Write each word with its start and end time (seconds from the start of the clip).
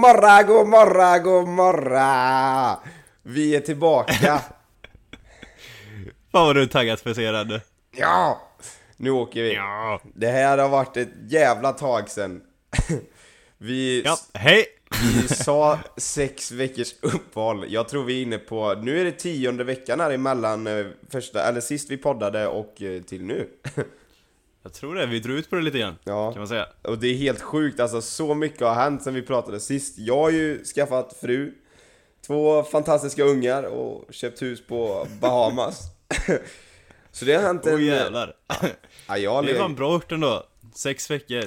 Morgon, 0.00 0.46
god 0.46 0.68
morgon, 0.68 1.22
god 1.22 1.48
morgon! 1.48 2.76
Vi 3.22 3.56
är 3.56 3.60
tillbaka! 3.60 4.14
Fan 6.32 6.46
vad 6.46 6.56
du 6.56 6.62
är 6.62 6.66
taggad 6.66 7.00
för 7.00 7.44
den 7.44 7.60
Ja! 7.96 8.40
Nu 8.96 9.10
åker 9.10 9.42
vi. 9.42 9.54
Ja. 9.54 10.00
Det 10.14 10.26
här 10.26 10.58
har 10.58 10.68
varit 10.68 10.96
ett 10.96 11.08
jävla 11.28 11.72
tag 11.72 12.08
sen. 12.08 12.40
Vi, 13.58 14.02
Ja, 14.04 14.16
hej! 14.34 14.66
vi 15.02 15.28
sa 15.28 15.78
sex 15.96 16.52
veckors 16.52 16.94
uppehåll. 17.00 17.64
Jag 17.68 17.88
tror 17.88 18.04
vi 18.04 18.18
är 18.18 18.22
inne 18.22 18.38
på, 18.38 18.74
nu 18.74 19.00
är 19.00 19.04
det 19.04 19.12
tionde 19.12 19.64
veckan 19.64 20.00
här 20.00 20.10
emellan 20.10 20.66
eh, 20.66 20.86
första, 21.10 21.48
eller 21.48 21.60
sist 21.60 21.90
vi 21.90 21.96
poddade 21.96 22.46
och 22.46 22.82
eh, 22.82 23.02
till 23.02 23.24
nu. 23.24 23.48
Jag 24.62 24.72
tror 24.72 24.94
det, 24.94 25.06
vi 25.06 25.20
drog 25.20 25.38
ut 25.38 25.50
på 25.50 25.56
det 25.56 25.62
lite 25.62 25.78
grann. 25.78 25.96
Ja. 26.04 26.32
Kan 26.32 26.40
man 26.40 26.48
säga. 26.48 26.66
Och 26.82 26.98
det 26.98 27.06
är 27.08 27.14
helt 27.14 27.40
sjukt, 27.42 27.80
alltså 27.80 28.02
så 28.02 28.34
mycket 28.34 28.60
har 28.60 28.74
hänt 28.74 29.02
sen 29.02 29.14
vi 29.14 29.22
pratade 29.22 29.60
sist. 29.60 29.98
Jag 29.98 30.16
har 30.16 30.30
ju 30.30 30.64
skaffat 30.64 31.16
fru, 31.20 31.54
två 32.26 32.62
fantastiska 32.62 33.24
ungar 33.24 33.62
och 33.62 34.14
köpt 34.14 34.42
hus 34.42 34.66
på 34.66 35.06
Bahamas. 35.20 35.80
så 37.12 37.24
det 37.24 37.34
har 37.34 37.42
hänt 37.42 37.66
en... 37.66 37.74
Åh 37.74 37.84
jävlar. 37.84 38.34
Ja, 39.08 39.18
jag 39.18 39.44
Det 39.46 39.52
är 39.52 39.58
fan 39.58 39.74
bra 39.74 39.92
gjort 39.92 40.12
ändå. 40.12 40.46
Sex 40.74 41.10
veckor. 41.10 41.44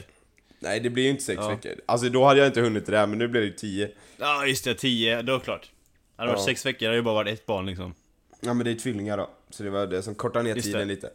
Nej 0.60 0.80
det 0.80 0.90
blir 0.90 1.04
ju 1.04 1.10
inte 1.10 1.24
sex 1.24 1.40
Ja. 1.42 1.50
veckor. 1.50 1.72
Alltså 1.86 2.10
då 2.10 2.24
hade 2.26 2.40
jag 2.40 2.48
inte 2.48 2.62
hunnit 2.62 2.86
det 2.86 2.92
där, 2.92 3.08
men 3.08 3.20
nu 3.20 3.28
blir 3.28 3.42
det 3.42 3.48
ju 3.48 3.54
tio. 3.54 3.90
Ja 4.18 4.46
just 4.46 4.66
det, 4.66 4.76
tio, 4.76 5.22
då 5.22 5.40
klart. 5.40 5.72
Hade 6.16 6.30
det 6.30 6.34
varit 6.34 6.42
Ja. 6.42 6.46
sex 6.46 6.66
veckor 6.66 6.86
hade 6.86 6.98
det 6.98 7.04
bara 7.04 7.16
varit 7.16 7.34
ett 7.40 7.46
barn 7.46 7.66
liksom. 7.66 7.94
Ja 8.42 8.54
men 8.54 8.66
det 8.66 8.72
är 8.72 8.76
tvillingar 8.76 9.18
då, 9.18 9.30
så 9.50 9.64
det 9.64 9.70
var 9.70 9.88
det 9.88 10.02
som 10.02 10.16
kortar 10.16 10.44
ner 10.44 10.56
Just 10.56 10.66
tiden 10.66 10.80
det. 10.80 10.86
lite. 10.94 11.10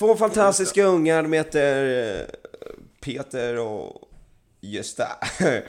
Två 0.00 0.16
fantastiska 0.16 0.84
ungar, 0.84 1.22
de 1.22 1.32
heter 1.32 2.20
eh, 2.20 2.26
Peter 3.00 3.58
och 3.58 4.08
Gösta. 4.60 5.06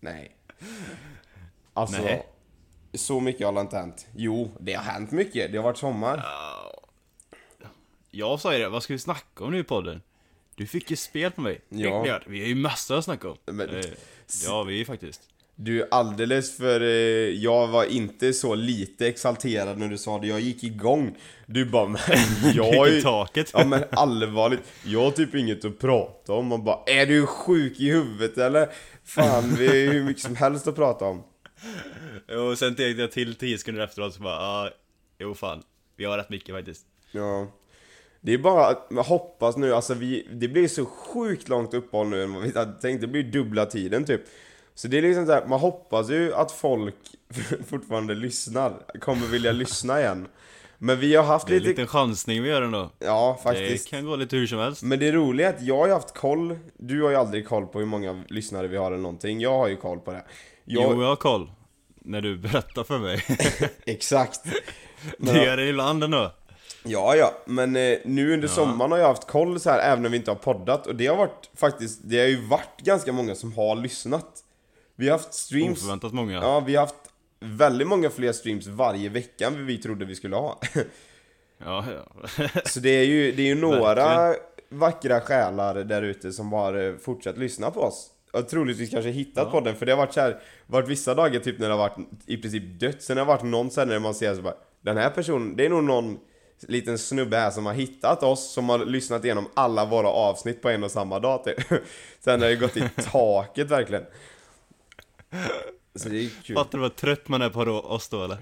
Nej. 0.00 0.36
Alltså, 1.72 2.02
Nej. 2.02 2.26
så 2.94 3.20
mycket 3.20 3.46
har 3.46 3.60
inte 3.60 3.76
hänt. 3.76 4.06
Jo, 4.16 4.50
det 4.60 4.72
har 4.72 4.82
hänt 4.82 5.10
mycket. 5.10 5.52
Det 5.52 5.58
har 5.58 5.64
varit 5.64 5.78
sommar. 5.78 6.26
Jag 8.10 8.40
sa 8.40 8.52
ju 8.52 8.58
det, 8.58 8.68
vad 8.68 8.82
ska 8.82 8.92
vi 8.92 8.98
snacka 8.98 9.44
om 9.44 9.50
nu 9.52 9.58
i 9.58 9.64
podden? 9.64 10.02
Du 10.54 10.66
fick 10.66 10.90
ju 10.90 10.96
spel 10.96 11.30
på 11.30 11.40
mig. 11.40 11.60
Ja. 11.68 12.20
Vi 12.26 12.40
har 12.40 12.46
ju 12.48 12.54
massor 12.54 12.98
att 12.98 13.04
snacka 13.04 13.28
om. 13.30 13.36
Men- 13.44 13.70
Eh, 13.76 13.84
Ja, 14.44 14.62
vi 14.62 14.74
ju 14.74 14.84
faktiskt. 14.84 15.20
Du 15.58 15.82
är 15.82 15.88
alldeles 15.90 16.56
för... 16.56 16.80
Eh, 16.80 16.86
jag 17.30 17.68
var 17.68 17.84
inte 17.84 18.32
så 18.32 18.54
lite 18.54 19.08
exalterad 19.08 19.78
när 19.78 19.88
du 19.88 19.98
sa 19.98 20.18
det. 20.18 20.26
Jag 20.26 20.40
gick 20.40 20.64
igång. 20.64 21.16
Du 21.46 21.64
bara, 21.64 21.88
men 21.88 22.00
jag 22.54 22.88
är 22.88 23.00
taket. 23.00 23.50
Ja 23.52 23.64
men 23.64 23.84
allvarligt, 23.90 24.60
jag 24.84 25.00
har 25.04 25.10
typ 25.10 25.34
inget 25.34 25.64
att 25.64 25.78
prata 25.78 26.32
om. 26.32 26.46
Man 26.46 26.64
bara, 26.64 26.78
är 26.86 27.06
du 27.06 27.26
sjuk 27.26 27.80
i 27.80 27.90
huvudet 27.90 28.38
eller? 28.38 28.68
Fan, 29.04 29.54
vi 29.58 29.66
har 29.66 29.92
hur 29.92 30.04
mycket 30.04 30.22
som 30.22 30.36
helst 30.36 30.68
att 30.68 30.74
prata 30.74 31.04
om. 31.04 31.22
Och 32.50 32.58
sen 32.58 32.74
tänkte 32.74 33.02
jag 33.02 33.12
till 33.12 33.34
tio 33.34 33.58
sekunder 33.58 33.84
efteråt 33.84 34.14
så 34.14 34.22
bara, 34.22 34.34
ja, 34.34 34.70
jo 35.18 35.34
fan. 35.34 35.62
Vi 35.96 36.04
har 36.04 36.18
rätt 36.18 36.30
mycket 36.30 36.54
faktiskt. 36.54 36.86
Ja. 37.12 37.52
Det 38.20 38.32
är 38.34 38.38
bara 38.38 38.66
att 38.66 39.06
hoppas 39.06 39.56
nu, 39.56 39.74
alltså 39.74 39.94
vi, 39.94 40.28
det 40.32 40.48
blir 40.48 40.68
så 40.68 40.86
sjukt 40.86 41.48
långt 41.48 41.74
uppehåll 41.74 42.08
nu 42.08 42.22
än 42.22 42.34
vad 42.34 42.42
vi 42.42 42.58
hade 42.58 42.80
tänkt. 42.80 43.00
Det 43.00 43.06
blir 43.06 43.22
dubbla 43.22 43.66
tiden 43.66 44.04
typ. 44.04 44.20
Så 44.76 44.88
det 44.88 44.98
är 44.98 45.02
liksom 45.02 45.26
så 45.26 45.32
här, 45.32 45.46
man 45.46 45.60
hoppas 45.60 46.10
ju 46.10 46.34
att 46.34 46.52
folk 46.52 46.94
fortfarande 47.68 48.14
lyssnar, 48.14 48.72
kommer 49.00 49.26
vilja 49.26 49.52
lyssna 49.52 50.00
igen. 50.00 50.28
Men 50.78 51.00
vi 51.00 51.14
har 51.16 51.24
haft 51.24 51.46
Det 51.46 51.52
är 51.52 51.56
en 51.56 51.62
lite, 51.62 51.70
liten 51.70 51.86
chansning 51.86 52.42
vi 52.42 52.48
gör 52.48 52.62
ändå. 52.62 52.90
ja 52.98 53.38
faktiskt. 53.42 53.84
Det 53.84 53.96
kan 53.96 54.04
gå 54.06 54.16
lite 54.16 54.36
hur 54.36 54.46
som 54.46 54.58
helst. 54.58 54.82
Men 54.82 54.98
det 54.98 55.12
roliga 55.12 55.48
är 55.48 55.54
att 55.54 55.62
jag 55.62 55.76
har 55.76 55.86
ju 55.86 55.92
haft 55.92 56.14
koll, 56.14 56.58
du 56.78 57.02
har 57.02 57.10
ju 57.10 57.16
aldrig 57.16 57.48
koll 57.48 57.66
på 57.66 57.78
hur 57.78 57.86
många 57.86 58.24
lyssnare 58.28 58.66
vi 58.66 58.76
har 58.76 58.86
eller 58.86 59.02
någonting. 59.02 59.40
Jag 59.40 59.58
har 59.58 59.68
ju 59.68 59.76
koll 59.76 59.98
på 60.00 60.12
det. 60.12 60.24
Jag, 60.64 60.92
Jo, 60.94 61.02
jag 61.02 61.08
har 61.08 61.16
koll. 61.16 61.50
När 62.00 62.20
du 62.20 62.36
berättar 62.36 62.84
för 62.84 62.98
mig. 62.98 63.24
Exakt. 63.86 64.40
Men, 65.18 65.34
det 65.34 65.44
gör 65.44 65.56
det 65.56 65.68
ibland 65.68 66.04
ändå. 66.04 66.32
ja, 66.82 67.16
ja, 67.16 67.32
men 67.46 67.76
eh, 67.76 67.98
nu 68.04 68.34
under 68.34 68.48
sommaren 68.48 68.90
har 68.90 68.98
jag 68.98 69.08
haft 69.08 69.26
koll 69.26 69.60
så 69.60 69.70
här 69.70 69.92
även 69.92 70.06
om 70.06 70.12
vi 70.12 70.18
inte 70.18 70.30
har 70.30 70.36
poddat 70.36 70.86
och 70.86 70.96
det 70.96 71.06
har 71.06 71.16
varit 71.16 71.50
faktiskt, 71.54 72.00
det 72.04 72.18
har 72.18 72.26
ju 72.26 72.46
varit 72.46 72.80
ganska 72.80 73.12
många 73.12 73.34
som 73.34 73.52
har 73.52 73.76
lyssnat. 73.76 74.42
Vi 74.96 75.08
har 75.08 75.18
haft 75.18 75.34
streams, 75.34 75.78
Oförväntat 75.78 76.12
många. 76.12 76.32
ja 76.32 76.60
vi 76.60 76.74
har 76.74 76.82
haft 76.82 76.94
väldigt 77.40 77.88
många 77.88 78.10
fler 78.10 78.32
streams 78.32 78.66
varje 78.66 79.08
vecka 79.08 79.46
än 79.46 79.66
vi 79.66 79.78
trodde 79.78 80.04
vi 80.04 80.14
skulle 80.14 80.36
ha. 80.36 80.60
Ja, 81.64 81.84
ja. 81.94 82.28
så 82.66 82.80
det 82.80 82.90
är 82.90 83.04
ju, 83.04 83.32
det 83.32 83.42
är 83.42 83.46
ju 83.46 83.54
några 83.54 83.94
Verkligen. 83.94 84.46
vackra 84.80 85.20
själar 85.20 85.74
där 85.74 86.02
ute 86.02 86.32
som 86.32 86.52
har 86.52 86.74
eh, 86.88 86.96
fortsatt 86.96 87.38
lyssna 87.38 87.70
på 87.70 87.80
oss. 87.80 88.10
Och 88.32 88.48
troligtvis 88.48 88.90
kanske 88.90 89.10
hittat 89.10 89.44
Ja. 89.44 89.50
podden, 89.50 89.76
för 89.76 89.86
det 89.86 89.92
har 89.92 89.96
varit 89.96 90.12
så 90.14 90.20
här, 90.20 90.40
varit 90.66 90.88
vissa 90.88 91.14
dagar 91.14 91.40
typ 91.40 91.58
när 91.58 91.68
det 91.68 91.74
har 91.74 91.78
varit 91.78 91.96
i 92.26 92.36
princip 92.36 92.80
dött, 92.80 93.02
sen 93.02 93.16
har 93.18 93.24
det 93.24 93.28
varit 93.28 93.42
någon 93.44 93.70
sen 93.70 93.88
när 93.88 93.98
man 93.98 94.14
ser 94.14 94.34
så 94.34 94.42
bara, 94.42 94.54
den 94.80 94.96
här 94.96 95.10
personen, 95.10 95.56
det 95.56 95.66
är 95.66 95.70
nog 95.70 95.84
någon 95.84 96.18
liten 96.68 96.98
snubbe 96.98 97.36
här 97.36 97.50
som 97.50 97.66
har 97.66 97.72
hittat 97.72 98.22
oss, 98.22 98.52
som 98.52 98.68
har 98.68 98.78
lyssnat 98.78 99.24
igenom 99.24 99.46
alla 99.54 99.84
våra 99.84 100.08
avsnitt 100.08 100.62
på 100.62 100.68
en 100.68 100.84
och 100.84 100.90
samma 100.90 101.18
dag 101.18 101.44
typ. 101.44 101.56
Sen 102.20 102.40
har 102.42 102.48
det 102.48 102.56
gått 102.56 102.76
i 102.76 102.88
taket 103.10 103.70
verkligen. 103.70 104.04
Så 105.94 106.08
det 106.08 106.24
är 106.24 106.30
kul. 106.42 106.56
Fattar 106.56 106.78
du 106.78 106.82
vad 106.82 106.96
trött 106.96 107.28
man 107.28 107.42
är 107.42 107.50
på 107.50 107.60
oss 107.60 108.08
då 108.08 108.24
eller? 108.24 108.38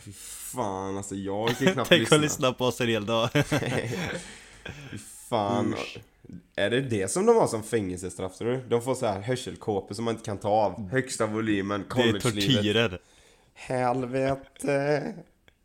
Fan 0.54 0.96
alltså, 0.96 1.14
jag 1.14 1.58
kan 1.58 1.66
knappt 1.72 1.88
Tänk 1.88 2.00
lyssna. 2.00 2.16
att 2.16 2.22
lyssna 2.22 2.52
på 2.52 2.64
oss 2.64 2.80
en 2.80 2.88
hel 2.88 3.06
dag. 3.06 3.28
Fan. 5.28 5.74
Är 6.56 6.70
det 6.70 6.80
det 6.80 7.10
som 7.10 7.26
de 7.26 7.36
har 7.36 7.46
som 7.46 7.62
fängelsestraff 7.62 8.38
tror 8.38 8.50
du? 8.52 8.60
De 8.68 8.82
får 8.82 8.94
så 8.94 9.06
här 9.06 9.20
hörselkåpor 9.20 9.94
som 9.94 10.04
man 10.04 10.14
inte 10.14 10.24
kan 10.24 10.38
ta 10.38 10.48
av. 10.48 10.88
Högsta 10.90 11.26
volymen, 11.26 11.84
Det 11.96 12.02
är 12.02 12.20
tortyrer. 12.20 12.98
Helvete. 13.54 15.14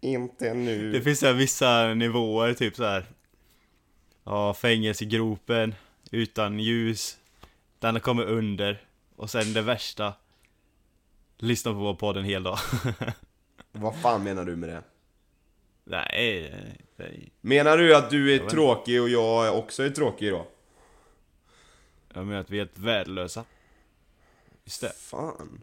Inte 0.02 0.54
nu. 0.54 0.92
Det 0.92 1.02
finns 1.02 1.20
så 1.20 1.26
här 1.26 1.34
vissa 1.34 1.94
nivåer, 1.94 2.54
typ 2.54 2.76
så 2.76 2.84
här. 2.84 3.06
Ja, 4.24 4.54
fängelsegropen, 4.54 5.76
utan 6.12 6.60
ljus. 6.60 7.18
Den 7.80 8.00
kommer 8.00 8.26
under. 8.26 8.82
Och 9.16 9.30
sen 9.30 9.54
det 9.54 9.62
värsta. 9.62 10.14
Lyssna 11.42 11.72
på 11.72 11.78
vår 11.78 11.94
podd 11.94 12.18
en 12.18 12.24
hel 12.24 12.44
dag. 12.44 12.58
Vad 13.72 14.02
fan 14.02 14.24
menar 14.24 14.46
du 14.46 14.56
med 14.56 14.70
det? 14.70 14.84
nej, 15.84 16.54
nej. 16.96 17.32
Menar 17.42 17.78
du 17.78 17.96
att 17.96 18.10
du 18.10 18.36
är 18.36 18.50
tråkig 18.50 19.02
och 19.02 19.10
jag 19.10 19.58
också 19.58 19.84
är 19.84 19.90
tråkig 19.90 20.32
då? 20.32 20.48
Jag 22.14 22.26
menar 22.26 22.42
att 22.42 22.50
vi 22.50 22.58
är 22.58 22.62
helt 22.62 22.78
värdelösa. 22.78 23.44
Just 24.64 24.82
det. 24.82 24.92
Fan. 24.98 25.62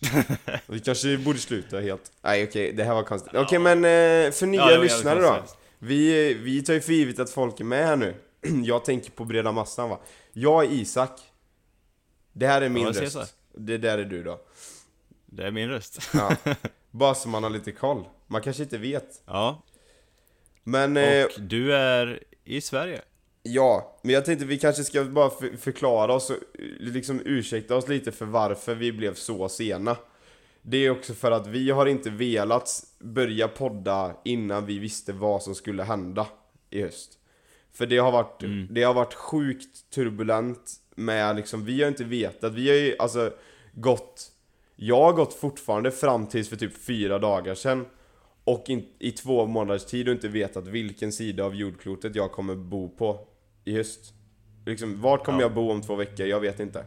Vi 0.66 0.80
kanske 0.80 1.18
borde 1.18 1.38
sluta 1.38 1.80
helt. 1.80 2.12
Nej 2.22 2.44
okej, 2.44 2.72
det 2.72 2.84
här 2.84 2.94
var 2.94 3.02
konstigt. 3.02 3.34
Okej 3.34 3.58
men 3.58 3.78
eh, 3.78 4.32
för 4.32 4.46
nya 4.46 4.70
Ja, 4.70 4.82
lyssnare 4.82 5.20
då. 5.20 5.44
Vi, 5.78 6.34
vi 6.34 6.62
tar 6.62 6.74
ju 6.74 6.80
för 6.80 6.92
givet 6.92 7.18
att 7.18 7.30
folk 7.30 7.60
är 7.60 7.64
med 7.64 7.86
här 7.86 7.96
nu. 7.96 8.14
Jag 8.64 8.84
tänker 8.84 9.10
på 9.10 9.24
breda 9.24 9.52
massan 9.52 9.88
va. 9.88 10.00
Jag 10.32 10.64
är 10.64 10.68
Isak. 10.68 11.20
Det 12.32 12.46
här 12.46 12.62
är 12.62 12.68
min 12.68 12.84
Ja, 12.84 13.02
röst. 13.02 13.36
Det 13.54 13.78
där 13.78 13.98
är 13.98 14.04
du 14.04 14.22
då. 14.22 14.40
Det 15.36 15.46
är 15.46 15.50
min 15.50 15.68
röst. 15.68 15.98
Ja. 16.14 16.36
Bara 16.90 17.14
så 17.14 17.28
man 17.28 17.42
har 17.42 17.50
lite 17.50 17.72
koll. 17.72 18.04
Man 18.26 18.42
kanske 18.42 18.62
inte 18.62 18.78
vet. 18.78 19.22
Ja, 19.26 19.62
Men 20.64 20.96
eh, 20.96 21.24
och 21.24 21.40
du 21.40 21.74
är 21.74 22.22
i 22.44 22.60
Sverige. 22.60 23.02
ja, 23.42 23.98
men 24.02 24.14
jag 24.14 24.24
tänkte 24.24 24.44
vi 24.46 24.58
kanske 24.58 24.84
ska 24.84 25.04
bara 25.04 25.30
för, 25.30 25.56
förklara 25.56 26.14
oss 26.14 26.30
och 26.30 26.36
eh, 26.36 26.64
liksom 26.78 27.20
ursäkta 27.24 27.76
oss 27.76 27.88
lite 27.88 28.12
för 28.12 28.26
varför 28.26 28.74
vi 28.74 28.92
blev 28.92 29.14
så 29.14 29.48
sena. 29.48 29.96
Det 30.62 30.76
är 30.76 30.90
också 30.90 31.14
för 31.14 31.30
att 31.30 31.46
vi 31.46 31.70
har 31.70 31.86
inte 31.86 32.10
velat 32.10 32.84
börja 32.98 33.48
podda 33.48 34.16
innan 34.24 34.66
vi 34.66 34.78
visste 34.78 35.12
vad 35.12 35.42
som 35.42 35.54
skulle 35.54 35.82
hända 35.82 36.26
i 36.70 36.82
höst. 36.82 37.18
För 37.72 37.86
det 37.86 37.98
har 37.98 38.12
varit, 38.12 38.42
det 38.70 38.82
har 38.82 38.94
varit 38.94 39.14
sjukt 39.14 39.90
turbulent 39.90 40.72
med 40.94 41.36
liksom, 41.36 41.64
vi 41.64 41.82
har 41.82 41.88
inte 41.88 42.04
vetat, 42.04 42.52
vi 42.54 42.68
har 42.68 42.76
ju 42.76 42.96
alltså 42.98 43.32
gått 43.72 44.30
Jag 44.76 45.00
har 45.04 45.12
gått 45.12 45.34
fortfarande 45.34 45.90
fram 45.90 46.26
tills 46.26 46.48
för 46.48 46.56
typ 46.56 46.84
fyra 46.84 47.18
dagar 47.18 47.54
sedan 47.54 47.86
Och 48.44 48.64
in, 48.70 48.88
i 48.98 49.10
två 49.10 49.46
månaders 49.46 49.84
tid 49.84 50.08
och 50.08 50.14
inte 50.14 50.28
vetat 50.28 50.66
vilken 50.66 51.12
sida 51.12 51.44
av 51.44 51.54
jordklotet 51.54 52.16
jag 52.16 52.32
kommer 52.32 52.54
bo 52.54 52.88
på 52.88 53.26
i 53.64 53.72
höst 53.76 54.14
Liksom, 54.66 55.00
vart 55.00 55.24
kommer 55.24 55.38
Ja. 55.40 55.44
jag 55.44 55.54
bo 55.54 55.70
om 55.70 55.82
två 55.82 55.94
veckor? 55.96 56.26
Jag 56.26 56.40
vet 56.40 56.60
inte 56.60 56.84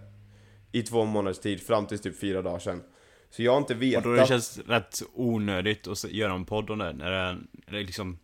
I 0.71 0.83
två 0.83 1.05
månaders 1.05 1.39
tid, 1.39 1.61
fram 1.61 1.85
tills 1.87 2.01
typ 2.01 2.19
fyra 2.19 2.41
dagar 2.41 2.59
sedan 2.59 2.83
Så 3.29 3.43
jag 3.43 3.51
har 3.51 3.57
inte 3.57 3.73
Och 3.75 3.81
vetat 3.81 4.03
då 4.03 4.13
det 4.13 4.27
känns 4.27 4.59
rätt 4.67 5.01
onödigt 5.13 5.87
att 5.87 6.03
göra 6.11 6.33
en 6.33 6.45
podd 6.45 6.69
om 6.69 6.77
det, 6.79 6.93
när 6.93 7.11
det, 7.11 7.17
är- 7.17 7.39
när 7.67 7.73
det 7.79 7.83
liksom 7.83 8.19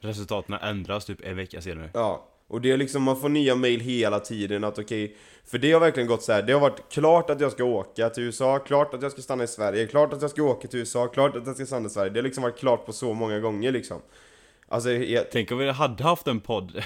Resultaten 0.00 0.54
ändras 0.54 1.04
typ 1.04 1.20
en 1.24 1.36
vecka 1.36 1.60
senare. 1.60 1.90
Ja, 1.94 2.28
och 2.48 2.60
det 2.60 2.70
är 2.72 2.76
liksom, 2.76 3.02
man 3.02 3.20
får 3.20 3.28
nya 3.28 3.54
mail 3.54 3.80
hela 3.80 4.20
tiden 4.20 4.64
att 4.64 4.78
okej 4.78 5.16
För 5.46 5.58
det 5.58 5.72
har 5.72 5.80
verkligen 5.80 6.06
gått 6.08 6.22
så 6.22 6.32
här. 6.32 6.42
det 6.42 6.52
har 6.52 6.60
varit 6.60 6.92
klart 6.92 7.30
att 7.30 7.40
jag 7.40 7.52
ska 7.52 7.64
åka 7.64 8.10
till 8.10 8.22
USA, 8.22 8.58
klart 8.58 8.94
att 8.94 9.02
jag 9.02 9.12
ska 9.12 9.22
stanna 9.22 9.44
i 9.44 9.48
Sverige, 9.48 9.86
klart 9.86 10.12
att 10.12 10.22
jag 10.22 10.30
ska 10.30 10.42
åka 10.42 10.68
till 10.68 10.78
USA, 10.78 11.06
klart 11.06 11.36
att 11.36 11.46
jag 11.46 11.54
ska 11.56 11.66
stanna 11.66 11.86
i 11.86 11.90
Sverige 11.90 12.10
Det 12.10 12.18
har 12.18 12.24
liksom 12.24 12.42
varit 12.42 12.58
klart 12.58 12.86
på 12.86 12.92
så 12.92 13.14
många 13.14 13.40
gånger 13.40 13.72
liksom 13.72 14.00
Alltså, 14.68 14.90
jag, 14.90 15.24
Tänk 15.32 15.52
om 15.52 15.58
vi 15.58 15.70
hade 15.70 16.04
haft 16.04 16.26
en 16.26 16.40
podd. 16.40 16.82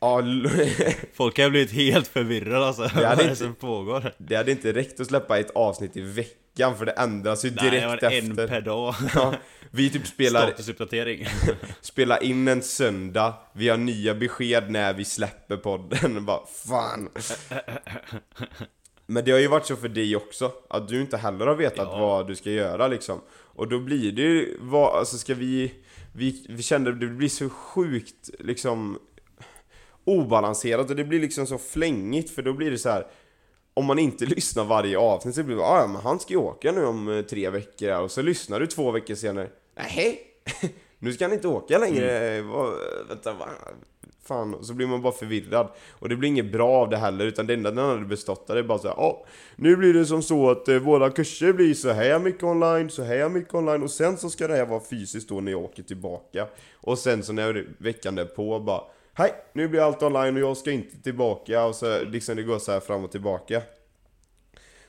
ja, 0.00 0.22
Folk 1.14 1.38
har 1.38 1.50
blivit 1.50 1.72
helt 1.72 2.08
förvirrade 2.08 2.66
alltså. 2.66 2.82
Vad 2.82 2.96
är 2.96 3.06
hade 3.06 3.22
det 3.22 3.24
inte- 3.24 3.36
som 3.36 3.54
pågår? 3.54 4.12
det 4.18 4.36
hade 4.36 4.50
inte 4.50 4.72
räckt 4.72 5.00
att 5.00 5.06
släppa 5.06 5.38
ett 5.38 5.50
avsnitt 5.50 5.96
i 5.96 6.00
veckan 6.00 6.36
för 6.56 6.86
det 6.86 6.92
ändras 6.92 7.44
ju 7.44 7.50
Nej, 7.50 7.58
det 7.64 7.70
direkt 7.70 8.02
var 8.02 8.10
en 8.10 8.30
efter. 8.30 8.48
per 8.48 8.60
dag. 8.60 8.94
Ja, 9.14 9.34
vi 9.70 9.90
typ 9.90 10.06
spelar, 10.06 10.46
Statusuppdatering. 10.46 11.26
spelar 11.80 12.22
in 12.22 12.48
en 12.48 12.62
söndag, 12.62 13.34
vi 13.52 13.68
har 13.68 13.76
nya 13.76 14.14
besked 14.14 14.70
när 14.70 14.94
vi 14.94 15.04
släpper 15.04 15.56
podden. 15.56 16.24
Bara, 16.26 16.46
fan. 16.46 17.08
Men 19.06 19.24
det 19.24 19.30
har 19.32 19.38
ju 19.38 19.48
varit 19.48 19.66
så 19.66 19.76
för 19.76 19.88
dig 19.88 20.16
också, 20.16 20.52
att 20.70 20.88
du 20.88 21.00
inte 21.00 21.16
heller 21.16 21.46
har 21.46 21.54
vetat 21.54 21.88
Ja. 21.92 21.98
vad 21.98 22.26
du 22.26 22.36
ska 22.36 22.50
göra 22.50 22.88
liksom. 22.88 23.20
Och 23.30 23.68
då 23.68 23.78
blir 23.78 24.12
det 24.12 24.22
ju, 24.22 24.56
vad, 24.60 24.98
alltså 24.98 25.18
ska 25.18 25.34
vi, 25.34 25.74
vi, 26.12 26.46
vi 26.48 26.62
kände 26.62 26.90
att 26.90 27.00
det 27.00 27.06
blir 27.06 27.28
så 27.28 27.48
sjukt 27.48 28.30
liksom 28.38 28.98
obalanserat 30.04 30.90
och 30.90 30.96
det 30.96 31.04
blir 31.04 31.20
liksom 31.20 31.46
så 31.46 31.58
flängigt 31.58 32.30
för 32.30 32.42
då 32.42 32.52
blir 32.52 32.70
det 32.70 32.78
så 32.78 32.88
här. 32.88 33.06
Om 33.74 33.86
man 33.86 33.98
inte 33.98 34.26
lyssnar 34.26 34.64
varje 34.64 34.98
avsnitt 34.98 35.34
så 35.34 35.42
blir 35.42 35.56
det 35.56 35.62
ah, 35.62 35.86
men 35.86 36.00
han 36.00 36.20
ska 36.20 36.32
ju 36.32 36.38
åka 36.38 36.72
nu 36.72 36.84
om 36.84 37.08
eh, 37.08 37.22
tre 37.22 37.50
veckor 37.50 38.00
och 38.00 38.10
så 38.10 38.22
lyssnar 38.22 38.60
du 38.60 38.66
två 38.66 38.90
veckor 38.90 39.14
senare. 39.14 39.48
Nej, 39.74 40.20
nu 40.98 41.12
ska 41.12 41.24
han 41.24 41.32
inte 41.32 41.48
åka 41.48 41.78
längre. 41.78 42.42
Vad, 42.42 42.74
vänta, 43.08 43.32
va? 43.32 43.46
Fan, 44.24 44.54
och 44.54 44.64
så 44.64 44.74
blir 44.74 44.86
man 44.86 45.02
bara 45.02 45.12
förvirrad. 45.12 45.68
Och 45.90 46.08
det 46.08 46.16
blir 46.16 46.28
inget 46.28 46.52
bra 46.52 46.68
av 46.68 46.90
det 46.90 46.96
heller, 46.96 47.26
utan 47.26 47.46
det 47.46 47.54
enda 47.54 47.70
den 47.70 47.84
hade 47.84 48.04
bestått 48.04 48.50
av 48.50 48.56
det 48.56 48.62
är 48.62 48.64
bara 48.64 48.78
såhär, 48.78 48.94
ja, 48.96 49.24
nu 49.56 49.76
blir 49.76 49.94
det 49.94 50.06
som 50.06 50.22
så 50.22 50.50
att 50.50 50.68
eh, 50.68 50.76
våra 50.76 51.10
kurser 51.10 51.52
blir 51.52 51.74
så 51.74 51.90
här 51.90 52.18
mycket 52.18 52.42
online, 52.42 52.90
så 52.90 53.02
här 53.02 53.28
mycket 53.28 53.54
online, 53.54 53.82
och 53.82 53.90
sen 53.90 54.16
så 54.16 54.30
ska 54.30 54.48
det 54.48 54.56
här 54.56 54.66
vara 54.66 54.80
fysiskt 54.90 55.28
då 55.28 55.40
när 55.40 55.52
jag 55.52 55.60
åker 55.60 55.82
tillbaka. 55.82 56.46
Och 56.74 56.98
sen 56.98 57.22
så 57.22 57.32
när 57.32 57.66
veckan 57.78 58.14
därpå 58.14 58.58
bara, 58.58 58.82
hej, 59.20 59.34
nu 59.52 59.68
blir 59.68 59.80
allt 59.80 60.02
online 60.02 60.36
och 60.36 60.42
jag 60.42 60.56
ska 60.56 60.70
inte 60.70 61.02
tillbaka, 61.02 61.64
och 61.64 61.74
så 61.74 62.04
liksom 62.04 62.36
det 62.36 62.42
går 62.42 62.58
så 62.58 62.72
här 62.72 62.80
fram 62.80 63.04
och 63.04 63.10
tillbaka. 63.10 63.62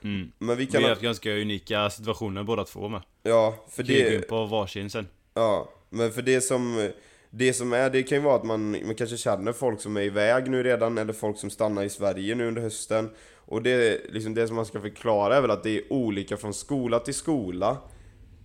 Mm. 0.03 0.31
Men 0.37 0.57
vi 0.57 0.65
Vi 0.65 0.71
kan... 0.71 0.83
har 0.83 0.89
haft 0.89 1.01
ganska 1.01 1.31
unika 1.31 1.89
situationer 1.89 2.43
båda 2.43 2.63
två 2.63 2.87
med. 2.89 3.01
Ja, 3.23 3.65
för 3.69 3.83
Vi 3.83 3.99
in 3.99 4.21
det... 4.21 4.27
på 4.27 4.45
varsin 4.45 4.89
sen. 4.89 5.07
Ja, 5.33 5.69
men 5.89 6.11
för 6.11 6.21
det 6.21 6.41
som... 6.41 6.91
Det 7.33 7.53
som 7.53 7.73
är, 7.73 7.89
det 7.89 8.03
kan 8.03 8.17
ju 8.17 8.23
vara 8.23 8.35
att 8.35 8.43
man, 8.43 8.71
man 8.71 8.95
kanske 8.95 9.17
känner 9.17 9.53
folk 9.53 9.81
som 9.81 9.97
är 9.97 10.01
iväg 10.01 10.49
nu 10.49 10.63
redan, 10.63 10.97
eller 10.97 11.13
folk 11.13 11.37
som 11.37 11.49
stannar 11.49 11.83
i 11.83 11.89
Sverige 11.89 12.35
nu 12.35 12.47
under 12.47 12.61
hösten. 12.61 13.09
Och 13.35 13.61
det, 13.61 14.01
liksom 14.09 14.33
det 14.33 14.47
som 14.47 14.55
man 14.55 14.65
ska 14.65 14.81
förklara 14.81 15.35
är 15.35 15.41
väl 15.41 15.51
att 15.51 15.63
det 15.63 15.77
är 15.77 15.93
olika 15.93 16.37
från 16.37 16.53
skola 16.53 16.99
till 16.99 17.13
skola. 17.13 17.77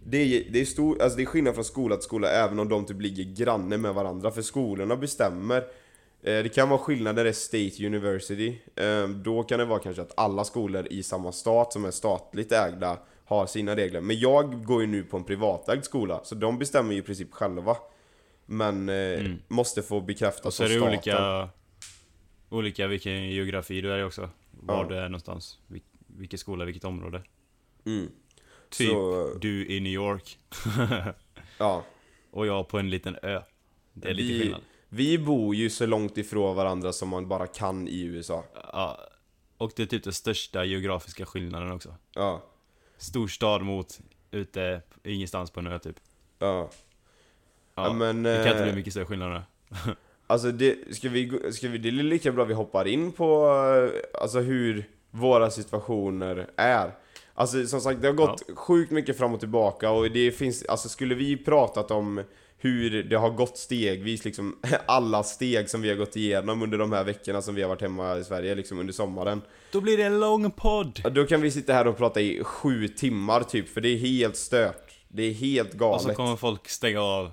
Det 0.09 0.17
är, 0.17 0.53
det 0.53 0.61
är, 0.61 0.65
stor, 0.65 1.03
alltså 1.03 1.17
det 1.17 1.23
är 1.23 1.27
skillnad 1.27 1.55
från 1.55 1.65
skola 1.65 1.97
till 1.97 2.05
skola 2.05 2.31
även 2.31 2.59
om 2.59 2.69
de 2.69 2.85
typ 2.87 3.01
ligger 3.01 3.25
granne 3.45 3.77
med 3.77 3.95
varandra, 3.95 4.31
för 4.31 4.43
skolorna 4.43 4.97
bestämmer. 4.97 5.57
Eh, 6.23 6.43
Det 6.43 6.55
kan 6.55 6.69
vara 6.69 6.79
skillnader 6.79 7.25
i 7.25 7.33
State 7.33 7.87
University. 7.87 8.59
Eh, 8.77 9.09
Då 9.09 9.43
kan 9.43 9.59
det 9.59 9.65
vara 9.65 9.79
kanske 9.79 10.03
att 10.03 10.13
alla 10.17 10.45
skolor 10.45 10.87
i 10.91 11.03
samma 11.03 11.33
stat 11.33 11.73
som 11.73 11.85
är 11.85 11.91
statligt 11.91 12.53
ägda 12.53 12.99
har 13.25 13.47
sina 13.47 13.77
regler. 13.77 14.01
Men 14.01 14.19
jag 14.19 14.65
går 14.65 14.81
ju 14.81 14.87
nu 14.87 15.03
på 15.03 15.17
en 15.17 15.25
privatägd 15.25 15.85
skola, 15.85 16.21
så 16.25 16.35
de 16.35 16.59
bestämmer 16.59 16.93
ju 16.93 16.99
i 16.99 17.03
princip 17.03 17.33
själva. 17.33 17.77
Men 18.47 18.89
eh, 18.89 19.31
måste 19.49 19.83
få 19.83 20.01
bekräftat 20.01 20.41
Mm. 20.43 20.49
Och 20.49 20.55
så 20.55 20.63
är 20.65 20.69
det 20.69 20.75
staten. 20.75 20.89
olika, 20.89 21.49
olika 22.49 22.87
vilken 22.87 23.31
geografi 23.31 23.81
du 23.81 23.93
är 23.93 23.99
i 23.99 24.03
också. 24.03 24.31
Var 24.51 24.83
Ja. 24.83 24.89
du 24.89 24.95
är 24.97 25.03
någonstans. 25.09 25.59
Vil, 25.67 25.83
vilken 26.07 26.39
skola, 26.39 26.65
vilket 26.65 26.85
område. 26.85 27.23
Mm. 27.87 28.09
Typ 28.79 28.91
Så- 28.91 29.35
du 29.41 29.67
i 29.67 29.81
New 29.81 29.93
York. 29.93 30.39
Ja. 31.59 31.85
och 32.31 32.47
jag 32.47 32.69
på 32.69 32.79
en 32.79 32.91
liten 32.91 33.17
ö. 33.23 33.41
Det 33.93 34.09
är 34.09 34.15
lite 34.15 34.33
Vi- 34.33 34.41
skillnad. 34.41 34.61
Vi 34.89 35.19
bor 35.19 35.55
ju 35.55 35.71
så 35.71 35.87
långt 35.87 36.19
ifrån 36.19 36.57
varandra 36.57 36.93
som 36.93 37.09
man 37.09 37.29
bara 37.29 37.47
kan 37.47 37.89
i 37.89 38.03
USA. 38.03 38.45
Ja. 38.73 39.01
Och 39.59 39.73
det 39.77 39.83
är 39.83 39.87
typ 39.87 40.05
den 40.05 40.13
största 40.13 40.65
geografiska 40.65 41.27
skillnaden 41.27 41.73
också. 41.73 41.95
Ja. 42.15 42.43
Storstad 42.99 43.63
mot 43.63 44.01
ute, 44.31 44.83
ingenstans 45.05 45.51
på 45.51 45.61
en 45.61 45.67
ö 45.67 45.79
typ. 45.79 45.97
Ja. 46.39 46.71
Ja, 47.75 47.87
Ja, 47.87 47.93
men, 47.93 48.23
det 48.23 48.37
kan 48.37 48.47
inte 48.49 48.59
eh, 48.59 48.65
bli 48.65 48.73
mycket 48.75 48.93
större 48.93 49.05
skillnader. 49.07 49.43
Alltså 50.29 50.53
det, 50.53 50.97
ska 50.97 51.09
vi, 51.09 51.53
ska 51.53 51.69
vi, 51.69 51.79
det 51.79 51.89
är 51.89 51.93
lika 51.93 52.33
bra 52.33 52.45
vi 52.45 52.55
hoppar 52.55 52.87
in 52.89 53.13
på 53.13 53.47
eh, 53.93 54.21
alltså 54.23 54.39
hur 54.41 54.91
våra 55.11 55.51
situationer 55.51 56.51
är. 56.57 56.91
Alltså 57.39 57.67
som 57.67 57.81
sagt, 57.81 58.03
det 58.03 58.09
har 58.09 58.15
gått 58.15 58.43
sjukt 58.55 58.91
mycket 58.93 59.19
fram 59.19 59.35
och 59.35 59.41
tillbaka 59.41 59.91
och 59.91 60.11
det 60.11 60.33
finns, 60.33 60.65
alltså 60.65 60.89
skulle 60.89 61.15
vi 61.15 61.37
pratat 61.37 61.91
om 61.91 62.23
hur 62.59 63.03
det 63.03 63.17
har 63.17 63.31
gått 63.31 63.59
stegvis, 63.59 64.25
liksom 64.25 64.57
alla 64.87 65.23
steg 65.23 65.71
som 65.71 65.83
vi 65.83 65.89
har 65.89 65.97
gått 65.97 66.17
igenom 66.17 66.63
under 66.63 66.79
de 66.79 66.93
här 66.93 67.05
veckorna 67.05 67.43
som 67.43 67.55
vi 67.55 67.63
har 67.63 67.69
varit 67.69 67.83
hemma 67.83 68.17
i 68.19 68.25
Sverige, 68.25 68.55
liksom 68.55 68.79
under 68.79 68.93
sommaren. 68.93 69.43
Då 69.73 69.81
blir 69.81 69.97
det 69.97 70.03
en 70.03 70.21
lång 70.21 70.51
podd! 70.51 71.01
Ja, 71.05 71.11
Då 71.11 71.25
kan 71.25 71.41
vi 71.41 71.51
sitta 71.51 71.73
här 71.73 71.87
och 71.87 71.97
prata 71.97 72.21
i 72.21 72.45
sju 72.45 72.89
timmar 72.89 73.43
typ, 73.43 73.69
för 73.69 73.81
det 73.81 73.89
är 73.89 73.97
helt 73.97 74.37
stört. 74.37 74.93
Det 75.09 75.23
är 75.23 75.33
helt 75.33 75.73
Och 75.73 75.79
galet. 75.79 76.03
så 76.03 76.15
kommer 76.15 76.37
folk 76.37 76.69
stänga 76.69 77.01
av 77.01 77.33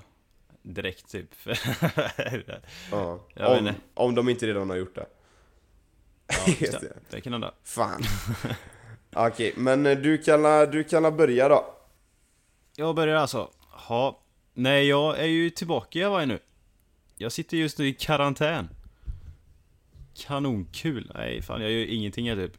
direkt 0.62 1.12
typ. 1.12 1.30
ja. 2.92 3.20
Om, 3.36 3.72
om 3.94 4.16
de 4.16 4.30
inte 4.30 4.48
redan 4.48 4.70
har 4.70 4.78
gjort 4.78 4.96
det. 4.96 5.06
ja, 6.60 6.80
det. 6.82 6.94
det 7.10 7.22
kan 7.22 7.34
hända. 7.34 7.54
Fan. 7.64 8.04
Okej, 9.16 9.54
men 9.58 9.86
eh, 9.86 9.98
du 9.98 10.18
kan, 10.18 10.42
la- 10.42 10.66
du 10.66 10.84
kan 10.84 11.04
la 11.04 11.12
börja 11.12 11.50
då. 11.50 11.66
Jag 12.76 12.96
börjar 12.96 13.16
alltså. 13.16 13.50
Ha. 13.70 14.20
Nej, 14.54 14.88
jag 14.88 15.20
är 15.20 15.26
ju 15.26 15.50
tillbaka 15.50 16.00
i 16.00 16.04
Hawaii 16.04 16.26
nu. 16.26 16.40
Jag 17.18 17.32
sitter 17.32 17.58
just 17.58 17.78
nu 17.80 17.88
i 17.88 17.94
karantän. 17.94 18.70
Kanonkul. 20.18 21.12
Nej, 21.16 21.42
fan 21.42 21.62
jag 21.62 21.72
gör 21.72 21.86
ingenting 21.86 22.30
här 22.30 22.36
typ. 22.36 22.58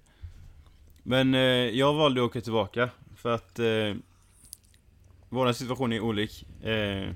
Men 1.02 1.34
eh, 1.34 1.40
jag 1.70 1.94
valde 1.94 2.20
att 2.20 2.26
åka 2.26 2.40
tillbaka 2.40 2.90
för 3.16 3.34
att 3.34 3.58
eh, 3.58 3.94
vår 5.28 5.52
situation 5.52 5.92
är 5.92 6.00
olik. 6.00 6.46
Eh, 6.64 7.10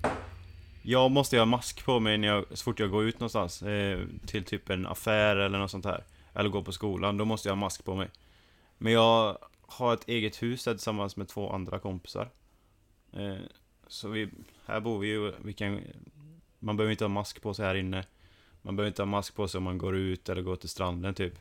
jag 0.82 1.10
måste 1.10 1.38
ha 1.38 1.44
mask 1.44 1.84
på 1.84 2.00
mig 2.00 2.18
när 2.18 2.28
jag, 2.28 2.44
så 2.50 2.64
fort 2.64 2.80
jag 2.80 2.90
går 2.90 3.04
ut 3.04 3.20
någonstans. 3.20 3.62
Eh, 3.62 4.00
till 4.26 4.44
typ 4.44 4.70
en 4.70 4.86
affär 4.86 5.36
eller 5.36 5.58
något 5.58 5.70
sånt 5.70 5.84
här. 5.84 6.04
Eller 6.34 6.48
går 6.50 6.62
på 6.62 6.72
skolan. 6.72 7.16
Då 7.16 7.24
måste 7.24 7.48
jag 7.48 7.54
ha 7.54 7.60
mask 7.60 7.84
på 7.84 7.94
mig. 7.94 8.08
Men 8.78 8.92
jag 8.92 9.38
har 9.60 9.94
ett 9.94 10.08
eget 10.08 10.42
hus 10.42 10.64
där 10.64 10.72
tillsammans 10.72 11.16
med 11.16 11.28
två 11.28 11.50
andra 11.50 11.78
kompisar. 11.78 12.30
Eh, 13.12 13.36
så 13.86 14.08
vi, 14.08 14.28
här 14.66 14.80
bor 14.80 14.98
vi 14.98 15.08
ju, 15.08 15.32
vi 15.42 15.52
kan, 15.52 15.80
man 16.58 16.76
behöver 16.76 16.90
inte 16.90 17.04
ha 17.04 17.08
mask 17.08 17.42
på 17.42 17.54
sig 17.54 17.66
här 17.66 17.74
inne. 17.74 18.04
Man 18.62 18.76
behöver 18.76 18.88
inte 18.88 19.02
ha 19.02 19.06
mask 19.06 19.34
på 19.34 19.48
sig 19.48 19.58
om 19.58 19.64
man 19.64 19.78
går 19.78 19.96
ut 19.96 20.28
eller 20.28 20.42
går 20.42 20.56
till 20.56 20.68
stranden 20.68 21.14
typ. 21.14 21.34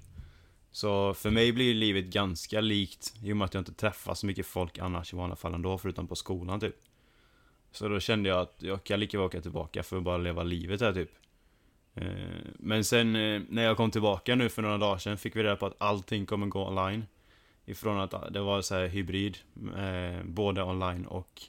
Så 0.71 1.13
för 1.13 1.29
mig 1.29 1.51
blir 1.51 1.73
livet 1.73 2.05
ganska 2.05 2.61
likt 2.61 3.13
i 3.23 3.33
och 3.33 3.37
med 3.37 3.45
att 3.45 3.53
jag 3.53 3.61
inte 3.61 3.73
träffar 3.73 4.13
så 4.13 4.25
mycket 4.25 4.45
folk 4.45 4.77
annars 4.79 5.13
i 5.13 5.15
vanliga 5.15 5.35
fall 5.35 5.53
ändå, 5.53 5.77
förutom 5.77 6.07
på 6.07 6.15
skolan 6.15 6.59
typ. 6.59 6.75
Så 7.71 7.87
då 7.87 7.99
kände 7.99 8.29
jag 8.29 8.39
att 8.39 8.55
jag 8.59 8.83
kan 8.83 8.99
lika 8.99 9.17
väl 9.17 9.25
åka 9.25 9.41
tillbaka 9.41 9.83
för 9.83 9.97
att 9.97 10.03
bara 10.03 10.17
leva 10.17 10.43
livet 10.43 10.81
här 10.81 10.93
typ. 10.93 11.11
Eh, 11.95 12.07
men 12.59 12.83
sen 12.83 13.15
eh, 13.15 13.41
när 13.49 13.63
jag 13.63 13.77
kom 13.77 13.91
tillbaka 13.91 14.35
nu 14.35 14.49
för 14.49 14.61
några 14.61 14.77
dagar 14.77 14.97
sedan 14.97 15.17
fick 15.17 15.35
vi 15.35 15.43
reda 15.43 15.55
på 15.55 15.65
att 15.65 15.75
allting 15.77 16.25
kommer 16.25 16.47
gå 16.47 16.67
online. 16.67 17.05
Ifrån 17.69 17.99
att 17.99 18.33
det 18.33 18.39
var 18.39 18.61
så 18.61 18.75
här 18.75 18.87
hybrid, 18.87 19.37
eh, 19.77 20.23
både 20.25 20.63
online 20.63 21.05
och 21.05 21.41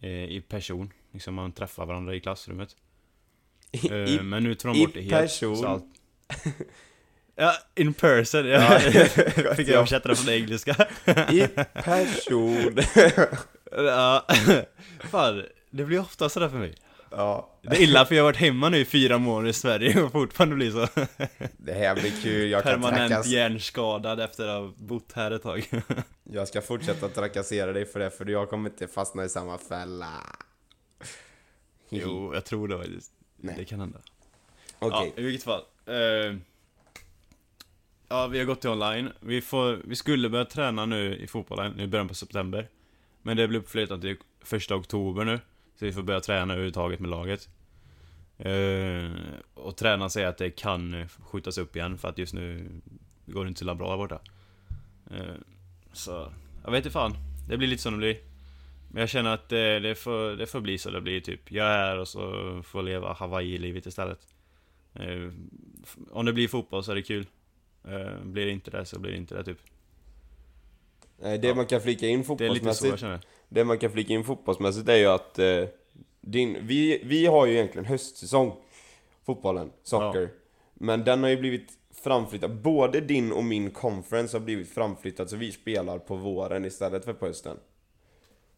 eh, 0.00 0.10
i 0.10 0.40
person. 0.48 0.92
Liksom 1.12 1.34
man 1.34 1.52
träffar 1.52 1.86
varandra 1.86 2.14
i 2.14 2.20
klassrummet. 2.20 2.76
I, 3.72 3.88
Eh, 3.90 3.96
i, 3.96 4.20
men 4.22 4.42
nu 4.44 4.54
tar 4.54 4.68
de 4.68 4.78
i 4.78 4.84
bort 4.86 4.94
det 4.94 5.00
helt. 5.00 5.12
person? 5.14 5.56
så 5.56 5.66
allt- 5.66 5.84
Ja, 7.36 7.52
in 7.74 7.94
person. 7.94 8.46
Ja, 8.46 8.80
Ja, 9.44 9.54
fick 9.54 9.68
jag 9.68 9.76
översätta 9.76 10.08
det 10.08 10.16
från 10.16 10.34
engelska. 10.34 10.86
I 11.32 11.48
person. 11.74 12.76
ja, 13.76 14.26
fan, 15.00 15.42
det 15.70 15.84
blir 15.84 16.00
ofta 16.00 16.28
sådär 16.28 16.48
för 16.48 16.58
mig. 16.58 16.74
Ja, 17.16 17.50
Det 17.62 17.76
är 17.76 17.80
illa 17.80 18.04
för 18.04 18.14
jag 18.14 18.22
har 18.22 18.28
varit 18.28 18.36
hemma 18.36 18.68
nu 18.68 18.78
i 18.78 18.84
fyra 18.84 19.18
månader 19.18 19.48
i 19.48 19.52
Sverige 19.52 20.02
och 20.02 20.12
fortfarande 20.12 20.56
blir 20.56 20.70
så 20.70 20.88
det 21.56 21.72
här 21.72 21.94
blir 21.94 22.22
kul. 22.22 22.50
Jag 22.50 22.62
kan 22.62 22.82
permanent 22.82 23.26
hjärnskadad 23.26 24.20
efter 24.20 24.48
att 24.48 24.62
ha 24.62 24.72
bott 24.76 25.12
här 25.12 25.30
ett 25.30 25.42
tag. 25.42 25.82
Jag 26.24 26.48
ska 26.48 26.62
fortsätta 26.62 27.08
trakassera 27.08 27.72
dig 27.72 27.86
för 27.86 28.00
det, 28.00 28.10
för 28.10 28.26
jag 28.26 28.50
kommer 28.50 28.70
inte 28.70 28.86
fastna 28.86 29.24
i 29.24 29.28
samma 29.28 29.58
fälla. 29.58 30.10
jo, 31.88 32.34
jag 32.34 32.44
tror 32.44 32.68
det 32.68 32.78
faktiskt. 32.78 33.12
Nej. 33.36 33.54
Det 33.58 33.64
kan 33.64 33.80
hända. 33.80 33.98
Okej. 34.78 35.12
Ja, 35.16 35.22
i 35.22 35.24
vilket 35.24 35.44
fall. 35.44 35.62
Eh, 35.86 36.36
ja, 38.08 38.26
vi 38.26 38.38
har 38.38 38.44
gått 38.44 38.60
till 38.60 38.70
online. 38.70 39.10
Vi, 39.20 39.40
får, 39.40 39.80
vi 39.84 39.96
skulle 39.96 40.28
börja 40.28 40.44
träna 40.44 40.86
nu 40.86 41.16
i 41.16 41.26
fotbollen 41.26 41.80
i 41.80 41.86
början 41.86 42.08
på 42.08 42.14
september. 42.14 42.68
Men 43.22 43.36
det 43.36 43.48
blir 43.48 43.58
uppflyttat 43.58 44.00
till 44.00 44.16
första 44.42 44.74
oktober 44.76 45.24
nu. 45.24 45.40
Så 45.78 45.84
vi 45.84 45.92
får 45.92 46.02
börja 46.02 46.20
träna 46.20 46.52
överhuvudtaget 46.52 47.00
med 47.00 47.10
laget. 47.10 47.48
Eh, 48.38 49.10
och 49.54 49.76
tränaren 49.76 50.10
säger 50.10 50.28
att 50.28 50.38
det 50.38 50.50
kan 50.50 50.94
eh, 50.94 51.06
skjutas 51.08 51.58
upp 51.58 51.76
igen 51.76 51.98
för 51.98 52.08
att 52.08 52.18
just 52.18 52.34
nu 52.34 52.68
går 53.26 53.44
det 53.44 53.48
inte 53.48 53.64
så 53.64 53.74
bra 53.74 53.90
där 53.90 53.96
borta. 53.96 54.20
Eh, 55.10 55.34
så, 55.92 56.32
jag 56.64 56.70
vet 56.70 56.78
inte 56.78 56.90
fan. 56.90 57.14
Det 57.48 57.56
blir 57.56 57.68
lite 57.68 57.82
som 57.82 57.92
det 57.92 57.98
blir. 57.98 58.16
Men 58.90 59.00
jag 59.00 59.08
känner 59.08 59.30
att 59.34 59.48
det, 59.48 59.80
det, 59.80 59.94
får, 59.94 60.36
det 60.36 60.46
får 60.46 60.60
bli 60.60 60.78
så 60.78 60.90
det 60.90 61.00
blir 61.00 61.20
typ. 61.20 61.52
Jag 61.52 61.66
är 61.66 61.70
här 61.78 61.98
och 61.98 62.08
så 62.08 62.62
får 62.62 62.82
leva 62.82 63.12
Hawaii-livet 63.12 63.86
istället. 63.86 64.18
Eh, 64.94 65.30
f- 65.82 65.96
om 66.10 66.26
det 66.26 66.32
blir 66.32 66.48
fotboll 66.48 66.84
så 66.84 66.90
är 66.90 66.94
det 66.96 67.02
kul. 67.02 67.26
Eh, 67.84 68.20
blir 68.24 68.46
det 68.46 68.52
inte 68.52 68.70
det 68.70 68.84
så 68.84 68.98
blir 68.98 69.10
det 69.12 69.16
inte 69.18 69.34
det 69.34 69.44
typ. 69.44 69.58
Nej, 71.22 71.38
det 71.38 71.48
Ja. 71.48 71.54
man 71.54 71.66
kan 71.66 71.80
flika 71.80 72.06
in 72.06 72.24
Det 72.38 72.46
är 72.46 72.50
lite 72.50 72.74
så 72.74 72.86
jag 72.86 72.98
fotbollsmässigt, 72.98 73.00
känner. 73.00 73.20
Det 73.48 73.64
man 73.64 73.78
kan 73.78 73.92
flika 73.92 74.12
in 74.12 74.24
fotbollsmässigt 74.24 74.88
är 74.88 74.96
ju 74.96 75.06
att 75.06 75.38
eh, 75.38 75.64
din, 76.20 76.56
vi, 76.60 77.00
vi 77.04 77.26
har 77.26 77.46
ju 77.46 77.52
egentligen 77.52 77.84
höstsäsong, 77.84 78.52
fotbollen, 79.26 79.72
soccer. 79.82 80.28
Men 80.74 81.04
den 81.04 81.22
har 81.22 81.30
ju 81.30 81.36
blivit 81.36 81.72
framflyttad, 82.02 82.60
både 82.60 83.00
din 83.00 83.32
och 83.32 83.44
min 83.44 83.70
conference 83.70 84.36
har 84.36 84.44
blivit 84.44 84.74
framflyttad 84.74 85.30
så 85.30 85.36
vi 85.36 85.52
spelar 85.52 85.98
på 85.98 86.16
våren 86.16 86.64
istället 86.64 87.04
för 87.04 87.12
på 87.12 87.26
hösten. 87.26 87.56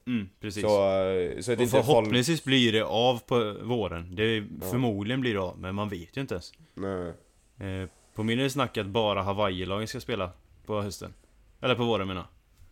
Mm, 0.06 0.28
precis. 0.40 0.62
Så, 0.62 0.68
eh, 0.68 1.40
så 1.40 1.52
att 1.52 1.58
och 1.58 1.62
inte 1.62 1.72
folk... 1.72 1.86
förhoppningsvis 1.86 2.44
blir 2.44 2.72
det 2.72 2.84
av 2.84 3.18
på 3.18 3.56
våren. 3.62 4.14
Det 4.14 4.44
Förmodligen 4.70 5.20
blir 5.20 5.34
det 5.34 5.40
av, 5.40 5.58
men 5.58 5.74
man 5.74 5.88
vet 5.88 6.16
ju 6.16 6.20
inte 6.20 6.34
ens. 6.34 6.52
Nej. 6.74 7.12
Eh, 7.58 7.88
på 8.14 8.22
min 8.22 8.38
är 8.38 8.42
det 8.42 8.50
snack 8.50 8.76
att 8.76 8.86
bara 8.86 9.22
Hawaii-lagen 9.22 9.88
ska 9.88 10.00
spela 10.00 10.30
på 10.66 10.80
hösten. 10.80 11.14
Eller 11.60 11.74
på 11.74 11.84
våren 11.84 12.08
menar 12.08 12.26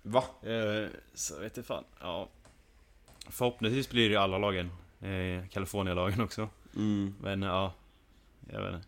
Va? 0.06 0.24
Eh, 0.42 0.88
så 1.14 1.38
vet 1.40 1.56
jag 1.56 1.66
fan. 1.66 1.84
Ja. 2.00 2.28
Förhoppningsvis 3.28 3.90
blir 3.90 4.10
det 4.10 4.16
alla 4.16 4.38
lagen. 4.38 4.70
Eh, 5.00 5.48
California-lagen 5.48 6.20
också. 6.20 6.48
Mm. 6.76 7.14
Men 7.20 7.42
ja. 7.42 7.72
Jag 8.52 8.62
vet 8.62 8.74
inte. 8.74 8.86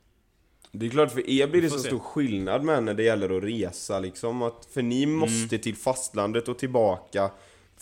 Det 0.72 0.86
är 0.86 0.90
klart, 0.90 1.10
för 1.12 1.30
er 1.30 1.46
blir 1.46 1.62
det 1.62 1.70
så 1.70 1.78
se. 1.78 1.88
stor 1.88 1.98
skillnad 1.98 2.64
med 2.64 2.82
när 2.84 2.94
det 2.94 3.02
gäller 3.02 3.36
att 3.36 3.44
resa 3.44 4.00
liksom. 4.00 4.42
Att, 4.42 4.66
för 4.72 4.82
ni 4.82 5.02
Mm. 5.02 5.16
måste 5.16 5.58
till 5.58 5.76
fastlandet 5.76 6.48
och 6.48 6.58
tillbaka 6.58 7.30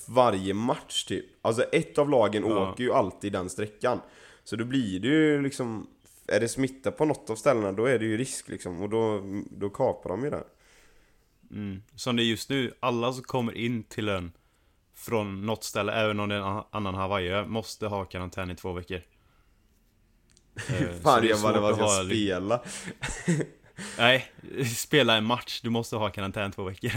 varje 0.08 0.54
match 0.54 1.04
typ. 1.04 1.24
Alltså 1.42 1.62
ett 1.62 1.98
av 1.98 2.10
lagen 2.10 2.44
Ja. 2.46 2.70
åker 2.70 2.84
ju 2.84 2.92
alltid 2.92 3.32
den 3.32 3.48
sträckan. 3.50 4.00
Så 4.44 4.56
då 4.56 4.64
blir 4.64 5.00
det 5.00 5.08
ju 5.08 5.42
liksom, 5.42 5.86
är 6.28 6.40
det 6.40 6.48
smitta 6.48 6.90
på 6.90 7.04
något 7.04 7.30
av 7.30 7.36
ställena 7.36 7.72
då 7.72 7.84
är 7.84 7.98
det 7.98 8.04
ju 8.04 8.16
risk 8.16 8.48
liksom. 8.48 8.82
Och 8.82 8.88
då, 8.88 9.22
då 9.50 9.70
kapar 9.70 10.10
de 10.10 10.24
ju 10.24 10.30
det. 10.30 10.44
Mm. 11.50 11.82
Som 11.94 12.16
det 12.16 12.22
är 12.22 12.24
just 12.24 12.50
nu, 12.50 12.72
alla 12.80 13.12
som 13.12 13.22
kommer 13.22 13.52
in 13.56 13.84
till 13.84 14.08
ön 14.08 14.32
från 14.94 15.46
något 15.46 15.64
ställe, 15.64 15.92
även 15.92 16.20
om 16.20 16.28
det 16.28 16.34
är 16.34 16.38
en 16.58 16.62
annan 16.70 16.94
Hawaii 16.94 17.44
måste 17.46 17.86
ha 17.86 18.04
karantän 18.04 18.50
i 18.50 18.54
två 18.54 18.72
veckor. 18.72 19.00
Eh, 20.68 21.00
Fan 21.02 21.26
jag 21.26 21.40
bara, 21.42 21.60
var 21.60 21.72
att 21.72 21.78
ha- 21.78 21.88
ska 21.88 22.04
spela. 22.04 22.62
Nej, 23.98 24.32
spela 24.76 25.16
en 25.16 25.24
match, 25.24 25.60
du 25.62 25.70
måste 25.70 25.96
ha 25.96 26.10
karantän 26.10 26.52
två 26.52 26.64
veckor. 26.64 26.90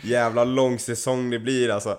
Jävla 0.00 0.44
lång 0.44 0.78
säsong 0.78 1.30
det 1.30 1.38
blir 1.38 1.68
alltså. 1.70 1.98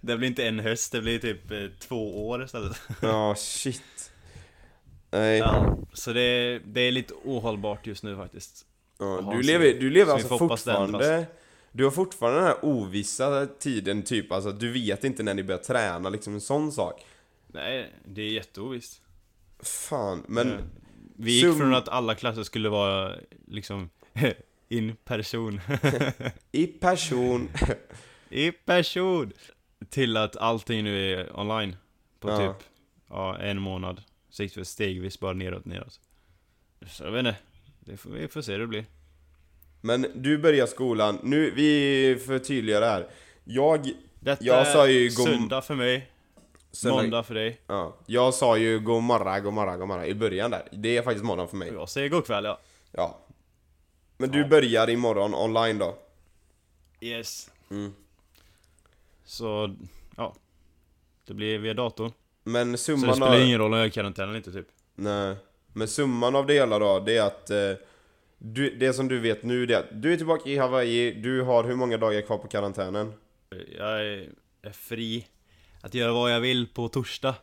det 0.00 0.16
blir 0.16 0.28
inte 0.28 0.46
en 0.48 0.58
höst, 0.60 0.92
det 0.92 1.00
blir 1.00 1.18
typ 1.18 1.50
eh, 1.50 1.58
två 1.78 2.28
år 2.28 2.44
istället. 2.44 2.80
Ja, 3.02 3.34
shit. 3.38 4.12
Nej. 5.10 5.38
Ja, 5.38 5.78
så 5.92 6.12
det, 6.12 6.58
det 6.64 6.80
är 6.80 6.92
lite 6.92 7.14
ohållbart 7.24 7.86
just 7.86 8.02
nu 8.02 8.16
faktiskt. 8.16 8.66
Ja, 8.98 9.30
du 9.36 9.42
lever, 9.42 9.64
du 9.80 9.90
lever 9.90 10.12
alltså 10.12 10.38
fortfarande 10.38 11.26
Du 11.72 11.84
har 11.84 11.90
fortfarande 11.90 12.38
den 12.38 12.46
här 12.48 12.64
ovissa 12.64 13.46
tiden 13.46 14.02
typ, 14.02 14.32
alltså 14.32 14.52
du 14.52 14.72
vet 14.72 15.04
inte 15.04 15.22
när 15.22 15.34
ni 15.34 15.42
börjar 15.42 15.58
träna, 15.60 16.08
liksom 16.08 16.34
en 16.34 16.40
sån 16.40 16.72
sak 16.72 17.06
Nej, 17.46 17.92
det 18.04 18.22
är 18.22 18.30
jätteovisst. 18.30 19.00
Fan, 19.60 20.24
men 20.28 20.48
Eh, 20.52 20.58
Vi 21.16 21.32
gick 21.32 21.44
sum- 21.44 21.58
från 21.58 21.74
att 21.74 21.88
alla 21.88 22.14
klasser 22.14 22.42
skulle 22.42 22.68
vara 22.68 23.14
liksom 23.46 23.90
in 24.68 24.96
person. 25.04 25.60
i 26.52 26.66
person 26.66 27.48
I 28.30 28.52
person! 28.52 29.32
Till 29.90 30.16
att 30.16 30.36
allting 30.36 30.84
nu 30.84 31.12
är 31.12 31.40
online. 31.40 31.76
På 32.20 32.28
Ja. 32.30 32.38
typ 32.38 32.66
ja, 33.08 33.38
en 33.38 33.60
månad. 33.60 34.02
Så 34.38 34.42
gick 34.42 34.54
det 34.54 34.64
stegvis 34.64 35.20
bara 35.20 35.32
neråt, 35.32 35.64
neråt. 35.64 36.00
Så 36.86 37.04
jag 37.04 37.10
vet 37.10 37.18
inte. 37.18 37.36
Det 37.80 37.96
får, 37.96 38.10
vi 38.10 38.28
får 38.28 38.42
se 38.42 38.52
hur 38.52 38.58
det 38.58 38.66
blir. 38.66 38.84
Men 39.80 40.06
du 40.14 40.38
börjar 40.38 40.66
skolan, 40.66 41.18
nu, 41.22 41.50
vi 41.50 42.18
förtydligar 42.26 42.80
det 42.80 42.86
här 42.86 43.08
Jag, 43.44 43.90
Detta 44.20 44.44
Jag 44.44 44.60
är 44.60 44.72
sa 44.72 44.88
ju 44.88 45.04
god- 45.04 45.26
söndag 45.28 45.62
för 45.62 45.74
mig, 45.74 46.10
söndag- 46.70 47.02
måndag 47.02 47.22
för 47.22 47.34
dig. 47.34 47.60
ja, 47.66 47.96
jag 48.06 48.34
sa 48.34 48.56
ju 48.58 48.78
god 48.80 49.02
morgon, 49.02 49.42
god 49.42 49.52
morgon, 49.52 49.78
god 49.78 49.88
morgon 49.88 50.04
i 50.04 50.14
början 50.14 50.50
där 50.50 50.68
Det 50.72 50.96
är 50.96 51.02
faktiskt 51.02 51.24
morgon 51.24 51.48
för 51.48 51.56
mig, 51.56 51.72
jag 51.72 51.88
säger 51.88 52.08
god 52.08 52.26
kväll 52.26 52.44
ja. 52.44 52.60
ja 52.92 53.18
Men 54.16 54.30
du 54.30 54.38
Ja. 54.40 54.48
börjar 54.48 54.90
imorgon 54.90 55.34
online 55.34 55.78
då? 55.78 55.98
Yes. 57.00 57.50
Mm. 57.70 57.92
Så, 59.24 59.76
ja. 60.16 60.34
Det 61.26 61.34
blir 61.34 61.58
via 61.58 61.74
datorn. 61.74 62.12
Men 62.48 62.78
Så 62.78 62.92
det 62.92 62.98
summan 62.98 63.16
spelar 63.16 63.34
av... 63.34 63.40
ingen 63.40 63.58
roll 63.58 63.72
om 63.72 63.78
jag 63.78 63.84
är 63.84 63.88
i 63.88 63.92
karantän 63.92 64.28
eller 64.28 64.36
inte 64.36 64.52
typ. 64.52 64.66
Nej, 64.94 65.36
men 65.72 65.88
summan 65.88 66.36
av 66.36 66.46
det 66.46 66.54
hela 66.54 66.78
då, 66.78 67.00
det 67.00 67.16
är 67.16 67.22
att 67.22 67.50
eh, 67.50 67.72
du, 68.38 68.76
Det 68.76 68.92
som 68.92 69.08
du 69.08 69.18
vet 69.18 69.42
nu 69.42 69.66
det 69.66 69.74
är 69.74 69.78
att 69.78 70.02
du 70.02 70.12
är 70.12 70.16
tillbaka 70.16 70.50
i 70.50 70.56
Hawaii, 70.56 71.12
du 71.12 71.42
har 71.42 71.64
hur 71.64 71.74
många 71.74 71.96
dagar 71.96 72.20
kvar 72.20 72.38
på 72.38 72.48
karantänen? 72.48 73.12
Jag 73.78 74.00
är, 74.00 74.28
är 74.62 74.70
fri 74.70 75.26
att 75.80 75.94
göra 75.94 76.12
vad 76.12 76.32
jag 76.32 76.40
vill 76.40 76.66
på 76.66 76.88
torsdag. 76.88 77.34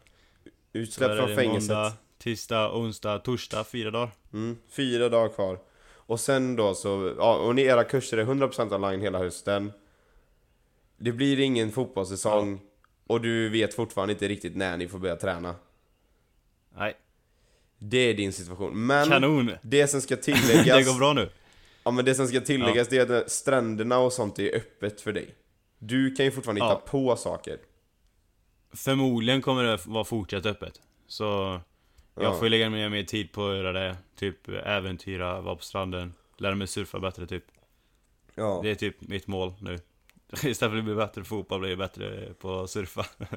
Utsläpp 0.74 1.18
från 1.18 1.36
fängelset. 1.36 1.70
Måndag, 1.70 1.94
tisdag, 2.18 2.72
onsdag, 2.78 3.20
torsdag, 3.20 3.64
fyra 3.64 3.92
dagar. 3.92 4.12
Mm, 4.34 4.58
fyra 4.70 5.10
dagar 5.10 5.30
kvar. 5.30 5.60
Och 5.88 6.20
sen 6.20 6.56
då 6.56 6.74
så, 6.74 7.14
ja, 7.18 7.36
och 7.36 7.56
ni, 7.56 7.62
era 7.62 7.84
kurser 7.84 8.18
är 8.18 8.26
100% 8.26 8.76
online 8.76 9.02
hela 9.02 9.18
hösten. 9.18 9.72
Det 10.98 11.12
blir 11.12 11.40
ingen 11.40 11.72
fotbollssäsong. 11.72 12.60
Och 13.08 13.22
du 13.22 13.50
vet 13.50 13.74
fortfarande 13.74 14.14
inte 14.14 14.28
riktigt 14.28 14.56
när 14.56 14.78
ni 14.78 14.88
får 14.88 15.00
börja 15.00 15.16
träna. 15.16 15.56
Nej, 16.78 16.94
Det 17.78 17.98
är 17.98 18.14
din 18.14 18.34
situation. 18.34 18.86
Men 18.86 19.08
kanon! 19.10 19.52
det 19.62 19.88
som 19.88 20.02
ska 20.02 20.16
tilläggas... 20.18 20.78
det 20.78 20.84
går 20.92 20.98
bra 21.00 21.14
nu. 21.14 21.30
Ja 21.84 21.92
men 21.92 22.06
det 22.06 22.16
som 22.16 22.28
ska 22.28 22.42
tilläggas 22.42 22.88
det 22.88 22.98
är 22.98 23.12
att 23.22 23.32
stränderna 23.32 23.98
och 23.98 24.14
sånt 24.14 24.40
är 24.40 24.56
öppet 24.56 25.02
för 25.02 25.14
dig. 25.14 25.36
Du 25.80 26.16
kan 26.16 26.26
ju 26.26 26.32
fortfarande 26.32 26.60
Ja. 26.62 26.70
hitta 26.70 26.82
på 26.82 27.16
saker. 27.16 27.58
Förmodligen 28.74 29.42
kommer 29.42 29.64
det 29.64 29.80
vara 29.86 30.04
fortsatt 30.04 30.46
öppet. 30.46 30.82
Så 31.08 31.24
jag 32.16 32.24
Ja. 32.24 32.34
får 32.34 32.50
lägga 32.50 32.70
ner 32.70 32.90
mer 32.90 33.04
tid 33.04 33.32
på 33.32 33.48
att 33.50 33.56
göra 33.56 33.72
det. 33.74 33.98
Typ 34.16 34.48
äventyra, 34.50 35.42
vara 35.42 35.56
på 35.56 35.64
stranden, 35.64 36.14
lära 36.38 36.56
mig 36.56 36.68
surfa 36.68 37.00
bättre 37.00 37.28
typ. 37.28 37.44
Ja. 38.36 38.60
Det 38.64 38.70
är 38.72 38.76
typ 38.76 39.02
mitt 39.02 39.28
mål 39.28 39.54
nu. 39.62 39.80
Istället 40.34 40.58
för 40.60 40.78
att 40.78 40.84
bli 40.86 40.96
bättre 40.96 41.22
på 41.22 41.28
fotboll 41.28 41.60
blir 41.60 41.70
jag 41.70 41.80
bättre 41.80 42.34
på 42.34 42.60
att 42.60 42.70
surfa. 42.70 43.06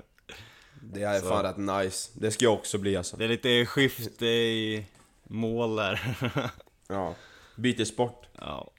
Det 0.82 1.02
är 1.02 1.20
Så. 1.20 1.28
fan 1.28 1.42
rätt 1.44 1.84
nice. 1.84 2.10
Det 2.14 2.30
ska 2.30 2.44
jag 2.44 2.54
också 2.54 2.78
bli 2.78 2.96
alltså. 2.96 3.16
Det 3.16 3.24
är 3.24 3.28
lite 3.28 3.66
skifte 3.66 4.26
i 4.26 4.86
mål 5.24 5.76
där. 5.76 6.16
Ja. 6.88 7.14
Byter 7.56 7.84
sport. 7.84 8.26
ja. 8.40 8.70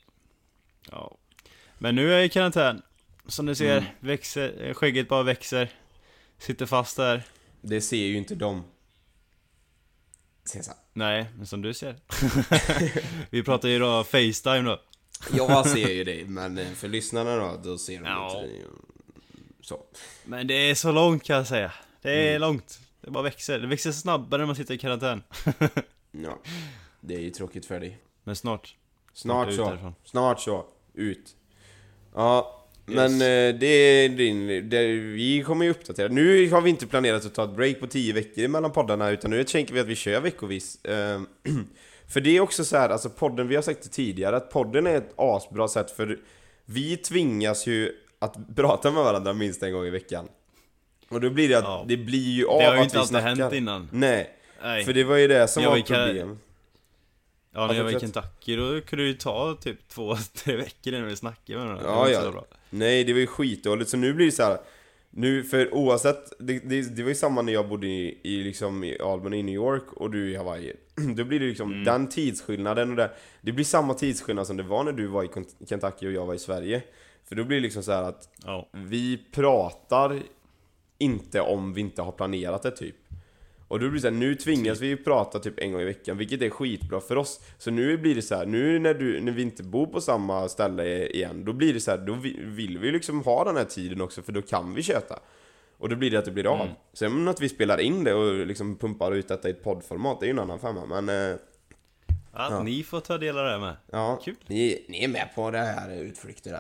ja. 0.92 1.18
Men 1.78 1.96
nu 1.96 2.10
är 2.14 2.16
jag 2.18 2.26
i 2.26 2.30
karantän. 2.30 2.82
Som 3.28 3.46
ni 3.46 3.56
ser, 3.56 3.78
Mm. 3.78 3.90
växer, 4.00 4.74
skägget 4.74 5.10
bara 5.10 5.24
växer. 5.24 5.70
Sitter 6.38 6.66
fast 6.66 6.98
där. 6.98 7.24
Det 7.62 7.82
ser 7.82 7.98
ju 8.06 8.18
inte 8.18 8.36
de. 8.36 8.64
Nej, 10.94 11.26
men 11.38 11.48
som 11.48 11.62
du 11.62 11.74
ser. 11.74 11.96
Vi 13.30 13.44
pratar 13.44 13.70
ju 13.70 13.80
då 13.80 14.04
Facetime 14.04 14.62
då. 14.62 14.82
Jag 15.34 15.68
ser 15.68 15.90
ju 15.90 16.04
det, 16.04 16.26
men 16.28 16.58
eh, 16.58 16.68
för 16.72 16.88
lyssnarna 16.88 17.36
då, 17.36 17.60
då 17.64 17.78
ser 17.78 18.00
de 18.00 18.06
Ja. 18.06 18.44
inte. 18.44 18.56
Så. 19.62 19.80
Men 20.26 20.48
det 20.48 20.54
är 20.54 20.76
så 20.76 20.92
långt 20.92 21.24
kan 21.24 21.36
jag 21.36 21.48
säga. 21.48 21.72
Det 22.02 22.12
är 22.12 22.30
Mm. 22.30 22.42
långt. 22.42 22.80
Det 23.02 23.12
bara 23.12 23.24
växer. 23.24 23.60
Det 23.60 23.68
växer 23.68 23.92
snabbare 23.92 24.40
när 24.42 24.46
man 24.46 24.56
sitter 24.56 24.74
i 24.74 24.78
karantän. 24.78 25.24
Ja. 26.12 26.40
Det 27.02 27.16
är 27.16 27.20
ju 27.20 27.30
tråkigt 27.30 27.66
för 27.66 27.80
dig. 27.80 27.98
Men 28.24 28.36
snart. 28.36 28.76
Snart 29.14 29.50
ut 29.50 29.56
så. 29.56 29.94
Snart 30.06 30.40
så. 30.42 30.66
Ut. 30.94 31.36
Ja. 32.16 32.66
Men 32.86 33.12
Yes. 33.12 33.22
eh, 33.22 33.60
det 33.60 33.66
är 33.68 34.10
din, 34.10 34.70
det, 34.70 34.88
vi 34.94 35.44
kommer 35.46 35.66
ju 35.66 35.72
uppdatera. 35.72 36.08
Nu 36.08 36.50
har 36.50 36.62
vi 36.62 36.70
inte 36.70 36.88
planerat 36.88 37.26
att 37.26 37.34
ta 37.36 37.44
ett 37.44 37.56
break 37.56 37.80
på 37.80 37.88
10 37.88 38.14
veckor 38.14 38.48
mellan 38.48 38.72
poddarna, 38.72 39.10
utan 39.10 39.32
nu 39.32 39.44
tänker 39.44 39.74
vi 39.74 39.80
att 39.80 39.88
vi 39.88 39.96
kör 39.96 40.20
veckovis. 40.22 40.78
För 42.10 42.22
det 42.22 42.38
är 42.38 42.42
också 42.42 42.66
så 42.66 42.78
här, 42.78 42.90
alltså 42.90 43.10
podden, 43.10 43.48
vi 43.48 43.56
har 43.56 43.62
sagt 43.62 43.84
det 43.84 43.90
tidigare, 43.90 44.36
att 44.38 44.50
podden 44.52 44.88
är 44.88 44.96
ett 44.98 45.14
asbra 45.16 45.68
sätt 45.68 45.92
för 45.92 46.20
vi 46.66 46.98
tvingas 46.98 47.68
ju 47.68 47.92
att 48.20 48.36
prata 48.56 48.92
med 48.92 49.04
varandra 49.04 49.34
minst 49.34 49.64
en 49.64 49.74
gång 49.74 49.86
i 49.86 49.90
veckan. 49.90 50.28
Och 51.10 51.22
då 51.22 51.30
blir 51.30 51.50
det 51.50 51.56
att, 51.58 51.64
Ja. 51.64 51.86
det 51.88 51.98
blir 51.98 52.32
ju 52.32 52.48
av 52.48 52.60
Det 52.60 52.66
har 52.66 52.74
ju 52.74 52.80
att 52.80 52.84
inte 52.84 52.96
vi 52.96 53.00
alltid 53.00 53.10
snackar. 53.10 53.28
hänt 53.42 53.54
innan. 53.54 53.90
Nej, 53.92 54.30
Nej. 54.64 54.84
för 54.84 54.94
det 54.94 55.04
var 55.04 55.16
ju 55.16 55.28
det 55.28 55.48
som 55.48 55.64
Jag 55.64 55.70
var 55.70 55.78
var 55.78 55.84
problemet. 55.84 56.38
Ja, 57.54 57.68
när 57.68 57.74
jag 57.74 57.84
var 57.84 57.92
i. 57.92 58.00
Kentucky 58.00 58.56
då 58.56 58.82
kunde 58.82 59.04
det 59.06 59.08
ju 59.10 59.14
ta 59.14 59.56
typ 59.62 59.88
två, 59.88 60.16
tre 60.34 60.56
veckor 60.56 60.94
innan 60.94 61.08
vi 61.08 61.16
snackade 61.16 61.60
med 61.60 61.68
varandra. 61.68 61.88
Det 61.88 61.94
Ja, 61.94 62.00
var 62.00 62.08
inte 62.10 62.22
ja. 62.26 62.32
bra. 62.32 62.46
Nej, 62.70 63.04
det 63.04 63.14
var 63.14 63.20
ju 63.20 63.28
skitdåligt. 63.28 63.90
Så 63.90 63.98
nu 63.98 64.14
blir 64.14 64.26
det 64.26 64.32
så 64.32 64.44
här. 64.44 64.58
Nu, 65.12 65.44
för 65.44 65.74
oavsett, 65.74 66.34
det, 66.40 66.60
det, 66.60 66.96
det 66.96 67.04
var 67.04 67.10
ju 67.10 67.16
samma 67.16 67.42
när 67.42 67.54
jag 67.54 67.70
bodde 67.70 67.88
i, 67.88 68.20
i, 68.24 68.44
liksom, 68.44 68.84
i 68.84 69.00
Albany 69.02 69.38
i 69.38 69.44
New 69.44 69.56
York 69.56 69.94
och 69.94 70.12
du 70.12 70.32
i 70.32 70.36
Hawaii. 70.36 70.74
Då 71.16 71.24
blir 71.24 71.40
det 71.40 71.46
liksom 71.46 71.72
Mm. 71.72 71.84
den 71.84 72.10
tidsskillnaden 72.10 72.90
och 72.90 72.96
det, 72.96 73.12
det 73.42 73.52
blir 73.52 73.66
samma 73.66 73.94
tidsskillnad 73.94 74.48
som 74.48 74.58
det 74.58 74.64
var 74.64 74.84
när 74.84 74.92
du 74.92 75.08
var 75.08 75.24
i 75.24 75.28
Kent- 75.28 75.70
Kentucky 75.70 76.08
och 76.08 76.12
jag 76.12 76.26
var 76.26 76.34
i 76.34 76.40
Sverige. 76.40 76.84
För 77.26 77.36
då 77.36 77.44
blir 77.44 77.58
det 77.58 77.64
liksom 77.64 77.84
så 77.84 77.92
här 77.92 78.04
att 78.04 78.30
Ja. 78.46 78.70
vi 78.74 79.18
pratar 79.32 80.20
inte 80.98 81.42
om 81.42 81.74
vi 81.74 81.82
inte 81.82 82.02
har 82.02 82.12
planerat 82.12 82.64
det 82.64 82.72
typ. 82.72 82.96
Och 83.70 83.80
då 83.80 83.86
blir 83.90 83.96
det 83.96 84.02
så 84.02 84.08
här, 84.08 84.16
nu 84.16 84.36
tvingas 84.36 84.80
vi 84.82 84.96
prata 84.98 85.40
typ 85.40 85.60
en 85.60 85.72
gång 85.72 85.82
i 85.82 85.86
veckan, 85.86 86.18
vilket 86.18 86.42
är 86.42 86.50
skitbra 86.50 87.00
för 87.02 87.16
oss. 87.16 87.40
Så 87.58 87.72
nu 87.72 87.98
blir 87.98 88.16
det 88.16 88.22
så 88.22 88.36
här, 88.36 88.46
nu 88.46 88.80
när, 88.80 88.94
du, 88.94 89.22
när 89.22 89.32
vi 89.32 89.42
inte 89.42 89.64
bor 89.64 89.86
på 89.86 90.02
samma 90.02 90.50
ställe 90.50 91.08
igen, 91.08 91.46
då 91.46 91.54
blir 91.54 91.74
det 91.74 91.80
så 91.80 91.92
här, 91.92 91.98
då 91.98 92.14
vi- 92.14 92.40
vill 92.42 92.78
vi 92.78 92.92
liksom 92.92 93.24
ha 93.24 93.44
den 93.44 93.58
här 93.58 93.66
tiden 93.66 94.02
också, 94.02 94.22
för 94.22 94.32
då 94.32 94.42
kan 94.42 94.74
vi 94.74 94.84
köta. 94.84 95.20
Och 95.78 95.90
då 95.90 95.96
blir 95.96 96.12
det 96.12 96.20
att 96.20 96.26
det 96.26 96.32
blir 96.32 96.48
av. 96.48 96.68
Sen 96.94 97.28
att 97.28 97.42
vi 97.42 97.50
spelar 97.50 97.80
in 97.80 98.04
det 98.04 98.14
och 98.14 98.46
liksom 98.48 98.76
pumpar 98.78 99.12
ut 99.12 99.28
detta 99.28 99.48
i 99.48 99.52
ett 99.52 99.64
poddformat, 99.64 100.20
det 100.20 100.26
är 100.26 100.28
ju 100.28 100.32
en 100.32 100.40
annan 100.40 100.60
femma, 100.60 101.02
men... 101.02 101.10
Eh, 101.32 101.36
Ja, 102.34 102.48
Ja. 102.52 102.64
ni 102.64 102.84
får 102.84 103.00
ta 103.00 103.18
del 103.18 103.38
av 103.38 103.46
det 103.46 103.52
här 103.52 103.60
med. 103.60 103.76
ja, 103.92 104.20
Kul. 104.24 104.36
Ni, 104.48 104.86
ni 104.90 105.04
är 105.04 105.08
med 105.08 105.30
på 105.36 105.52
det 105.52 105.58
här 105.58 105.96
utflykterna. 106.02 106.60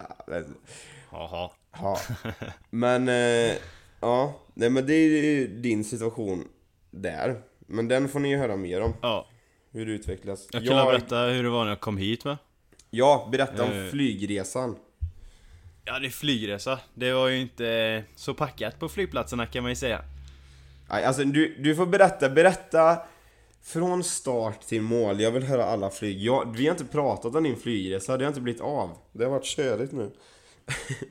Jaha. 1.12 1.50
Ja. 1.72 2.00
Men, 2.70 3.08
eh, 3.10 3.56
ja, 4.00 4.34
nej 4.54 4.70
men 4.70 4.86
det 4.88 4.94
är 4.94 5.08
ju 5.10 5.48
din 5.48 5.84
situation 5.84 6.48
där. 6.92 7.42
Men 7.68 7.88
den 7.88 8.10
får 8.10 8.20
ni 8.20 8.30
ju 8.30 8.38
höra 8.38 8.56
mer 8.56 8.82
om, 8.82 8.94
Ja. 9.02 9.28
hur 9.72 9.86
det 9.86 9.92
utvecklas. 9.92 10.48
Jag 10.52 10.66
kan 10.66 10.86
berätta 10.86 11.22
hur 11.26 11.44
det 11.44 11.50
var 11.50 11.64
när 11.64 11.72
jag 11.72 11.80
kom 11.80 11.98
hit 11.98 12.26
med. 12.26 12.38
Ja, 12.90 13.30
berätta 13.32 13.64
om 13.64 13.72
Eh. 13.72 13.86
flygresan. 13.92 14.76
Ja, 15.86 16.00
det 16.00 16.06
är 16.08 16.10
flygresa. 16.10 16.80
Det 16.94 17.14
var 17.14 17.28
ju 17.28 17.38
inte 17.40 18.04
så 18.16 18.34
packat 18.34 18.80
på 18.80 18.90
flygplatserna 18.90 19.46
kan 19.46 19.64
man 19.64 19.72
ju 19.72 19.76
säga. 19.76 20.02
Nej, 20.90 21.04
alltså 21.06 21.24
du, 21.24 21.56
du 21.60 21.76
får 21.76 21.86
berätta, 21.86 22.30
berätta 22.30 22.98
från 23.64 24.04
start 24.04 24.62
till 24.62 24.82
mål. 24.82 25.20
Jag 25.20 25.32
vill 25.32 25.44
höra 25.44 25.66
alla 25.66 25.90
flyg. 25.90 26.18
Jag, 26.22 26.58
vi 26.58 26.66
har 26.68 26.72
inte 26.72 26.86
pratat 26.86 27.36
om 27.36 27.44
din 27.44 27.56
flygresa, 27.58 28.18
det 28.18 28.24
har 28.26 28.28
inte 28.30 28.42
blivit 28.42 28.62
av. 28.62 28.98
Det 29.12 29.24
har 29.24 29.32
varit 29.32 29.46
körigt 29.46 29.92
nu. 29.94 30.12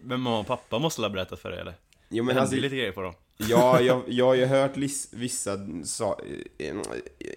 Men 0.02 0.20
mamma 0.20 0.38
och 0.38 0.46
pappa 0.46 0.78
måste 0.78 1.02
ha 1.02 1.08
berättat 1.08 1.38
för 1.40 1.50
dig 1.50 1.60
eller? 1.60 1.74
Jo 2.08 2.22
Det 2.22 2.26
men 2.26 2.28
hände 2.28 2.40
alltså, 2.40 2.56
ju 2.56 2.62
lite 2.62 2.76
grejer 2.76 2.92
på 2.92 3.02
dem. 3.02 3.14
Ja, 3.36 3.80
jag, 3.82 4.02
jag 4.06 4.24
har 4.26 4.34
ju 4.34 4.44
hört 4.46 4.76
lis, 4.76 5.08
vissa 5.12 5.58
sa, 5.84 6.20
eh, 6.58 6.76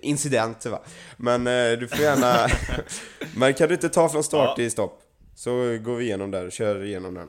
incidenter 0.01 0.69
va. 0.69 0.81
Men 1.17 1.47
eh, 1.47 1.71
du 1.79 1.87
får 1.87 1.99
gärna... 1.99 2.47
men 3.35 3.53
kan 3.53 3.67
du 3.67 3.73
inte 3.73 3.89
ta 3.89 4.09
från 4.09 4.23
start 4.23 4.49
Ja. 4.49 4.55
till 4.55 4.71
stopp? 4.71 5.01
Så 5.35 5.51
går 5.77 5.95
vi 5.95 6.05
igenom 6.05 6.31
där, 6.31 6.49
kör 6.49 6.83
igenom 6.83 7.13
den. 7.13 7.27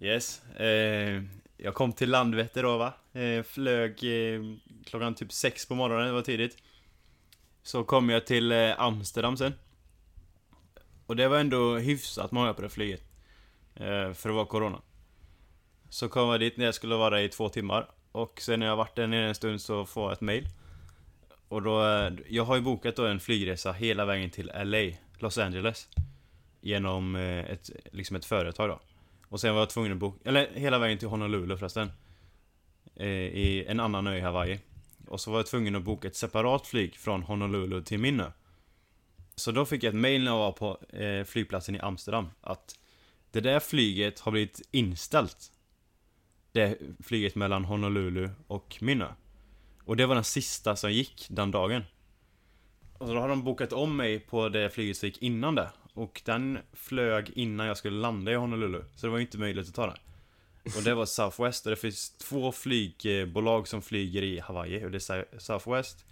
Yes. 0.00 0.42
Eh, 0.56 1.22
jag 1.56 1.74
kom 1.74 1.92
till 1.92 2.10
Landvetter 2.10 2.62
då 2.62 2.76
va. 2.78 2.92
Eh, 3.20 3.42
flög 3.42 3.90
eh, 4.04 4.40
klockan 4.86 5.14
typ 5.14 5.32
sex 5.32 5.66
på 5.66 5.74
morgonen, 5.74 6.06
det 6.06 6.12
var 6.12 6.22
tidigt. 6.22 6.56
Så 7.62 7.84
kom 7.84 8.10
jag 8.10 8.26
till 8.26 8.52
eh, 8.52 8.80
Amsterdam 8.80 9.36
sen. 9.36 9.54
Och 11.06 11.16
det 11.16 11.28
var 11.28 11.38
ändå 11.38 11.76
hyfsat 11.76 12.32
många 12.32 12.54
på 12.54 12.62
det 12.62 12.68
flyget. 12.68 13.02
För 14.14 14.28
att 14.28 14.34
vara 14.34 14.46
corona. 14.46 14.80
Så 15.94 16.08
kom 16.08 16.28
jag 16.28 16.40
dit 16.40 16.56
när 16.56 16.64
jag 16.64 16.74
skulle 16.74 16.94
vara 16.94 17.22
i 17.22 17.28
två 17.28 17.48
timmar. 17.48 17.90
Och 18.12 18.40
sen 18.40 18.60
när 18.60 18.66
jag 18.66 18.76
varit 18.76 18.96
där 18.96 19.06
nere 19.06 19.28
en 19.28 19.34
stund 19.34 19.60
så 19.60 19.86
får 19.86 20.02
jag 20.02 20.12
ett 20.12 20.20
mail. 20.20 20.48
Och 21.48 21.62
då, 21.62 21.86
eh, 21.86 22.12
jag 22.28 22.44
har 22.44 22.56
ju 22.56 22.62
bokat 22.62 22.96
då 22.96 23.06
en 23.06 23.20
flygresa 23.20 23.72
hela 23.72 24.04
vägen 24.04 24.30
till 24.30 24.50
LA, 24.64 24.96
Los 25.18 25.38
Angeles. 25.38 25.88
Genom 26.60 27.16
eh, 27.16 27.38
ett, 27.38 27.70
liksom 27.92 28.16
ett 28.16 28.24
företag 28.24 28.68
då. 28.68 28.80
Och 29.28 29.40
sen 29.40 29.54
var 29.54 29.60
jag 29.60 29.70
tvungen 29.70 29.92
att 29.92 29.98
boka, 29.98 30.28
eller 30.28 30.50
hela 30.54 30.78
vägen 30.78 30.98
till 30.98 31.08
Honolulu 31.08 31.56
förresten. 31.56 31.92
Eh, 32.96 33.08
I 33.08 33.64
en 33.68 33.80
annan 33.80 34.06
ö 34.06 34.16
i 34.16 34.20
Hawaii. 34.20 34.60
Och 35.08 35.20
så 35.20 35.30
var 35.30 35.38
jag 35.38 35.46
tvungen 35.46 35.76
att 35.76 35.82
boka 35.82 36.08
ett 36.08 36.16
separat 36.16 36.66
flyg 36.66 36.96
från 36.96 37.22
Honolulu 37.22 37.82
till 37.82 37.98
min 37.98 38.20
ö. 38.20 38.30
Så 39.36 39.52
då 39.52 39.64
fick 39.64 39.82
jag 39.82 39.88
ett 39.88 40.00
mail 40.00 40.24
när 40.24 40.30
jag 40.30 40.38
var 40.38 40.52
på 40.52 40.78
flygplatsen 41.26 41.74
i 41.74 41.78
Amsterdam 41.78 42.30
att 42.40 42.78
det 43.30 43.40
där 43.40 43.60
flyget 43.60 44.20
har 44.20 44.32
blivit 44.32 44.68
inställt. 44.70 45.50
Det 46.54 46.78
flyget 47.04 47.34
mellan 47.34 47.64
Honolulu 47.64 48.30
och 48.46 48.76
min 48.80 49.02
ö. 49.02 49.08
Och 49.84 49.96
det 49.96 50.06
var 50.06 50.14
den 50.14 50.24
sista 50.24 50.76
som 50.76 50.92
gick 50.92 51.26
den 51.30 51.50
dagen. 51.50 51.84
Och 52.98 53.06
så 53.06 53.14
då 53.14 53.20
hade 53.20 53.32
de 53.32 53.44
bokat 53.44 53.72
om 53.72 53.96
mig 53.96 54.20
på 54.20 54.48
det 54.48 54.70
flyget 54.70 54.96
som 54.96 55.06
gick 55.06 55.22
innan 55.22 55.54
det. 55.54 55.70
Och 55.94 56.22
den 56.24 56.58
flög 56.72 57.30
innan 57.30 57.66
jag 57.66 57.76
skulle 57.76 57.96
landa 57.96 58.32
i 58.32 58.34
Honolulu. 58.34 58.82
Så 58.94 59.06
det 59.06 59.10
var 59.10 59.18
ju 59.18 59.24
inte 59.24 59.38
möjligt 59.38 59.68
att 59.68 59.74
ta 59.74 59.86
den. 59.86 59.96
Och 60.76 60.82
det 60.82 60.94
var 60.94 61.06
Southwest 61.06 61.66
och 61.66 61.70
det 61.70 61.76
finns 61.76 62.10
två 62.10 62.52
flygbolag 62.52 63.68
som 63.68 63.82
flyger 63.82 64.22
i 64.22 64.40
Hawaii. 64.40 64.84
Och 64.84 64.90
det 64.90 65.10
är 65.10 65.38
Southwest 65.38 66.06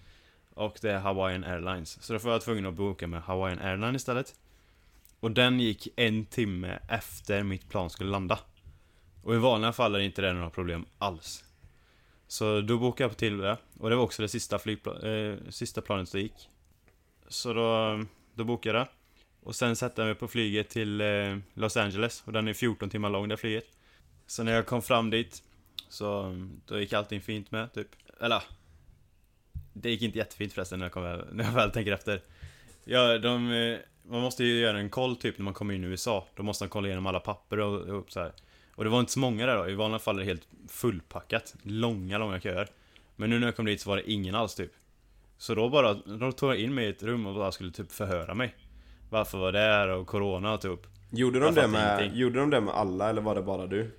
och 0.54 0.78
det 0.80 0.90
är 0.90 0.98
Hawaiian 0.98 1.44
Airlines. 1.44 2.02
Så 2.02 2.12
då 2.12 2.18
var 2.18 2.32
jag 2.32 2.42
tvungen 2.42 2.66
att 2.66 2.74
boka 2.74 3.06
med 3.06 3.22
Hawaiian 3.22 3.58
Airlines 3.58 4.02
istället. 4.02 4.34
Och 5.20 5.30
den 5.30 5.60
gick 5.60 5.88
en 5.96 6.26
timme 6.26 6.78
efter 6.88 7.42
mitt 7.42 7.68
plan 7.68 7.90
skulle 7.90 8.10
landa. 8.10 8.38
Och 9.22 9.34
i 9.34 9.38
vanliga 9.38 9.72
fall 9.72 9.94
är 9.94 9.98
inte 9.98 10.22
det 10.22 10.32
några 10.32 10.50
problem 10.50 10.84
alls. 10.98 11.44
Så 12.26 12.60
då 12.60 12.78
bokade 12.78 13.10
jag 13.10 13.16
till 13.16 13.38
det. 13.38 13.56
Och 13.78 13.90
det 13.90 13.96
var 13.96 14.02
också 14.04 14.22
det 14.22 14.28
sista, 14.28 14.58
flygpla- 14.58 15.06
eh, 15.06 15.36
sista 15.50 15.80
planet 15.80 16.08
som 16.08 16.20
gick. 16.20 16.48
Så 17.28 17.52
då, 17.52 18.00
då 18.34 18.44
bokade 18.44 18.78
jag 18.78 18.86
det. 18.86 18.90
Och 19.42 19.54
sen 19.54 19.76
satte 19.76 20.00
jag 20.02 20.06
mig 20.06 20.14
på 20.14 20.28
flyget 20.28 20.68
till 20.70 21.00
eh, 21.00 21.36
Los 21.54 21.76
Angeles. 21.76 22.22
Och 22.26 22.32
den 22.32 22.48
är 22.48 22.52
14 22.54 22.90
timmar 22.90 23.10
lång 23.10 23.28
det 23.28 23.36
flyget. 23.36 23.66
Så 24.26 24.42
när 24.42 24.52
jag 24.52 24.66
kom 24.66 24.82
fram 24.82 25.10
dit 25.10 25.42
Så 25.88 26.36
då 26.66 26.80
gick 26.80 26.92
allting 26.92 27.20
fint 27.20 27.50
med 27.50 27.72
typ 27.72 27.88
Eller 28.20 28.42
Det 29.72 29.90
gick 29.90 30.02
inte 30.02 30.18
jättefint 30.18 30.52
förresten 30.52 30.78
när 30.78 30.86
jag, 30.86 30.92
kom, 30.92 31.02
väl- 31.02 31.26
när 31.32 31.44
jag 31.44 31.52
väl 31.52 31.70
tänker 31.70 31.92
efter 31.92 32.20
Ja, 32.84 33.18
de, 33.18 33.52
eh, 33.52 33.78
man 34.10 34.20
måste 34.20 34.44
ju 34.44 34.60
göra 34.60 34.78
en 34.78 34.90
koll 34.90 35.16
typ 35.16 35.38
när 35.38 35.44
man 35.44 35.54
kommer 35.54 35.74
in 35.74 35.84
i 35.84 35.86
USA 35.86 36.26
Då 36.36 36.42
måste 36.42 36.64
man 36.64 36.68
kolla 36.70 36.86
igenom 36.88 37.06
alla 37.06 37.20
papper 37.20 37.58
och, 37.60 37.80
och 37.98 38.12
så 38.12 38.20
här. 38.20 38.32
Och 38.82 38.84
det 38.84 38.90
var 38.90 39.00
inte 39.00 39.12
så 39.12 39.18
många 39.18 39.46
där 39.46 39.56
då, 39.56 39.68
i 39.70 39.74
vanliga 39.74 39.98
fall 39.98 40.16
är 40.16 40.20
det 40.20 40.26
helt 40.26 40.48
fullpackat 40.68 41.54
Långa, 41.62 42.18
långa 42.18 42.40
köer 42.40 42.68
Men 43.16 43.30
nu 43.30 43.38
när 43.38 43.46
jag 43.46 43.56
kom 43.56 43.64
dit 43.64 43.80
så 43.80 43.90
var 43.90 43.96
det 43.96 44.10
ingen 44.10 44.34
alls 44.34 44.54
typ 44.54 44.72
Så 45.38 45.54
då 45.54 45.68
bara, 45.68 45.94
då 45.94 46.32
tog 46.32 46.50
jag 46.50 46.58
in 46.58 46.74
mig 46.74 46.84
i 46.86 46.88
ett 46.88 47.02
rum 47.02 47.26
och 47.26 47.34
bara 47.34 47.52
skulle 47.52 47.70
typ 47.72 47.92
förhöra 47.92 48.34
mig 48.34 48.54
Varför 49.10 49.38
var 49.38 49.52
det 49.52 49.58
här 49.58 49.88
och 49.88 50.06
corona 50.06 50.52
och 50.52 50.60
typ 50.60 50.80
Gjorde 51.10 51.40
de, 51.40 51.54
det 51.54 51.68
med, 51.68 51.98
ingenting. 52.00 52.20
gjorde 52.20 52.40
de 52.40 52.50
det 52.50 52.60
med 52.60 52.74
alla 52.74 53.10
eller 53.10 53.22
var 53.22 53.34
det 53.34 53.42
bara 53.42 53.66
du? 53.66 53.90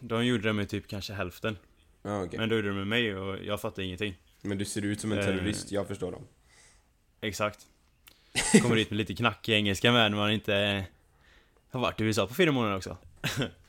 De 0.00 0.26
gjorde 0.26 0.42
det 0.48 0.52
med 0.52 0.68
typ 0.68 0.88
kanske 0.88 1.12
hälften 1.12 1.56
Ja, 2.02 2.22
okej. 2.24 2.38
Men 2.38 2.48
då 2.48 2.54
gjorde 2.56 2.68
de 2.68 2.76
med 2.76 2.86
mig 2.86 3.16
och 3.16 3.38
jag 3.44 3.60
fattade 3.60 3.84
ingenting 3.86 4.14
Men 4.42 4.58
du 4.58 4.64
ser 4.64 4.84
ut 4.84 5.00
som 5.00 5.12
en 5.12 5.18
Eh. 5.18 5.24
terrorist, 5.24 5.72
jag 5.72 5.88
förstår 5.88 6.12
dem. 6.12 6.22
Exakt 7.20 7.66
Kommer 8.62 8.76
dit 8.76 8.90
med 8.90 8.96
lite 8.96 9.14
knackig 9.14 9.52
engelska 9.54 9.92
med 9.92 10.10
när 10.10 10.18
man 10.18 10.30
inte 10.32 10.56
eh, 10.56 10.82
har 11.70 11.80
varit 11.80 12.00
i 12.00 12.04
USA 12.04 12.26
på 12.26 12.34
fyra 12.34 12.52
månader 12.52 12.76
också 12.76 12.96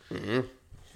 Mm. 0.10 0.44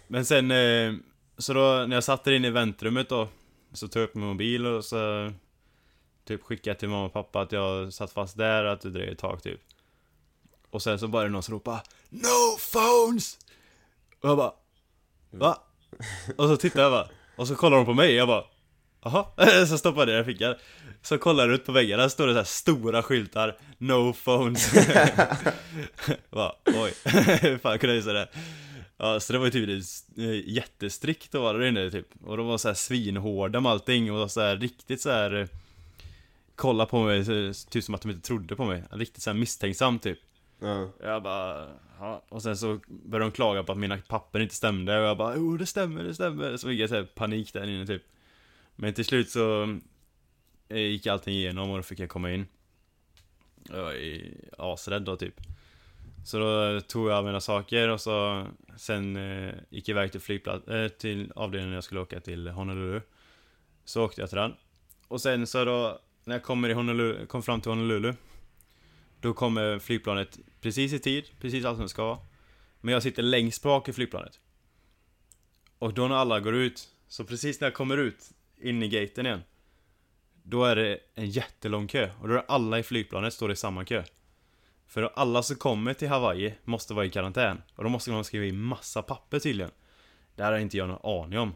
Men 0.07 0.25
sen, 0.25 0.51
eh, 0.51 0.93
så 1.37 1.53
då 1.53 1.85
när 1.87 1.95
jag 1.95 2.03
satt 2.03 2.23
där 2.23 2.31
inne 2.31 2.47
i 2.47 2.51
väntrummet 2.51 3.09
då 3.09 3.27
Så 3.73 3.87
tog 3.87 4.01
jag 4.01 4.07
upp 4.07 4.15
min 4.15 4.27
mobil 4.27 4.65
och 4.65 4.85
så 4.85 5.31
Typ 6.25 6.43
skickade 6.43 6.69
jag 6.69 6.79
till 6.79 6.89
mamma 6.89 7.05
och 7.05 7.13
pappa 7.13 7.41
att 7.41 7.51
jag 7.51 7.93
satt 7.93 8.11
fast 8.11 8.37
där 8.37 8.63
och 8.65 8.71
att 8.71 8.81
det 8.81 8.89
dröjde 8.89 9.11
ett 9.11 9.17
tag 9.19 9.43
typ 9.43 9.59
Och 10.69 10.81
sen 10.81 10.99
så 10.99 11.07
var 11.07 11.23
det 11.23 11.29
någon 11.29 11.43
som 11.43 11.53
ropade 11.53 11.81
No 12.09 12.57
phones! 12.71 13.37
Och 14.21 14.29
jag 14.29 14.37
bara 14.37 14.53
Va? 15.31 15.63
Och 16.37 16.47
så 16.47 16.57
tittade 16.57 16.83
jag 16.83 16.91
bara 16.91 17.07
Och 17.35 17.47
så 17.47 17.55
kollade 17.55 17.81
de 17.81 17.85
på 17.85 17.93
mig 17.93 18.13
jag 18.13 18.27
bara 18.27 18.43
Jaha, 19.03 19.25
så 19.67 19.77
stoppade 19.77 20.11
jag 20.11 20.25
det 20.25 20.31
i 20.31 20.33
fickan 20.33 20.55
så 21.01 21.17
kollar 21.17 21.45
jag 21.45 21.53
ut 21.53 21.65
på 21.65 21.71
väggen, 21.71 21.99
där 21.99 22.07
står 22.07 22.27
det 22.27 22.33
så 22.33 22.37
här 22.37 22.43
stora 22.43 23.03
skyltar 23.03 23.57
No 23.77 24.13
phones 24.13 24.73
Va, 26.29 26.55
oj, 26.65 26.93
hur 27.41 27.57
fan 27.61 27.79
kunde 27.79 27.95
jag 27.95 27.95
gissa 27.95 28.13
det? 28.13 28.27
Ja, 28.97 29.19
så 29.19 29.33
det 29.33 29.39
var 29.39 29.45
ju 29.45 29.51
typ 29.51 29.85
eh, 30.17 30.49
jättestrikt 30.49 31.35
att 31.35 31.41
vara 31.41 31.57
där 31.57 31.65
inne 31.65 31.91
typ 31.91 32.07
Och 32.23 32.37
de 32.37 32.47
var 32.47 32.57
så 32.57 32.67
här 32.67 32.75
svinhårda 32.75 33.59
med 33.59 33.71
allting 33.71 34.11
och 34.11 34.31
så 34.31 34.41
här 34.41 34.57
riktigt 34.57 35.01
så 35.01 35.09
här 35.09 35.35
eh, 35.35 35.47
Kolla 36.55 36.85
på 36.85 37.03
mig, 37.03 37.25
typ 37.69 37.83
som 37.83 37.95
att 37.95 38.01
de 38.01 38.11
inte 38.11 38.27
trodde 38.27 38.55
på 38.55 38.65
mig 38.65 38.83
Riktigt 38.91 39.23
så 39.23 39.29
här 39.29 39.37
misstänksam 39.37 39.99
typ 39.99 40.19
Ja. 40.59 40.89
jag 41.03 41.23
bara, 41.23 41.67
ja. 41.99 42.23
Och 42.29 42.43
sen 42.43 42.57
så 42.57 42.79
började 42.87 43.25
de 43.25 43.31
klaga 43.31 43.63
på 43.63 43.71
att 43.71 43.77
mina 43.77 43.97
papper 44.07 44.39
inte 44.39 44.55
stämde 44.55 44.99
och 44.99 45.05
jag 45.05 45.17
bara, 45.17 45.35
jo 45.35 45.57
det 45.57 45.65
stämmer, 45.65 46.03
det 46.03 46.13
stämmer. 46.15 46.57
Så 46.57 46.67
fick 46.67 46.79
jag 46.79 46.89
så 46.89 47.05
panik 47.05 47.53
där 47.53 47.69
inne 47.69 47.87
typ. 47.87 48.03
Men 48.75 48.93
till 48.93 49.05
slut 49.05 49.29
så 49.29 49.79
jag 50.67 50.79
gick 50.79 51.07
allting 51.07 51.33
igenom 51.33 51.69
och 51.69 51.77
då 51.77 51.83
fick 51.83 51.99
jag 51.99 52.09
komma 52.09 52.31
in. 52.31 52.45
Jag 53.69 53.83
var 53.83 53.95
asrädd 54.57 55.01
då 55.01 55.15
typ. 55.15 55.35
Så 56.25 56.39
då 56.39 56.81
tog 56.81 57.09
jag 57.09 57.25
mina 57.25 57.41
saker 57.41 57.89
och 57.89 58.01
så 58.01 58.47
sen 58.77 59.15
eh, 59.15 59.53
gick 59.69 59.89
jag 59.89 59.93
iväg 59.93 60.11
till 60.11 60.21
flygplats, 60.21 60.67
eh, 60.67 60.87
till 60.87 61.31
avdelningen 61.35 61.73
jag 61.75 61.83
skulle 61.83 62.01
åka 62.01 62.19
till 62.19 62.47
Honolulu. 62.47 63.01
Så 63.85 64.03
åkte 64.05 64.21
jag 64.21 64.29
till 64.29 64.37
den. 64.37 64.53
Och 65.07 65.21
sen 65.21 65.47
så 65.47 65.65
då, 65.65 65.99
när 66.23 66.35
jag 66.35 66.43
kommer, 66.43 66.69
i 66.69 66.73
Honolulu, 66.73 67.25
kom 67.25 67.43
fram 67.43 67.61
till 67.61 67.71
Honolulu 67.71 68.13
då 69.21 69.33
kommer 69.33 69.79
flygplanet 69.79 70.39
precis 70.61 70.93
i 70.93 70.99
tid, 70.99 71.25
precis 71.39 71.65
allt 71.65 71.77
som 71.77 71.83
det 71.83 71.89
ska. 71.89 72.21
Men 72.81 72.93
jag 72.93 73.03
sitter 73.03 73.23
längst 73.23 73.63
bak 73.63 73.89
i 73.89 73.93
flygplanet. 73.93 74.39
Och 75.79 75.93
då 75.93 76.07
när 76.07 76.15
alla 76.15 76.39
går 76.39 76.55
ut, 76.55 76.89
så 77.07 77.23
precis 77.23 77.61
när 77.61 77.65
jag 77.65 77.73
kommer 77.73 77.97
ut, 77.97 78.31
in 78.61 78.83
i 78.83 78.87
gaten 78.87 79.25
igen. 79.25 79.41
Då 80.49 80.65
är 80.65 80.75
det 80.75 80.99
en 81.15 81.29
jättelång 81.29 81.87
kö, 81.87 82.09
och 82.21 82.27
då 82.27 82.33
är 82.33 82.43
alla 82.47 82.79
i 82.79 82.83
flygplanet 82.83 83.33
står 83.33 83.51
i 83.51 83.55
samma 83.55 83.85
kö. 83.85 84.03
För 84.87 85.11
alla 85.15 85.43
som 85.43 85.55
kommer 85.55 85.93
till 85.93 86.07
Hawaii 86.07 86.53
måste 86.63 86.93
vara 86.93 87.05
i 87.05 87.09
karantän. 87.09 87.61
Och 87.75 87.83
då 87.83 87.89
måste 87.89 88.11
de 88.11 88.23
skriva 88.23 88.45
i 88.45 88.51
massa 88.51 89.01
papper 89.01 89.39
tydligen. 89.39 89.71
Det 90.35 90.43
här 90.43 90.51
har 90.51 90.59
inte 90.59 90.77
jag 90.77 90.87
någon 90.87 91.23
aning 91.23 91.39
om. 91.39 91.55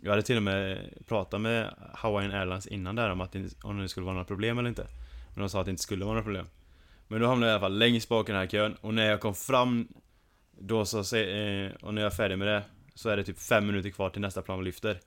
Jag 0.00 0.10
hade 0.10 0.22
till 0.22 0.36
och 0.36 0.42
med 0.42 0.88
pratat 1.06 1.40
med 1.40 1.74
Hawaiian 1.94 2.32
Airlines 2.32 2.66
innan 2.66 2.96
där 2.96 3.10
om 3.10 3.20
att 3.20 3.32
det, 3.32 3.64
om 3.64 3.78
det 3.78 3.88
skulle 3.88 4.04
vara 4.04 4.14
några 4.14 4.24
problem 4.24 4.58
eller 4.58 4.68
inte. 4.68 4.86
Men 5.34 5.40
de 5.40 5.48
sa 5.48 5.60
att 5.60 5.66
det 5.66 5.70
inte 5.70 5.82
skulle 5.82 6.04
vara 6.04 6.14
några 6.14 6.24
problem. 6.24 6.46
Men 7.08 7.20
då 7.20 7.26
hamnade 7.26 7.52
jag 7.52 7.54
i 7.54 7.58
alla 7.58 7.68
fall 7.68 7.78
längst 7.78 8.08
bak 8.08 8.28
i 8.28 8.32
den 8.32 8.40
här 8.40 8.48
kön 8.48 8.76
och 8.80 8.94
när 8.94 9.10
jag 9.10 9.20
kom 9.20 9.34
fram 9.34 9.88
Då 10.58 10.84
så, 10.84 11.16
eh, 11.16 11.72
och 11.82 11.94
när 11.94 12.02
jag 12.02 12.12
är 12.12 12.16
färdig 12.16 12.38
med 12.38 12.48
det 12.48 12.62
Så 12.94 13.08
är 13.08 13.16
det 13.16 13.24
typ 13.24 13.38
fem 13.38 13.66
minuter 13.66 13.90
kvar 13.90 14.10
till 14.10 14.20
nästa 14.20 14.42
plan 14.42 14.64
lyfter 14.64 15.00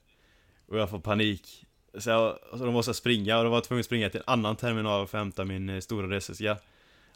Och 0.68 0.80
jag 0.80 0.90
får 0.90 1.00
panik 1.00 1.65
så, 1.98 2.40
så 2.58 2.72
måste 2.72 2.90
jag 2.90 2.96
springa 2.96 3.38
och 3.38 3.44
då 3.44 3.50
var 3.50 3.58
jag 3.58 3.64
tvungen 3.64 3.80
att 3.80 3.86
springa 3.86 4.10
till 4.10 4.20
en 4.20 4.34
annan 4.34 4.56
terminal 4.56 5.08
för 5.08 5.18
att 5.18 5.22
hämta 5.22 5.46
min 5.46 5.70
eh, 5.70 5.80
stora 5.80 6.08
resväska 6.08 6.58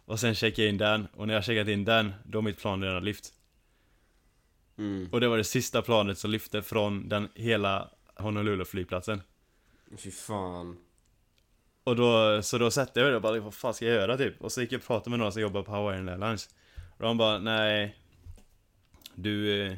Och 0.05 0.19
sen 0.19 0.35
checkade 0.35 0.61
jag 0.61 0.69
in 0.69 0.77
den 0.77 1.07
och 1.13 1.27
när 1.27 1.33
jag 1.33 1.43
checkat 1.43 1.67
in 1.67 1.85
den 1.85 2.13
Då 2.23 2.41
mitt 2.41 2.57
plan 2.57 2.83
redan 2.83 3.05
lyft 3.05 3.33
Mm. 4.79 5.09
Och 5.11 5.21
det 5.21 5.27
var 5.27 5.37
det 5.37 5.43
sista 5.43 5.81
planet 5.81 6.17
som 6.17 6.31
lyfte 6.31 6.61
från 6.61 7.09
den 7.09 7.29
hela 7.35 7.89
Honolulu 8.15 8.65
flygplatsen 8.65 9.21
Fy 9.97 10.11
fan. 10.11 10.77
Och 11.83 11.95
då, 11.95 12.41
så 12.41 12.57
då 12.57 12.71
satte 12.71 12.99
jag 12.99 13.07
mig 13.07 13.15
och 13.15 13.21
bara 13.21 13.39
vad 13.39 13.53
fan 13.53 13.73
ska 13.73 13.85
jag 13.85 13.95
göra 13.95 14.17
typ? 14.17 14.41
Och 14.41 14.51
så 14.51 14.61
gick 14.61 14.71
jag 14.71 14.79
och 14.79 14.85
pratade 14.85 15.09
med 15.09 15.19
några 15.19 15.31
som 15.31 15.41
jobbar 15.41 15.63
på 15.63 15.71
Hawaiian 15.71 16.09
Airlines 16.09 16.49
Och 16.97 17.03
de 17.03 17.17
bara 17.17 17.39
nej 17.39 17.95
Du 19.15 19.61
eh, 19.61 19.73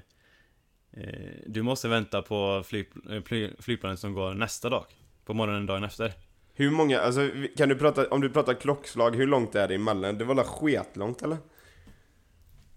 Du 1.46 1.62
måste 1.62 1.88
vänta 1.88 2.22
på 2.22 2.64
flyg, 2.66 2.88
eh, 3.10 3.24
fly, 3.24 3.50
flygplanet 3.60 4.00
som 4.00 4.14
går 4.14 4.34
nästa 4.34 4.70
dag. 4.70 4.86
På 5.26 5.34
morgonen 5.34 5.66
dagen 5.66 5.84
efter. 5.84 6.14
Hur 6.54 6.72
många, 6.72 7.00
alltså 7.00 7.30
kan 7.58 7.70
du 7.70 7.76
prata, 7.76 8.08
om 8.08 8.22
du 8.22 8.30
pratar 8.30 8.54
klockslag, 8.54 9.16
hur 9.16 9.28
långt 9.28 9.56
är 9.56 9.68
det 9.68 9.76
emellan? 9.76 10.18
Det 10.18 10.26
var 10.26 10.36
väl 10.36 10.46
skitlångt 10.46 11.22
eller? 11.22 11.38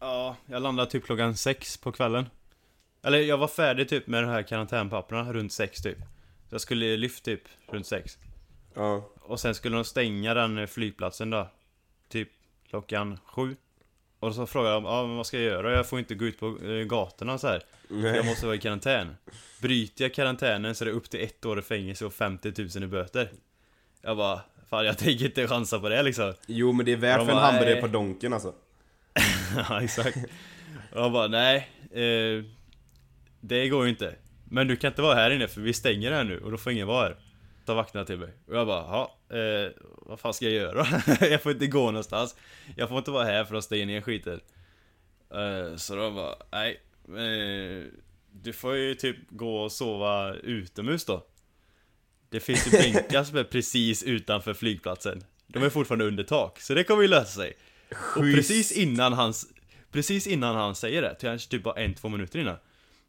Ja, 0.01 0.37
jag 0.47 0.63
landade 0.63 0.91
typ 0.91 1.05
klockan 1.05 1.37
sex 1.37 1.77
på 1.77 1.93
kvällen. 1.93 2.27
Eller 3.03 3.19
jag 3.19 3.39
var 3.39 3.49
färdig 3.49 3.89
typ 3.89 4.07
med 4.07 4.23
de 4.23 4.27
här 4.27 4.43
karantänpapperna 4.43 5.33
runt 5.33 5.53
sex 5.53 5.83
typ. 5.83 5.99
Så 6.49 6.55
jag 6.55 6.61
skulle 6.61 6.97
lyft 6.97 7.25
typ 7.25 7.43
runt 7.69 7.87
sex. 7.87 8.19
Ja. 8.75 9.11
Och 9.21 9.41
sen 9.41 9.55
skulle 9.55 9.77
de 9.77 9.85
stänga 9.85 10.35
den 10.35 10.69
flygplatsen 10.69 11.31
då. 11.31 11.49
Typ 12.09 12.29
klockan 12.69 13.19
sju 13.27 13.57
Och 14.25 14.35
så 14.35 14.47
frågade 14.47 14.75
de, 14.75 14.85
ja 14.85 15.07
men 15.07 15.17
vad 15.17 15.27
ska 15.27 15.37
jag 15.37 15.47
göra? 15.47 15.73
Jag 15.73 15.87
får 15.87 15.99
inte 15.99 16.15
gå 16.15 16.25
ut 16.25 16.41
på 16.41 16.47
eh, 16.47 16.85
gatorna 16.85 17.39
så 17.39 17.49
här. 17.49 17.63
För 17.89 18.15
jag 18.15 18.27
måste 18.27 18.47
vara 18.47 18.57
i 18.57 18.59
karantän. 18.59 19.17
Bryter 19.63 20.05
jag 20.05 20.15
karantänen 20.15 20.75
så 20.75 20.85
är 20.85 20.87
det 20.87 20.93
upp 20.93 21.11
till 21.11 21.21
ett 21.21 21.45
år 21.45 21.59
i 21.59 21.63
fängelse 21.63 22.07
och 22.07 22.13
50 22.13 22.53
000 22.59 22.85
i 22.85 22.87
böter. 22.87 23.31
Jag 24.03 24.17
bara, 24.17 24.41
fan 24.71 24.87
jag 24.87 24.99
tänker 24.99 25.25
inte 25.25 25.49
chansa 25.49 25.79
på 25.79 25.89
det 25.89 26.03
liksom. 26.03 26.35
Jo 26.47 26.73
men 26.73 26.87
det 26.87 26.93
är 26.93 26.97
värt 26.97 27.25
för 27.25 27.33
en 27.33 27.39
hamburgare 27.39 27.73
nej. 27.73 27.83
på 27.83 27.89
Donken 27.89 28.33
alltså. 28.33 28.55
Ja 29.69 29.83
exakt. 29.83 30.17
Och 30.93 31.01
jag 31.01 31.13
bara, 31.13 31.29
nej 31.29 31.69
eh, 31.91 32.45
Det 33.41 33.69
går 33.69 33.85
ju 33.85 33.91
inte. 33.91 34.15
Men 34.45 34.69
du 34.69 34.77
kan 34.77 34.89
inte 34.89 35.03
vara 35.03 35.15
här 35.15 35.31
inne 35.31 35.49
för 35.49 35.61
vi 35.61 35.73
stänger 35.73 36.13
här 36.13 36.25
nu 36.25 36.41
och 36.41 36.51
då 36.51 36.57
får 36.57 36.73
ingen 36.73 36.87
vara 36.87 37.03
här. 37.03 37.17
Ta 37.67 37.75
vakterna 37.75 38.05
till 38.05 38.19
mig. 38.19 38.31
Och 38.47 38.57
jag 38.57 38.67
bara, 38.67 38.81
ja, 38.81 39.17
eh, 39.35 39.73
vad 39.83 40.21
fan 40.21 40.35
ska 40.35 40.45
jag 40.45 40.55
göra? 40.55 40.87
jag 41.31 41.43
får 41.43 41.53
inte 41.53 41.67
gå 41.67 41.85
någonstans. 41.87 42.37
Jag 42.77 42.89
får 42.89 42.99
inte 42.99 43.11
vara 43.11 43.25
här 43.25 43.45
för 43.45 43.55
att 43.55 43.65
stänga 43.65 43.87
ner 43.87 44.01
skiten. 44.01 44.41
Eh, 45.35 45.77
Så 45.77 45.97
de 45.97 46.15
bara, 46.15 46.35
nej 46.53 46.81
eh, 47.09 47.85
Du 48.33 48.53
får 48.53 48.77
ju 48.77 48.95
typ 48.95 49.17
gå 49.31 49.57
och 49.63 49.73
sova 49.73 50.35
utomhus 50.35 51.05
då. 51.05 51.27
Det 52.29 52.41
finns 52.41 52.67
ju 52.67 52.71
bänkar 52.93 53.25
som 53.25 53.39
är 53.39 53.45
precis 53.45 54.03
utanför 54.03 54.55
flygplatsen. 54.55 55.25
De 55.47 55.63
är 55.63 55.71
fortfarande 55.71 56.05
under 56.05 56.25
tak, 56.25 56.61
så 56.61 56.75
det 56.75 56.85
kommer 56.85 57.03
ju 57.03 57.09
lösa 57.09 57.41
sig. 57.41 57.53
Och 57.91 57.97
Schysst. 57.97 58.37
precis 58.37 58.73
innan 58.73 59.13
han 59.13 59.33
Precis 59.93 60.27
innan 60.27 60.57
han 60.57 60.75
säger 60.75 61.03
det, 61.03 61.17
kanske 61.21 61.51
typ 61.51 61.63
bara 61.63 61.81
en, 61.81 61.95
två 61.95 62.09
minuter 62.09 62.39
innan 62.39 62.57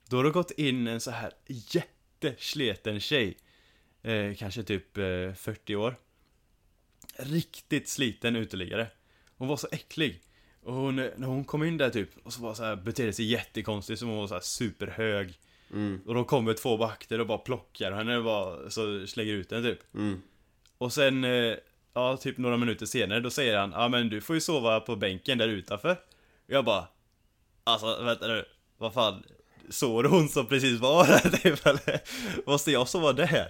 Då 0.09 0.17
har 0.17 0.23
det 0.23 0.29
gått 0.29 0.51
in 0.51 0.87
en 0.87 0.99
så 0.99 1.11
här 1.11 1.31
jättesleten 1.47 2.99
tjej 2.99 3.37
eh, 4.03 4.33
Kanske 4.35 4.63
typ 4.63 4.97
eh, 4.97 5.33
40 5.35 5.75
år 5.75 5.95
Riktigt 7.17 7.89
sliten 7.89 8.35
uteliggare 8.35 8.87
Hon 9.37 9.47
var 9.47 9.57
så 9.57 9.67
äcklig 9.71 10.21
Och 10.63 10.73
hon, 10.73 10.95
när 10.95 11.25
hon 11.27 11.45
kom 11.45 11.63
in 11.63 11.77
där 11.77 11.89
typ 11.89 12.09
Och 12.23 12.33
så 12.33 12.41
var 12.41 12.53
så 12.53 12.63
här, 12.63 12.75
betedde 12.75 13.13
sig 13.13 13.25
jättekonstigt 13.25 13.99
som 13.99 14.07
hon 14.09 14.17
var 14.17 14.27
så 14.27 14.39
superhög 14.39 15.39
Mm. 15.73 16.01
Och 16.05 16.13
då 16.13 16.23
kommer 16.23 16.53
två 16.53 16.77
vakter 16.77 17.19
och 17.19 17.27
bara 17.27 17.37
plockar 17.37 17.91
henne 17.91 18.17
och 18.17 18.23
bara 18.23 18.69
så 18.69 19.07
slänger 19.07 19.33
ut 19.33 19.51
henne 19.51 19.69
typ 19.69 19.79
Mm. 19.95 20.21
och 20.77 20.93
sen, 20.93 21.23
eh, 21.23 21.55
ja 21.93 22.17
typ 22.17 22.37
några 22.37 22.57
minuter 22.57 22.85
senare, 22.85 23.19
då 23.19 23.29
säger 23.29 23.57
han 23.57 23.71
Ja 23.71 23.87
men 23.87 24.09
du 24.09 24.21
får 24.21 24.35
ju 24.35 24.39
sova 24.41 24.79
på 24.79 24.95
bänken 24.95 25.37
där 25.37 25.47
utanför 25.47 25.91
Och 25.91 26.53
jag 26.53 26.65
bara 26.65 26.87
Alltså 27.63 28.03
vänta 28.03 28.27
nu, 28.27 28.45
vad 28.77 28.93
fan 28.93 29.23
Såg 29.69 30.05
hon 30.05 30.29
som 30.29 30.45
precis 30.47 30.79
var 30.79 31.07
där 31.07 31.29
typ 31.37 31.65
eller? 31.65 32.01
Måste 32.45 32.71
jag 32.71 32.87
sova 32.87 33.13
där? 33.13 33.47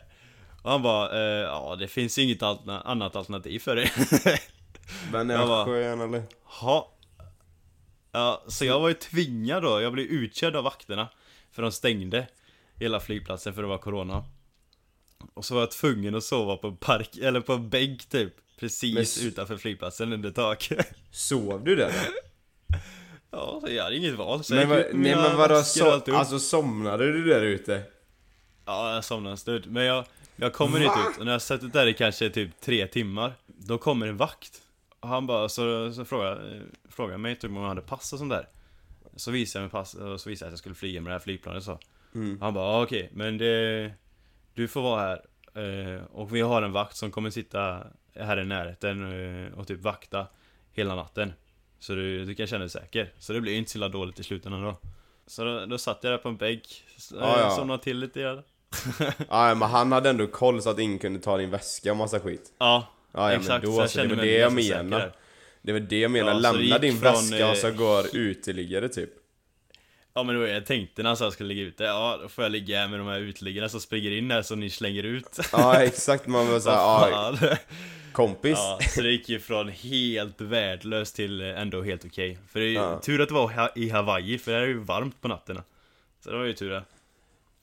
Och 0.65 0.71
han 0.71 0.81
bara, 0.81 1.11
eh, 1.11 1.41
ja 1.41 1.75
det 1.79 1.87
finns 1.87 2.17
inget 2.17 2.41
alterna- 2.41 2.81
annat 2.81 3.15
alternativ 3.15 3.59
för 3.59 3.75
dig 3.75 3.91
Men 5.11 5.29
är 5.29 5.35
Jag 5.35 5.47
han 5.47 5.65
skön 5.65 6.01
eller? 6.01 6.23
Ha. 6.43 6.91
Ja, 8.11 8.43
så 8.47 8.65
jag 8.65 8.79
var 8.79 8.87
ju 8.87 8.93
tvingad 8.93 9.63
då, 9.63 9.81
jag 9.81 9.93
blev 9.93 10.05
utkörd 10.05 10.55
av 10.55 10.63
vakterna 10.63 11.07
För 11.51 11.61
de 11.61 11.71
stängde 11.71 12.27
hela 12.75 12.99
flygplatsen 12.99 13.53
för 13.53 13.61
det 13.61 13.67
var 13.67 13.77
corona 13.77 14.23
Och 15.33 15.45
så 15.45 15.53
var 15.53 15.61
jag 15.61 15.71
tvungen 15.71 16.15
att 16.15 16.23
sova 16.23 16.57
på 16.57 16.67
en 16.67 16.77
park, 16.77 17.17
eller 17.17 17.41
på 17.41 17.53
en 17.53 17.69
bänk 17.69 18.05
typ 18.09 18.33
Precis 18.59 19.23
utanför 19.23 19.57
flygplatsen 19.57 20.13
under 20.13 20.31
tak 20.31 20.69
Sov 21.11 21.63
du 21.63 21.75
där 21.75 21.91
då? 21.91 22.77
Ja, 23.31 23.59
så 23.61 23.71
jag 23.71 23.83
hade 23.83 23.95
inget 23.95 24.15
val 24.15 24.43
så 24.43 24.53
Men, 24.53 24.61
jag 24.61 24.69
va, 24.69 24.77
gick 24.77 24.85
ut 24.87 24.93
med 24.93 25.01
nej 25.17 25.27
men 25.29 25.37
vadå, 25.37 25.63
so, 25.63 25.85
alltså 26.11 26.39
somnade 26.39 27.11
du 27.11 27.23
där 27.25 27.41
ute? 27.41 27.81
Ja, 28.65 28.95
jag 28.95 29.03
somnade 29.03 29.33
en 29.33 29.37
stund. 29.37 29.65
Men 29.67 29.83
jag, 29.83 30.05
jag 30.35 30.53
kommer 30.53 30.83
inte 30.83 30.99
ut. 30.99 31.17
Och 31.17 31.25
när 31.25 31.31
jag 31.31 31.41
suttit 31.41 31.73
där 31.73 31.87
i 31.87 31.93
kanske 31.93 32.29
typ 32.29 32.61
tre 32.61 32.87
timmar 32.87 33.33
Då 33.47 33.77
kommer 33.77 34.07
en 34.07 34.17
vakt. 34.17 34.61
Och 34.99 35.09
han 35.09 35.27
bara, 35.27 35.49
så, 35.49 35.93
så 35.93 36.05
frågade, 36.05 36.61
frågade 36.89 37.17
mig 37.17 37.35
typ 37.35 37.51
om 37.51 37.57
jag 37.57 37.67
hade 37.67 37.81
pass 37.81 38.13
och 38.13 38.19
sånt 38.19 38.31
där. 38.31 38.47
Så 39.15 39.31
visade 39.31 39.63
jag 39.63 39.65
mig 39.65 39.71
pass 39.81 39.93
och 39.93 40.21
så 40.21 40.29
visade 40.29 40.45
jag 40.45 40.49
att 40.49 40.51
jag 40.51 40.59
skulle 40.59 40.75
flyga 40.75 41.01
med 41.01 41.09
det 41.09 41.13
här 41.13 41.19
flygplanet 41.19 41.63
så. 41.63 41.79
Mm. 42.15 42.41
Han 42.41 42.53
bara, 42.53 42.65
ah, 42.65 42.83
okej, 42.83 43.09
men 43.13 43.37
det 43.37 43.93
Du 44.53 44.67
får 44.67 44.81
vara 44.81 45.01
här 45.01 45.21
eh, 45.95 46.03
Och 46.03 46.35
vi 46.35 46.41
har 46.41 46.61
en 46.61 46.71
vakt 46.71 46.95
som 46.95 47.11
kommer 47.11 47.29
sitta 47.29 47.87
här 48.15 48.41
i 48.41 48.45
närheten 48.45 49.03
eh, 49.45 49.59
och 49.59 49.67
typ 49.67 49.81
vakta 49.81 50.27
Hela 50.71 50.95
natten. 50.95 51.33
Så 51.79 51.95
du, 51.95 52.25
du 52.25 52.35
kan 52.35 52.47
känna 52.47 52.59
dig 52.59 52.69
säker. 52.69 53.13
Så 53.19 53.33
det 53.33 53.41
blir 53.41 53.57
inte 53.57 53.71
så 53.71 53.87
dåligt 53.87 54.19
i 54.19 54.23
slutändan 54.23 54.61
då. 54.61 54.77
Så 55.27 55.43
då, 55.43 55.65
då 55.65 55.77
satt 55.77 56.03
jag 56.03 56.13
där 56.13 56.17
på 56.17 56.29
en 56.29 56.37
bänk 56.37 56.83
ja, 57.11 57.39
ja. 57.39 57.49
Somnade 57.49 57.83
till 57.83 57.99
lite 57.99 58.21
grann 58.21 58.43
Ja 59.29 59.55
men 59.55 59.69
han 59.69 59.91
hade 59.91 60.09
ändå 60.09 60.27
koll 60.27 60.61
så 60.61 60.69
att 60.69 60.79
ingen 60.79 60.99
kunde 60.99 61.19
ta 61.19 61.37
din 61.37 61.49
väska 61.49 61.91
och 61.91 61.97
massa 61.97 62.19
skit. 62.19 62.51
Ja, 62.57 62.87
Ja, 63.13 63.31
ja 63.31 63.37
exakt. 63.37 63.63
men 63.63 63.71
så 63.71 63.77
då 63.77 63.81
jag 63.83 63.89
så, 63.89 64.01
det 64.03 64.15
var 64.15 64.23
det 64.23 64.37
jag 64.37 64.53
menar. 64.53 65.11
Det 65.61 65.71
var 65.73 65.79
det 65.79 65.99
jag 65.99 66.11
menar, 66.11 66.33
Ja, 66.33 66.51
så 66.51 66.57
lämna 66.57 66.77
din 66.77 66.97
från, 66.99 67.13
väska 67.13 67.49
och 67.51 67.57
så 67.57 67.67
eh, 67.67 67.73
går 67.73 68.15
uteliggare 68.15 68.89
typ. 68.89 69.09
Ja 70.13 70.23
men 70.23 70.35
det 70.35 70.41
var 70.41 70.47
jag 70.47 70.65
tänkte 70.65 71.03
när 71.03 71.09
han 71.09 71.17
sa 71.17 71.23
att 71.23 71.25
jag 71.25 71.33
skulle 71.33 71.49
ligga 71.53 71.61
ute, 71.67 71.83
ja 71.83 72.19
då 72.21 72.29
får 72.29 72.43
jag 72.43 72.51
ligga 72.51 72.79
här 72.79 72.87
med 72.87 72.99
de 72.99 73.07
här 73.07 73.19
uteliggarna 73.19 73.69
som 73.69 73.79
springer 73.81 74.11
in 74.11 74.31
här 74.31 74.41
som 74.41 74.59
ni 74.59 74.69
slänger 74.69 75.03
ut 75.03 75.39
Ja 75.51 75.75
exakt, 75.83 76.27
man 76.27 76.47
var 76.51 76.59
såhär, 76.59 76.77
ja 77.11 77.57
kompis. 78.11 78.57
Ja, 78.57 78.79
så 78.95 79.01
det 79.01 79.11
gick 79.11 79.29
ju 79.29 79.39
från 79.39 79.69
helt 79.69 80.41
värdelöst 80.41 81.15
till 81.15 81.41
eh, 81.41 81.61
ändå 81.61 81.81
helt 81.83 82.05
okej 82.05 82.37
För 82.51 82.59
det 82.59 82.65
är 82.65 82.69
ju 82.69 82.73
Ja. 82.73 82.99
tur 82.99 83.21
att 83.21 83.27
det 83.27 83.33
var 83.33 83.71
i 83.75 83.89
Hawaii, 83.89 84.37
för 84.37 84.51
det 84.51 84.57
är 84.57 84.65
ju 84.67 84.79
varmt 84.79 85.21
på 85.21 85.27
nätterna 85.27 85.63
Så 86.23 86.31
det 86.31 86.37
var 86.37 86.45
ju 86.45 86.53
tur 86.53 86.69
det 86.69 86.83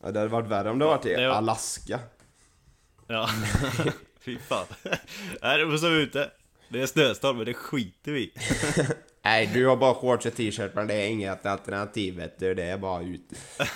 Ja, 0.03 0.11
det 0.11 0.19
hade 0.19 0.31
varit 0.31 0.49
värre 0.49 0.71
om 0.71 0.79
det 0.79 0.85
varit 0.85 1.07
i 1.07 1.15
det 1.15 1.29
var- 1.29 1.35
Alaska. 1.35 2.01
Ja, 3.07 3.29
fy 4.21 4.39
fan 4.39 4.67
Nej, 5.43 5.59
du 5.59 5.71
får 5.71 5.77
sova 5.79 5.95
ute 5.95 6.31
Det 6.69 6.83
är 6.83 6.87
snöstorm, 6.87 7.37
men 7.37 7.47
det 7.47 7.55
skiter 7.55 8.13
vi. 8.13 8.33
Nej, 9.25 9.51
du 9.55 9.67
har 9.67 9.77
bara 9.77 9.95
shorts 9.95 10.27
och 10.27 10.35
t-shirt 10.35 10.75
men 10.75 10.87
det 10.87 10.95
är 10.95 11.09
inget 11.09 11.47
alternativ 11.47 12.17
vet 12.17 12.39
du, 12.39 12.55
det 12.55 12.63
är 12.65 12.79
bara 12.79 13.03
ut. 13.03 13.33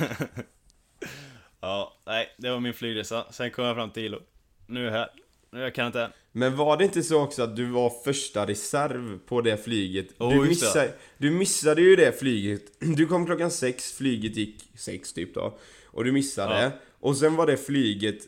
Ja, 1.61 1.97
nej, 2.07 2.35
det 2.39 2.51
var 2.51 2.61
min 2.61 2.75
flygresa 2.75 3.27
Sen 3.31 3.51
kom 3.51 3.65
jag 3.65 3.77
fram 3.77 3.91
till 3.91 4.05
Ilo 4.05 4.19
Nu 4.67 4.81
är 4.81 4.85
jag 4.85 4.93
här, 4.93 5.09
nu 5.51 5.61
jag 5.61 5.69
i 5.69 5.73
karantän 5.73 6.11
Men 6.33 6.57
var 6.57 6.77
det 6.77 6.85
inte 6.85 7.03
så 7.03 7.23
också 7.23 7.43
att 7.43 7.57
du 7.57 7.65
var 7.67 7.93
första 8.05 8.47
reserv 8.47 9.19
på 9.19 9.41
det 9.41 9.57
flyget? 9.65 10.07
Oh, 10.19 10.31
du, 10.35 10.43
det. 10.43 10.49
missade, 10.49 10.93
du 11.19 11.31
missade 11.31 11.81
ju 11.83 11.97
det 11.97 12.19
flyget. 12.19 12.63
Du 12.97 13.07
kom 13.07 13.27
klockan 13.27 13.51
sex, 13.51 13.93
flyget 13.93 14.37
gick 14.37 14.65
sex 14.79 15.13
typ 15.13 15.35
då. 15.35 15.59
Och 15.97 16.05
du 16.05 16.13
missade. 16.13 16.63
Ja. 16.63 16.71
Och 17.01 17.17
sen 17.17 17.37
var 17.37 17.47
det 17.47 17.57
flyget 17.57 18.19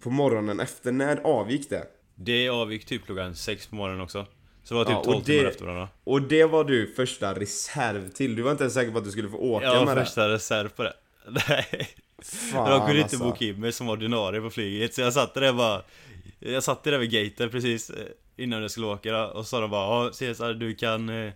på 0.00 0.10
morgonen 0.10 0.60
efter, 0.60 0.92
när 0.92 1.16
avgick 1.16 1.70
det? 1.70 1.84
Det 2.14 2.48
avgick 2.48 2.84
typ 2.84 3.06
klockan 3.06 3.34
sex 3.34 3.66
på 3.66 3.76
morgonen 3.76 4.00
också 4.00 4.26
Så 4.64 4.74
det 4.74 4.78
var 4.78 4.84
typ 4.84 4.92
Ja, 4.92 4.98
och 4.98 5.04
12 5.04 5.18
det- 5.18 5.32
timmar 5.32 5.50
efter 5.50 5.64
varandra 5.64 5.88
Och 6.04 6.22
det 6.22 6.44
var 6.44 6.64
du 6.64 6.86
första 6.96 7.34
reserv 7.34 8.08
till. 8.10 8.36
Du 8.36 8.42
var 8.42 8.50
inte 8.50 8.64
ens 8.64 8.74
säker 8.74 8.92
på 8.92 8.98
att 8.98 9.04
du 9.04 9.10
skulle 9.10 9.28
få 9.28 9.36
åka 9.36 9.64
Jag 9.66 9.84
var 9.84 9.94
med 9.94 10.06
första 10.06 10.28
reserv 10.28 10.68
på 10.68 10.82
det 10.82 10.92
Nej 11.48 11.88
Fan, 12.22 12.70
De 12.70 12.78
kunde 12.80 12.92
inte 13.00 13.04
alltså. 13.04 13.18
boka 13.24 13.44
in 13.44 13.60
mig 13.60 13.72
som 13.72 13.88
ordinarie 13.88 14.40
på 14.40 14.50
flyget 14.50 14.94
Så 14.94 15.00
jag 15.00 15.12
satt 15.12 15.34
där 15.34 15.52
bara 15.52 15.82
Jag 16.38 16.62
satt 16.62 16.84
där 16.84 16.98
vid 16.98 17.10
gaten 17.10 17.50
precis 17.50 17.90
eh, 17.90 17.96
innan 18.36 18.62
jag 18.62 18.70
skulle 18.70 18.86
åka 18.86 19.26
och 19.26 19.44
så 19.46 19.48
sa 19.48 19.60
de 19.60 19.70
bara 19.70 20.04
ja 20.06 20.12
Cesar 20.12 20.54
du 20.54 20.74
kan 20.74 21.08
eh, 21.08 21.32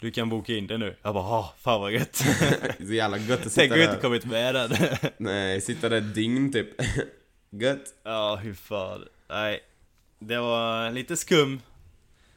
Du 0.00 0.10
kan 0.10 0.28
boka 0.28 0.52
in 0.52 0.66
det 0.66 0.78
nu. 0.78 0.96
Jag 1.02 1.14
bara 1.14 1.24
ja, 1.24 1.54
fan 1.58 1.80
vad 1.80 1.92
gött. 1.92 2.16
Så 2.86 2.92
jävla 2.92 3.18
gött 3.18 3.46
att 3.46 3.54
Tänk 3.54 3.72
sitta 3.72 3.74
om 3.74 3.80
jag 3.80 3.86
inte 3.86 3.94
där. 3.94 4.00
kommit 4.02 4.24
med 4.24 4.54
den. 4.54 4.70
Nej, 5.16 5.60
sitta 5.60 5.88
där 5.88 6.00
dygn 6.00 6.52
typ. 6.52 6.68
Gött. 7.50 7.84
ja, 8.04 8.36
hur 8.36 8.54
fan. 8.54 9.04
Nej. 9.28 9.60
Det 10.18 10.38
var 10.38 10.90
lite 10.90 11.16
skum 11.16 11.60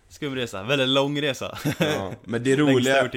Skum 0.10 0.36
resa, 0.36 0.64
väldigt 0.64 0.88
lång 0.88 1.22
resa. 1.22 1.58
Ja. 1.80 2.14
Men 2.24 2.44
det 2.44 2.56
roliga, 2.56 3.10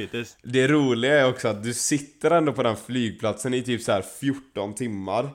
det 0.42 0.68
roliga 0.68 1.20
är 1.20 1.28
också 1.28 1.48
att 1.48 1.62
du 1.62 1.74
sitter 1.74 2.30
ändå 2.30 2.52
på 2.52 2.62
den 2.62 2.76
flygplatsen 2.76 3.54
i 3.54 3.62
typ 3.62 3.82
så 3.82 3.92
här 3.92 4.02
14 4.20 4.74
timmar. 4.74 5.30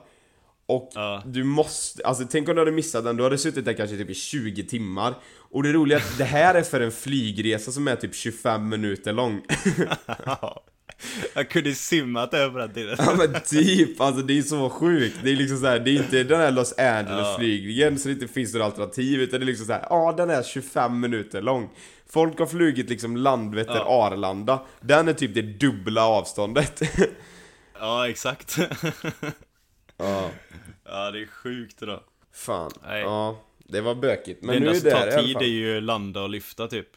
Och 0.68 0.90
Ja. 0.94 1.22
du 1.26 1.44
måste, 1.44 2.06
alltså 2.06 2.24
tänk 2.30 2.48
om 2.48 2.54
du 2.54 2.60
hade 2.60 2.72
missat 2.72 3.04
den, 3.04 3.16
du 3.16 3.22
hade 3.22 3.38
suttit 3.38 3.64
där 3.64 3.72
kanske 3.72 3.96
typ 3.96 4.10
i 4.10 4.14
20 4.14 4.62
timmar. 4.66 5.14
Och 5.50 5.62
det 5.62 5.72
roliga 5.72 5.98
är 5.98 6.02
att 6.02 6.18
det 6.18 6.24
här 6.24 6.54
är 6.54 6.62
för 6.62 6.80
en 6.80 6.92
flygresa 6.92 7.72
som 7.72 7.88
är 7.88 7.96
typ 7.96 8.14
25 8.14 8.68
minuter 8.68 9.12
lång. 9.12 9.42
Ja. 10.24 10.62
Jag 11.34 11.50
kunde 11.50 11.74
simmat 11.74 12.34
över 12.34 12.50
på 12.52 12.58
den 12.58 12.72
tiden. 12.72 12.96
Ja 12.98 13.14
men 13.18 13.40
typ, 13.46 14.00
alltså 14.00 14.22
det 14.22 14.38
är 14.38 14.42
så 14.42 14.70
sjukt. 14.70 15.16
Det 15.22 15.30
är 15.30 15.36
liksom 15.36 15.58
så 15.58 15.66
här, 15.66 15.78
det 15.78 15.90
är 15.90 15.94
inte 16.02 16.22
den 16.24 16.40
här 16.40 16.50
Los 16.50 16.78
Angeles 16.78 17.36
flygningen 17.36 17.98
så 17.98 18.08
det 18.08 18.12
inte 18.14 18.28
finns 18.28 18.52
några 18.52 18.66
alternativ 18.66 19.20
utan 19.20 19.40
det 19.40 19.44
är 19.44 19.46
liksom 19.46 19.66
så 19.66 19.72
här, 19.72 19.86
ja 19.90 20.14
den 20.16 20.30
är 20.30 20.42
25 20.42 21.00
minuter 21.00 21.42
lång. 21.42 21.68
Folk 22.10 22.38
har 22.38 22.46
flugit 22.46 22.88
liksom 22.90 23.16
Landvetter 23.16 23.82
Arlanda. 24.04 24.60
Den 24.80 25.08
är 25.08 25.12
typ 25.12 25.34
det 25.34 25.42
dubbla 25.42 26.04
avståndet. 26.06 26.82
Ja, 27.80 28.08
exakt. 28.08 28.56
ja, 29.96 30.30
Ja, 30.84 31.10
det 31.10 31.22
är 31.22 31.26
sjukt 31.26 31.78
då. 31.80 32.02
fan. 32.32 32.70
Nej. 32.86 33.00
Ja, 33.02 33.40
det 33.58 33.80
var 33.80 33.94
bökigt. 33.94 34.40
Det 34.40 34.46
Men 34.46 34.62
nu 34.62 34.68
enda 34.68 34.78
är 34.80 34.84
det 34.84 34.90
tar 34.90 35.06
där 35.06 35.10
i 35.10 35.14
alla 35.14 35.22
tid 35.22 35.36
är 35.36 35.46
ju 35.46 35.80
landa 35.80 36.22
och 36.22 36.28
lyfta 36.30 36.68
typ. 36.68 36.88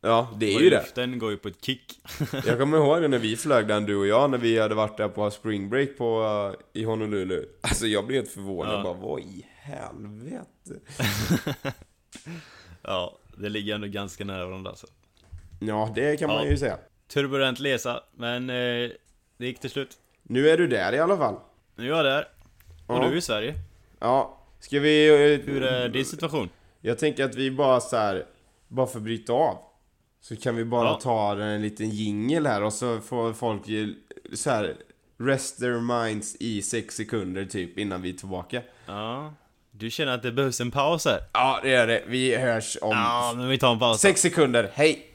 Ja, 0.00 0.30
det 0.36 0.52
är 0.52 0.56
Och 0.56 0.62
ju 0.62 0.70
det. 0.70 0.76
Luften 0.76 1.18
går 1.18 1.30
ju 1.30 1.36
på 1.36 1.48
ett 1.48 1.64
kick. 1.64 2.00
Jag 2.46 2.58
kommer 2.58 2.78
ihåg 2.78 3.10
när 3.10 3.18
vi 3.18 3.36
flög 3.36 3.66
den 3.68 3.86
du 3.86 3.96
och 3.96 4.06
jag 4.06 4.30
när 4.30 4.38
vi 4.38 4.58
hade 4.58 4.74
varit 4.74 4.96
där 4.96 5.08
på 5.08 5.30
spring 5.30 5.68
break 5.70 5.88
på, 5.98 6.22
uh, 6.22 6.80
i 6.80 6.84
Honolulu. 6.84 7.46
Alltså 7.60 7.86
jag 7.86 8.06
blev 8.06 8.20
helt 8.22 8.32
förvånad 8.34 8.74
Ja. 8.78 8.82
bara, 8.82 8.94
vad 8.94 9.20
i 9.20 9.46
helvete? 9.60 10.80
Ja, 12.82 13.18
det 13.36 13.48
ligger 13.48 13.74
ändå 13.74 13.86
ganska 13.86 14.24
nära 14.24 14.46
varandra 14.46 14.70
alltså. 14.70 14.86
Ja, 15.60 15.92
det 15.94 16.16
kan 16.16 16.28
man 16.28 16.44
Ja. 16.44 16.50
ju 16.50 16.56
säga. 16.56 16.78
Turbulent 17.08 17.60
resa, 17.60 18.02
men 18.16 18.50
eh, 18.50 18.90
det 19.36 19.46
gick 19.46 19.60
till 19.60 19.70
slut. 19.70 19.98
Nu 20.22 20.48
är 20.48 20.58
du 20.58 20.66
där 20.66 20.92
i 20.92 20.98
alla 20.98 21.16
fall. 21.16 21.36
Nu 21.76 21.84
är 21.84 21.88
jag 21.96 22.04
där. 22.04 22.28
Och 22.94 23.00
du 23.00 23.06
är 23.06 23.16
i 23.16 23.20
Sverige. 23.20 23.54
Ja, 24.00 24.38
ska 24.60 24.80
vi... 24.80 25.08
eh, 25.08 25.46
Hur 25.52 25.62
är 25.62 25.88
din 25.88 26.04
situation? 26.04 26.48
Jag 26.80 26.98
tänker 26.98 27.24
att 27.24 27.34
vi 27.34 27.50
bara 27.50 27.80
så 27.80 27.96
här, 27.96 28.24
bara 28.68 28.86
för 28.86 28.98
att 28.98 29.02
bryta 29.04 29.32
av. 29.32 29.58
Så 30.20 30.36
kan 30.36 30.56
vi 30.56 30.64
bara 30.64 30.88
Ja. 30.88 30.98
ta 31.02 31.42
en 31.42 31.62
liten 31.62 31.90
jingle 31.90 32.48
här 32.48 32.62
och 32.62 32.72
så 32.72 33.00
får 33.00 33.32
folk 33.32 33.68
ju 33.68 33.94
så 34.34 34.50
här 34.50 34.74
rest 35.18 35.58
their 35.60 35.80
minds 36.04 36.36
i 36.40 36.62
sex 36.62 36.94
sekunder 36.96 37.44
typ 37.44 37.78
innan 37.78 38.02
vi 38.02 38.08
är 38.10 38.14
tillbaka. 38.14 38.62
Ja. 38.86 39.34
Du 39.70 39.90
känner 39.90 40.12
att 40.14 40.22
det 40.22 40.32
behövs 40.32 40.60
en 40.60 40.70
paus 40.70 41.04
här? 41.04 41.18
Ja, 41.32 41.60
det 41.62 41.74
är 41.74 41.86
det. 41.86 42.02
Vi 42.06 42.36
hörs 42.36 42.78
om 42.82 42.90
Ja, 42.90 43.32
men 43.36 43.48
vi 43.48 43.58
tar 43.58 43.72
en 43.72 43.78
paus. 43.78 44.00
sex 44.00 44.20
sekunder. 44.20 44.70
Hej! 44.74 45.06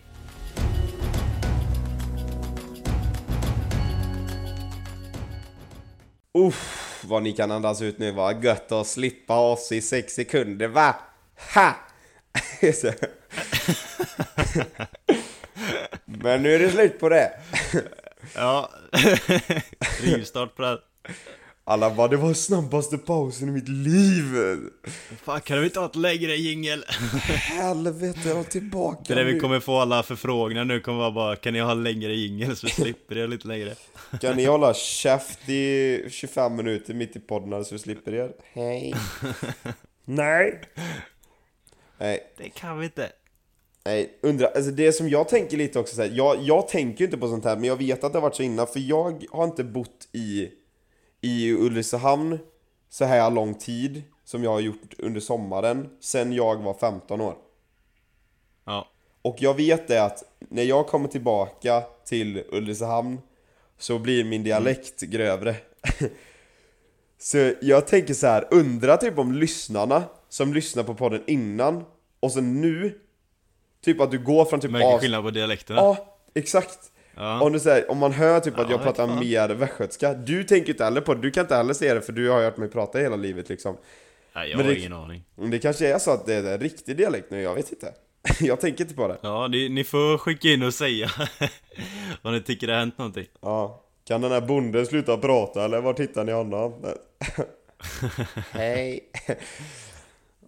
Uff, 6.37 6.94
vad 7.05 7.23
ni 7.23 7.31
kan 7.31 7.51
andas 7.51 7.81
ut 7.81 7.97
nu 7.97 8.11
va? 8.11 8.33
Gött 8.41 8.71
att 8.71 8.87
slippa 8.87 9.39
oss 9.39 9.71
i 9.71 9.81
sex 9.81 10.13
sekunder 10.13 10.67
va? 10.67 10.95
Ha! 11.53 11.75
Men 16.05 16.43
nu 16.43 16.55
är 16.55 16.59
det 16.59 16.71
slut 16.71 16.99
på 16.99 17.09
det. 17.09 17.31
Ja. 18.35 18.69
Rivstart 20.01 20.55
på 20.55 20.61
det 20.61 20.67
här. 20.67 20.79
Alla 21.67 21.95
bara, 21.95 22.07
det 22.07 22.17
var 22.17 22.33
snabbaste 22.33 22.97
pausen 22.97 23.49
i 23.49 23.51
mitt 23.51 23.67
liv. 23.69 24.23
Fan, 25.23 25.41
kan 25.41 25.59
vi 25.59 25.65
inte 25.65 25.79
ha 25.79 25.85
ett 25.85 25.95
längre 25.95 26.35
jingel? 26.35 26.83
Helvete, 27.33 28.19
jag 28.29 28.39
är 28.39 28.43
tillbaka 28.43 29.15
Det 29.15 29.21
är 29.21 29.25
vi 29.25 29.39
kommer 29.39 29.59
få 29.59 29.79
alla 29.79 30.03
förfrågningar 30.03 30.65
nu 30.65 30.79
kommer 30.79 30.97
vara 30.99 31.11
bara 31.11 31.35
Kan 31.35 31.53
ni 31.53 31.59
ha 31.59 31.73
längre 31.73 32.13
jingel 32.13 32.55
så 32.55 32.67
vi 32.67 32.73
slipper 32.73 33.15
det 33.15 33.27
lite 33.27 33.47
längre? 33.47 33.75
Kan 34.21 34.35
ni 34.35 34.45
hålla 34.45 34.73
käft 34.73 35.49
i 35.49 36.05
25 36.09 36.55
minuter 36.55 36.93
mitt 36.93 37.15
i 37.15 37.19
podden 37.19 37.65
så 37.65 37.75
vi 37.75 37.79
slipper 37.79 38.13
er? 38.13 38.31
Hej. 38.53 38.95
Nej. 40.05 40.61
Nej, 41.97 42.19
Det 42.37 42.49
kan 42.49 42.79
vi 42.79 42.85
inte. 42.85 43.11
nej, 43.85 44.19
undra, 44.21 44.47
alltså 44.47 44.71
det 44.71 44.91
som 44.93 45.09
jag 45.09 45.29
tänker 45.29 45.57
lite 45.57 45.79
också 45.79 45.95
så 45.95 46.01
här, 46.01 46.11
jag, 46.13 46.41
jag 46.41 46.67
tänker 46.67 46.99
ju 46.99 47.05
inte 47.05 47.17
på 47.17 47.27
sånt 47.27 47.45
här, 47.45 47.55
men 47.55 47.63
jag 47.63 47.75
vet 47.75 48.03
att 48.03 48.13
det 48.13 48.17
har 48.19 48.21
varit 48.23 48.35
så 48.35 48.43
innan, 48.43 48.67
för 48.67 48.79
jag 48.79 49.25
har 49.31 49.43
inte 49.43 49.63
bott 49.63 50.07
i, 50.13 50.49
i 51.25 51.53
Ulricehamn 51.53 52.39
så 52.89 53.05
här 53.05 53.31
lång 53.31 53.53
tid 53.53 54.03
som 54.23 54.43
jag 54.43 54.51
har 54.51 54.59
gjort 54.59 54.93
under 54.97 55.21
sommaren, 55.21 55.89
sen 55.99 56.33
jag 56.33 56.63
var 56.63 56.73
15 56.73 57.21
år. 57.21 57.35
Ja. 58.65 58.87
Och 59.21 59.35
jag 59.39 59.53
vet 59.53 59.87
det 59.87 60.03
att 60.03 60.23
när 60.39 60.63
jag 60.63 60.87
kommer 60.87 61.07
tillbaka 61.07 61.83
till 62.05 62.43
Ulricehamn 62.51 63.19
så 63.77 63.99
blir 63.99 64.23
min 64.23 64.43
dialekt 64.43 65.01
grövre. 65.01 65.55
så 67.19 67.51
jag 67.61 67.87
tänker 67.87 68.13
så 68.13 68.27
här, 68.27 68.47
undra 68.51 68.97
typ 68.97 69.17
om 69.17 69.33
lyssnarna 69.33 70.03
som 70.29 70.53
lyssnar 70.53 70.83
på 70.83 70.95
podden 70.95 71.23
innan 71.27 71.83
och 72.19 72.31
sen 72.31 72.61
nu, 72.61 72.99
typ 73.81 74.01
att 74.01 74.11
du 74.11 74.19
går 74.19 74.45
från 74.45 74.59
typ 74.59 74.71
Märker 74.71 74.93
av... 74.93 74.99
skillnad 74.99 75.23
på 75.23 75.31
dialekterna? 75.31 75.79
Ja, 75.79 76.17
exakt. 76.33 76.91
Ja. 77.15 77.41
Om, 77.41 77.53
du 77.53 77.59
säger, 77.59 77.91
om 77.91 77.97
man 77.97 78.11
hör 78.11 78.39
typ 78.39 78.59
att 78.59 78.65
Ja, 78.69 78.71
jag 78.75 78.83
pratar 78.83 79.07
fan. 79.07 79.19
mer 79.19 79.49
västgötska, 79.49 80.13
du 80.13 80.43
tänker 80.43 80.69
inte 80.69 80.83
heller 80.83 81.01
på 81.01 81.13
det, 81.13 81.21
du 81.21 81.31
kan 81.31 81.41
inte 81.41 81.55
heller 81.55 81.73
se 81.73 81.93
det 81.93 82.01
för 82.01 82.13
du 82.13 82.29
har 82.29 82.41
hört 82.41 82.57
mig 82.57 82.69
prata 82.69 82.97
hela 82.99 83.15
livet 83.15 83.49
liksom. 83.49 83.77
Nej, 84.35 84.49
jag 84.49 84.57
Men 84.57 84.65
har 84.65 84.73
det- 84.73 84.79
ingen 84.79 84.93
aning. 84.93 85.23
Det 85.35 85.59
kanske 85.59 85.87
är 85.93 85.99
så 85.99 86.11
att 86.11 86.25
det 86.25 86.33
är 86.33 86.53
en 86.53 86.59
riktig 86.59 86.97
dialekt 86.97 87.31
nu, 87.31 87.41
jag 87.41 87.55
vet 87.55 87.71
inte. 87.71 87.93
jag 88.39 88.61
tänker 88.61 88.83
inte 88.83 88.95
på 88.95 89.07
det. 89.07 89.17
Ja, 89.21 89.47
ni, 89.47 89.69
ni 89.69 89.83
får 89.83 90.17
skicka 90.17 90.47
in 90.47 90.63
och 90.63 90.73
säga 90.73 91.09
om 92.21 92.33
ni 92.33 92.41
tycker 92.41 92.67
det 92.67 92.73
har 92.73 92.79
hänt 92.79 92.97
någonting. 92.97 93.25
Ja, 93.41 93.81
kan 94.07 94.21
den 94.21 94.31
här 94.31 94.41
bonden 94.41 94.85
sluta 94.85 95.17
prata 95.17 95.65
eller 95.65 95.81
var 95.81 95.93
tittar 95.93 96.23
ni 96.23 96.31
honom? 96.31 96.73
Hej! 98.51 99.09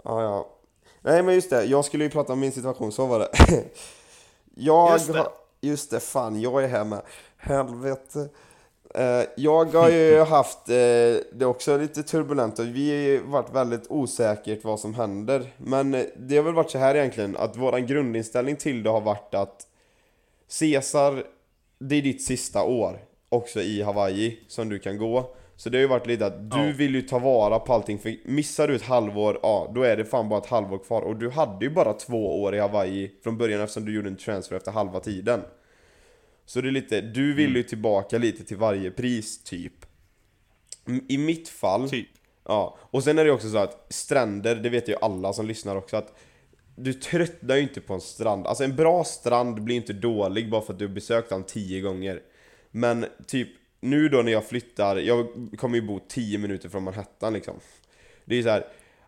ja, 0.04 0.22
ja. 0.22 0.50
Nej 1.02 1.24
men 1.24 1.36
just 1.36 1.50
det, 1.50 1.64
jag 1.66 1.86
skulle 1.86 2.04
ju 2.04 2.10
prata 2.10 2.34
om 2.34 2.40
min 2.40 2.52
situation, 2.52 2.92
så 2.92 3.06
var 3.06 3.20
det. 3.20 3.30
jag 4.56 5.00
det. 5.08 5.18
har... 5.18 5.28
Just 5.62 5.92
det, 5.92 6.00
fan 6.00 6.42
jag 6.42 6.64
är 6.64 6.84
med. 6.84 7.02
Helvete. 7.38 8.30
Eh, 8.96 9.24
jag 9.38 9.66
har 9.66 9.90
ju 9.90 10.20
haft 10.24 10.70
eh, 10.70 10.76
det 11.34 11.46
också 11.46 11.78
lite 11.78 12.04
turbulent 12.04 12.60
och 12.60 12.66
vi 12.66 12.90
har 12.90 12.98
ju 12.98 13.24
varit 13.24 13.56
väldigt 13.56 13.86
osäkert 13.90 14.64
vad 14.64 14.80
som 14.80 14.94
händer. 14.94 15.54
Men 15.58 15.94
eh, 15.94 16.06
det 16.18 16.38
har 16.38 16.44
väl 16.44 16.54
varit 16.54 16.72
så 16.72 16.78
här 16.78 16.96
egentligen, 16.96 17.38
att 17.38 17.58
våran 17.58 17.88
grundinställning 17.88 18.56
till 18.56 18.84
det 18.84 18.90
har 18.90 19.02
varit 19.02 19.36
att 19.36 19.68
Caesar, 20.60 21.24
det 21.80 21.96
är 21.96 22.02
ditt 22.02 22.24
sista 22.24 22.64
år 22.64 23.00
också 23.30 23.62
i 23.62 23.82
Hawaii 23.82 24.40
som 24.48 24.70
du 24.70 24.80
kan 24.80 24.98
gå. 24.98 25.36
Så 25.60 25.70
det 25.70 25.78
har 25.78 25.82
ju 25.82 25.88
varit 25.88 26.08
lite 26.08 26.26
att 26.26 26.52
du 26.52 26.58
Ja. 26.68 26.74
vill 26.78 26.96
ju 26.96 27.02
ta 27.02 27.20
vara 27.20 27.60
på 27.60 27.74
allting, 27.74 28.00
för 28.00 28.16
missar 28.26 28.68
du 28.68 28.76
ett 28.76 28.82
halvår, 28.82 29.40
ja 29.44 29.72
då 29.76 29.84
är 29.84 29.98
det 29.98 30.06
fan 30.06 30.30
bara 30.30 30.40
ett 30.40 30.46
halvår 30.46 30.78
kvar. 30.80 31.02
Och 31.02 31.16
du 31.16 31.30
hade 31.30 31.66
ju 31.66 31.72
bara 31.72 31.94
två 31.94 32.42
år 32.42 32.56
i 32.56 32.60
Hawaii 32.60 33.12
från 33.24 33.38
början 33.38 33.62
eftersom 33.62 33.86
du 33.86 33.96
gjorde 33.96 34.10
en 34.10 34.18
transfer 34.18 34.56
efter 34.56 34.72
halva 34.72 35.00
tiden. 35.00 35.42
Så 36.46 36.62
det 36.62 36.68
är 36.68 36.72
lite, 36.72 37.02
du 37.02 37.34
vill 37.34 37.56
ju 37.56 37.64
tillbaka 37.64 38.18
lite 38.18 38.44
till 38.44 38.58
varje 38.58 38.92
pris, 38.92 39.44
typ. 39.44 39.74
I 41.08 41.18
mitt 41.18 41.50
fall, 41.50 41.90
Typ. 41.90 42.08
Ja, 42.46 42.78
och 42.82 43.04
sen 43.04 43.20
är 43.20 43.26
det 43.26 43.32
också 43.32 43.50
så 43.50 43.58
att 43.58 43.86
stränder, 43.90 44.56
det 44.56 44.70
vet 44.70 44.90
ju 44.90 44.96
alla 45.02 45.34
som 45.34 45.46
lyssnar 45.48 45.76
också 45.76 45.98
att 45.98 46.14
du 46.76 46.94
tröttnar 46.94 47.56
ju 47.56 47.62
inte 47.62 47.82
på 47.82 47.94
en 47.94 48.02
strand. 48.02 48.48
Alltså 48.48 48.64
en 48.64 48.76
bra 48.76 49.04
strand 49.04 49.64
blir 49.64 49.76
inte 49.76 49.94
dålig 49.94 50.50
bara 50.50 50.62
för 50.62 50.74
att 50.74 50.80
du 50.80 50.88
har 50.88 50.94
besökt 50.94 51.30
den 51.30 51.44
tio 51.44 51.82
gånger. 51.82 52.22
Men 52.72 53.06
typ 53.28 53.50
nu 53.80 54.10
då 54.10 54.22
när 54.22 54.32
jag 54.32 54.46
flyttar, 54.46 54.96
jag 54.96 55.28
kommer 55.58 55.76
ju 55.76 55.82
bo 55.82 56.00
10 56.08 56.38
minuter 56.38 56.70
från 56.70 56.84
Manhattan 56.84 57.34
liksom. 57.34 57.56
Det 58.26 58.36
är 58.36 58.38
ju 58.38 58.44
så 58.44 58.50
här 58.50 58.66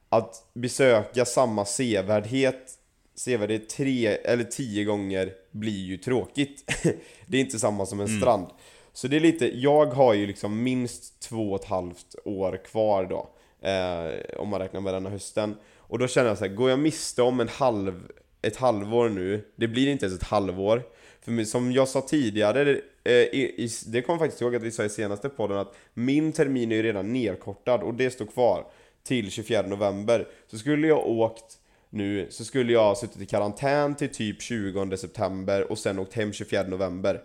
att 0.09 0.49
besöka 0.53 1.25
samma 1.25 1.65
sevärdhet 1.65 2.79
sevärdhet 3.19 3.69
tre 3.69 4.07
eller 4.07 4.43
tio 4.43 4.83
gånger 4.83 5.33
blir 5.51 5.85
ju 5.85 5.97
tråkigt. 5.97 6.63
det 7.25 7.37
är 7.37 7.41
inte 7.41 7.59
samma 7.59 7.85
som 7.85 7.99
en 7.99 8.19
strand. 8.19 8.47
Så 8.93 9.07
det 9.07 9.15
är 9.15 9.19
lite, 9.19 9.59
jag 9.59 9.85
har 9.85 10.13
ju 10.13 10.27
liksom 10.27 10.63
minst 10.63 11.19
två 11.19 11.51
och 11.51 11.61
ett 11.63 11.69
halvt 11.69 12.15
år 12.25 12.59
kvar 12.65 13.05
då. 13.05 13.29
Eh, 13.67 14.39
om 14.39 14.49
man 14.49 14.59
räknar 14.59 14.81
med 14.81 14.93
denna 14.93 15.09
hösten. 15.09 15.55
Och 15.77 15.99
då 15.99 16.07
känner 16.07 16.27
jag 16.27 16.37
så 16.37 16.45
här, 16.45 16.53
går 16.53 16.69
jag 16.69 16.79
miste 16.79 17.21
om 17.21 17.39
en 17.39 17.47
halv, 17.47 18.11
ett 18.41 18.55
halvår 18.55 19.09
nu, 19.09 19.45
det 19.55 19.67
blir 19.67 19.87
inte 19.87 20.05
ens 20.05 20.21
ett 20.21 20.27
halvår. 20.27 20.83
För 21.21 21.43
som 21.43 21.71
jag 21.71 21.87
sa 21.87 22.01
tidigare, 22.01 22.81
i, 23.11 23.63
i, 23.63 23.69
det 23.85 24.01
kommer 24.01 24.19
faktiskt 24.19 24.41
ihåg 24.41 24.55
att 24.55 24.63
vi 24.63 24.71
sa 24.71 24.83
i 24.83 24.89
senaste 24.89 25.29
podden 25.29 25.57
att 25.57 25.75
min 25.93 26.31
termin 26.31 26.71
är 26.71 26.75
ju 26.75 26.83
redan 26.83 27.13
nedkortad 27.13 27.83
och 27.83 27.93
det 27.93 28.11
står 28.11 28.25
kvar 28.25 28.65
till 29.03 29.31
24 29.31 29.61
november. 29.61 30.27
Så 30.47 30.57
skulle 30.57 30.87
jag 30.87 31.07
åkt 31.07 31.59
nu 31.89 32.27
så 32.29 32.45
skulle 32.45 32.73
jag 32.73 32.83
ha 32.83 32.95
suttit 32.95 33.21
i 33.21 33.25
karantän 33.25 33.95
till 33.95 34.09
typ 34.09 34.41
20 34.41 34.97
september 34.97 35.71
och 35.71 35.77
sen 35.77 35.99
åkt 35.99 36.13
hem 36.13 36.33
24 36.33 36.63
november. 36.63 37.21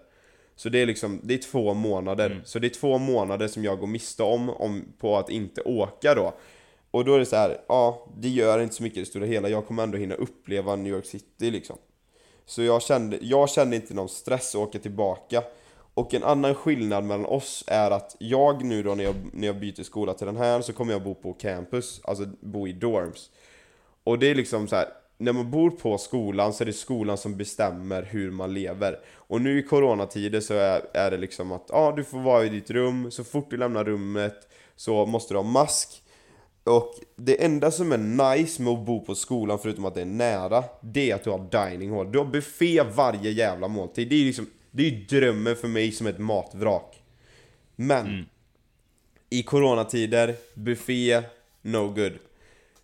Så 0.56 0.68
det 0.68 0.78
är 0.78 0.86
liksom, 0.86 1.20
det 1.22 1.34
är 1.34 1.38
två 1.38 1.74
månader. 1.74 2.42
Så 2.44 2.58
det 2.58 2.66
är 2.66 2.80
två 2.80 2.98
månader 2.98 3.48
som 3.48 3.64
jag 3.64 3.78
går 3.78 3.86
miste 3.86 4.22
om, 4.22 4.50
om 4.50 4.84
på 4.98 5.16
att 5.16 5.30
inte 5.30 5.62
åka 5.62 6.14
då. 6.14 6.34
Och 6.90 7.04
då 7.04 7.14
är 7.14 7.18
det 7.18 7.26
så 7.26 7.36
här, 7.36 7.60
ja, 7.68 8.06
det 8.16 8.28
gör 8.28 8.58
inte 8.58 8.74
så 8.74 8.82
mycket 8.82 8.96
i 8.96 9.00
det 9.00 9.06
stora 9.06 9.26
hela. 9.26 9.48
Jag 9.48 9.66
kommer 9.66 9.82
ändå 9.82 9.98
hinna 9.98 10.14
uppleva 10.14 10.76
New 10.76 10.92
York 10.92 11.06
City 11.06 11.50
liksom. 11.50 11.76
Så 12.46 12.62
jag 12.62 12.82
kände, 12.82 13.18
jag 13.20 13.50
kände 13.50 13.76
inte 13.76 13.94
någon 13.94 14.08
stress 14.08 14.54
att 14.54 14.60
åka 14.60 14.78
tillbaka. 14.78 15.42
Och 15.94 16.14
en 16.14 16.24
annan 16.24 16.54
skillnad 16.54 17.04
mellan 17.04 17.26
oss 17.26 17.64
är 17.66 17.90
att 17.90 18.16
jag 18.18 18.64
nu 18.64 18.82
då 18.82 18.94
när 18.94 19.04
jag, 19.04 19.14
när 19.32 19.46
jag 19.46 19.60
byter 19.60 19.82
skola 19.82 20.14
till 20.14 20.26
den 20.26 20.36
här 20.36 20.60
så 20.60 20.72
kommer 20.72 20.92
jag 20.92 21.02
bo 21.02 21.14
på 21.14 21.32
campus, 21.32 22.00
alltså 22.04 22.24
bo 22.40 22.68
i 22.68 22.72
dorms. 22.72 23.30
Och 24.04 24.18
det 24.18 24.30
är 24.30 24.34
liksom 24.34 24.68
så 24.68 24.76
här, 24.76 24.88
när 25.18 25.32
man 25.32 25.50
bor 25.50 25.70
på 25.70 25.98
skolan 25.98 26.52
så 26.52 26.64
är 26.64 26.66
det 26.66 26.72
skolan 26.72 27.18
som 27.18 27.36
bestämmer 27.36 28.02
hur 28.02 28.30
man 28.30 28.54
lever. 28.54 28.98
Och 29.14 29.40
nu 29.40 29.58
i 29.58 29.62
coronatider 29.62 30.40
så 30.40 30.54
är, 30.54 30.82
är 30.92 31.10
det 31.10 31.16
liksom 31.16 31.52
att 31.52 31.66
ja, 31.68 31.92
du 31.96 32.04
får 32.04 32.18
vara 32.18 32.44
i 32.44 32.48
ditt 32.48 32.70
rum, 32.70 33.10
så 33.10 33.24
fort 33.24 33.50
du 33.50 33.56
lämnar 33.56 33.84
rummet 33.84 34.48
så 34.76 35.06
måste 35.06 35.34
du 35.34 35.38
ha 35.38 35.44
mask. 35.44 36.02
Och 36.64 36.94
det 37.16 37.44
enda 37.44 37.70
som 37.70 37.92
är 37.92 37.98
nice 37.98 38.62
med 38.62 38.72
att 38.72 38.86
bo 38.86 39.04
på 39.04 39.14
skolan, 39.14 39.58
förutom 39.62 39.84
att 39.84 39.94
det 39.94 40.00
är 40.00 40.04
nära, 40.04 40.64
det 40.80 41.10
är 41.10 41.14
att 41.14 41.24
du 41.24 41.30
har 41.30 41.70
dining 41.70 41.90
hall. 41.96 42.12
Du 42.12 42.18
har 42.18 42.26
buffé 42.26 42.82
varje 42.82 43.30
jävla 43.30 43.68
måltid. 43.68 44.08
Det 44.08 44.14
är 44.14 44.24
liksom, 44.24 44.46
det 44.74 44.82
är 44.82 44.90
ju 44.90 45.04
drömmen 45.04 45.56
för 45.56 45.68
mig 45.68 45.92
som 45.92 46.06
ett 46.06 46.18
matvrak. 46.18 47.02
Men, 47.76 48.26
i 49.30 49.42
coronatider, 49.42 50.36
buffé, 50.54 51.22
no 51.62 51.88
good. 51.88 52.12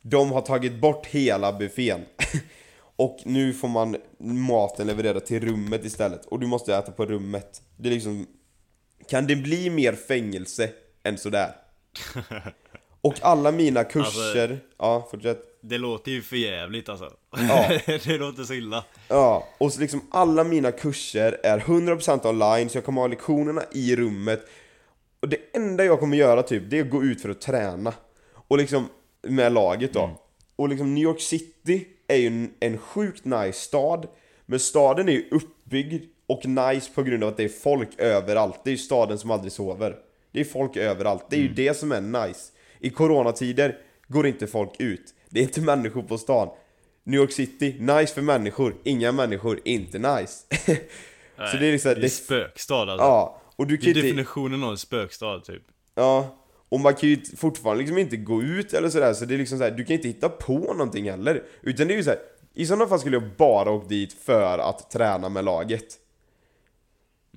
De 0.02 0.32
har 0.32 0.40
tagit 0.40 0.80
bort 0.80 1.06
hela 1.06 1.52
buffén. 1.52 2.04
Och 2.96 3.18
nu 3.24 3.52
får 3.52 3.68
man 3.68 3.96
maten 4.18 4.86
levererad 4.86 5.26
till 5.26 5.40
rummet 5.40 5.84
istället. 5.84 6.26
Och 6.26 6.40
du 6.40 6.46
måste 6.46 6.76
äta 6.76 6.92
på 6.92 7.06
rummet. 7.06 7.62
Det 7.76 7.88
är 7.88 7.92
liksom... 7.92 8.26
Kan 9.08 9.26
det 9.26 9.36
bli 9.36 9.70
mer 9.70 9.92
fängelse 9.92 10.70
än 11.02 11.18
sådär? 11.18 11.56
Och 13.00 13.14
alla 13.22 13.52
mina 13.52 13.84
kurser... 13.84 14.60
ja, 14.78 15.08
fortsätt. 15.10 15.49
Det 15.62 15.78
låter 15.78 16.10
ju 16.10 16.22
för 16.22 16.36
jävligt 16.36 16.88
alltså. 16.88 17.12
Ja. 17.30 17.70
det 17.86 18.18
låter 18.18 18.44
så 18.44 18.54
illa. 18.54 18.84
Ja, 19.08 19.48
och 19.58 19.72
så 19.72 19.80
liksom 19.80 20.00
alla 20.10 20.44
mina 20.44 20.72
kurser 20.72 21.40
är 21.42 21.58
100% 21.58 22.26
online, 22.26 22.68
så 22.68 22.76
jag 22.76 22.84
kommer 22.84 23.00
ha 23.00 23.08
lektionerna 23.08 23.62
i 23.72 23.96
rummet. 23.96 24.48
Och 25.20 25.28
det 25.28 25.38
enda 25.52 25.84
jag 25.84 26.00
kommer 26.00 26.16
göra 26.16 26.42
typ, 26.42 26.62
det 26.70 26.78
är 26.78 26.84
att 26.84 26.90
gå 26.90 27.02
ut 27.02 27.22
för 27.22 27.28
att 27.28 27.40
träna. 27.40 27.94
Och 28.48 28.58
liksom, 28.58 28.88
med 29.22 29.52
laget 29.52 29.92
då. 29.92 30.10
Och 30.56 30.68
liksom 30.68 30.94
New 30.94 31.04
York 31.04 31.20
City 31.20 31.86
är 32.08 32.16
ju 32.16 32.26
en, 32.26 32.50
en 32.60 32.78
sjukt 32.78 33.24
nice 33.24 33.58
stad. 33.58 34.06
Men 34.46 34.60
staden 34.60 35.08
är 35.08 35.12
ju 35.12 35.28
uppbyggd 35.30 36.04
och 36.26 36.46
nice 36.46 36.90
på 36.94 37.02
grund 37.02 37.24
av 37.24 37.28
att 37.28 37.36
det 37.36 37.44
är 37.44 37.48
folk 37.48 37.88
överallt. 37.98 38.60
Det 38.64 38.70
är 38.70 38.72
ju 38.72 38.78
staden 38.78 39.18
som 39.18 39.30
aldrig 39.30 39.52
sover. 39.52 39.96
Det 40.32 40.40
är 40.40 40.44
folk 40.44 40.76
överallt. 40.76 41.24
Det 41.30 41.36
är 41.36 41.40
ju 41.40 41.48
det 41.48 41.76
som 41.76 41.92
är 41.92 42.00
nice. 42.00 42.52
I 42.78 42.90
coronatider 42.90 43.78
går 44.08 44.26
inte 44.26 44.46
folk 44.46 44.70
ut. 44.78 45.14
Det 45.30 45.40
är 45.40 45.44
inte 45.44 45.60
människor 45.60 46.02
på 46.02 46.18
stan. 46.18 46.48
New 47.04 47.20
York 47.20 47.32
City, 47.32 47.76
nice 47.80 48.14
för 48.14 48.22
människor. 48.22 48.76
Inga 48.84 49.12
människor, 49.12 49.60
inte 49.64 49.98
nice. 49.98 50.44
så 51.36 51.56
det 51.56 51.66
är 51.66 51.72
liksom... 51.72 51.90
Det 51.90 51.98
är 51.98 52.00
Det, 52.00 52.08
spökstad 52.10 52.74
alltså. 52.90 53.06
ja, 53.06 53.40
och 53.56 53.66
du 53.66 53.76
Det 53.76 53.82
kan 53.82 53.86
är 53.92 53.96
inte... 53.96 54.06
definitionen 54.06 54.64
av 54.64 54.70
en 54.70 54.78
spökstad 54.78 55.40
typ. 55.40 55.62
Ja, 55.94 56.36
och 56.68 56.80
man 56.80 56.94
kan 56.94 57.08
ju 57.08 57.20
fortfarande 57.36 57.78
liksom 57.82 57.98
inte 57.98 58.16
gå 58.16 58.42
ut 58.42 58.72
eller 58.74 58.88
sådär, 58.88 59.12
så 59.14 59.24
det 59.24 59.34
är 59.34 59.38
liksom 59.38 59.58
såhär, 59.58 59.70
du 59.70 59.84
kan 59.84 59.96
inte 59.96 60.08
hitta 60.08 60.28
på 60.28 60.58
någonting 60.58 61.10
heller. 61.10 61.42
Utan 61.62 61.86
det 61.88 61.94
är 61.94 61.96
ju 61.96 62.04
såhär, 62.04 62.18
i 62.54 62.66
sådana 62.66 62.86
fall 62.86 63.00
skulle 63.00 63.16
jag 63.16 63.30
bara 63.38 63.70
åkt 63.70 63.88
dit 63.88 64.12
för 64.12 64.58
att 64.58 64.90
träna 64.90 65.28
med 65.28 65.44
laget. 65.44 65.96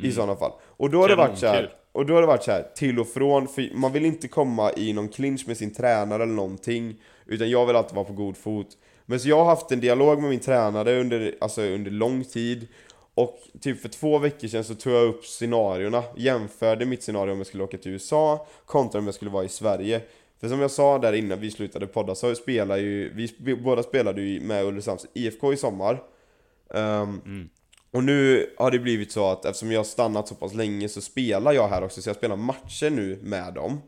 I 0.01 0.11
sådana 0.11 0.35
fall. 0.35 0.51
Och 0.61 0.89
då 0.89 1.01
har 1.01 1.07
det 1.09 1.15
varit 1.15 1.37
så 1.39 1.45
här, 1.47 1.53
Kanonkul 1.53 1.77
och 1.93 2.05
då 2.05 2.13
har 2.13 2.21
det 2.21 2.27
varit 2.27 2.43
så 2.43 2.51
här 2.51 2.67
till 2.75 2.99
och 2.99 3.07
från, 3.07 3.47
för 3.47 3.69
man 3.75 3.91
vill 3.91 4.05
inte 4.05 4.27
komma 4.27 4.71
i 4.73 4.93
någon 4.93 5.09
clinch 5.09 5.47
med 5.47 5.57
sin 5.57 5.73
tränare 5.73 6.23
eller 6.23 6.33
någonting. 6.33 6.95
Utan 7.25 7.49
jag 7.49 7.65
vill 7.65 7.75
alltid 7.75 7.95
vara 7.95 8.05
på 8.05 8.13
god 8.13 8.37
fot. 8.37 8.67
Men 9.05 9.19
så 9.19 9.29
jag 9.29 9.37
har 9.37 9.45
haft 9.45 9.71
en 9.71 9.79
dialog 9.79 10.21
med 10.21 10.29
min 10.29 10.39
tränare 10.39 10.99
under, 10.99 11.35
alltså 11.41 11.61
under 11.61 11.91
lång 11.91 12.23
tid. 12.23 12.67
Och 13.15 13.39
typ 13.61 13.81
för 13.81 13.89
två 13.89 14.17
veckor 14.17 14.47
sedan 14.47 14.63
så 14.63 14.75
tog 14.75 14.93
jag 14.93 15.07
upp 15.07 15.25
scenarierna, 15.25 16.03
jämförde 16.17 16.85
mitt 16.85 17.03
scenario 17.03 17.31
om 17.31 17.37
jag 17.37 17.47
skulle 17.47 17.63
åka 17.63 17.77
till 17.77 17.91
USA 17.91 18.47
kontra 18.65 18.99
om 18.99 19.05
jag 19.05 19.15
skulle 19.15 19.31
vara 19.31 19.43
i 19.43 19.49
Sverige. 19.49 20.01
För 20.39 20.49
som 20.49 20.59
jag 20.59 20.71
sa 20.71 20.99
där 20.99 21.13
innan 21.13 21.39
vi 21.39 21.51
slutade 21.51 21.87
podda 21.87 22.15
så 22.15 22.35
spelar 22.35 22.77
ju, 22.77 23.13
vi 23.39 23.55
båda 23.55 23.83
spelade 23.83 24.21
ju 24.21 24.41
med 24.41 24.65
Ulricehamns 24.65 25.05
IFK 25.13 25.53
i 25.53 25.57
sommar. 25.57 26.03
Ehm, 26.73 27.21
mm. 27.25 27.49
Och 27.93 28.03
nu 28.03 28.49
har 28.57 28.71
det 28.71 28.79
blivit 28.79 29.11
så 29.11 29.31
att 29.31 29.45
eftersom 29.45 29.71
jag 29.71 29.79
har 29.79 29.83
stannat 29.83 30.27
så 30.27 30.35
pass 30.35 30.53
länge 30.53 30.89
så 30.89 31.01
spelar 31.01 31.53
jag 31.53 31.67
här 31.67 31.83
också, 31.83 32.01
så 32.01 32.09
jag 32.09 32.15
spelar 32.15 32.35
matcher 32.35 32.89
nu 32.89 33.19
med 33.21 33.53
dem. 33.53 33.81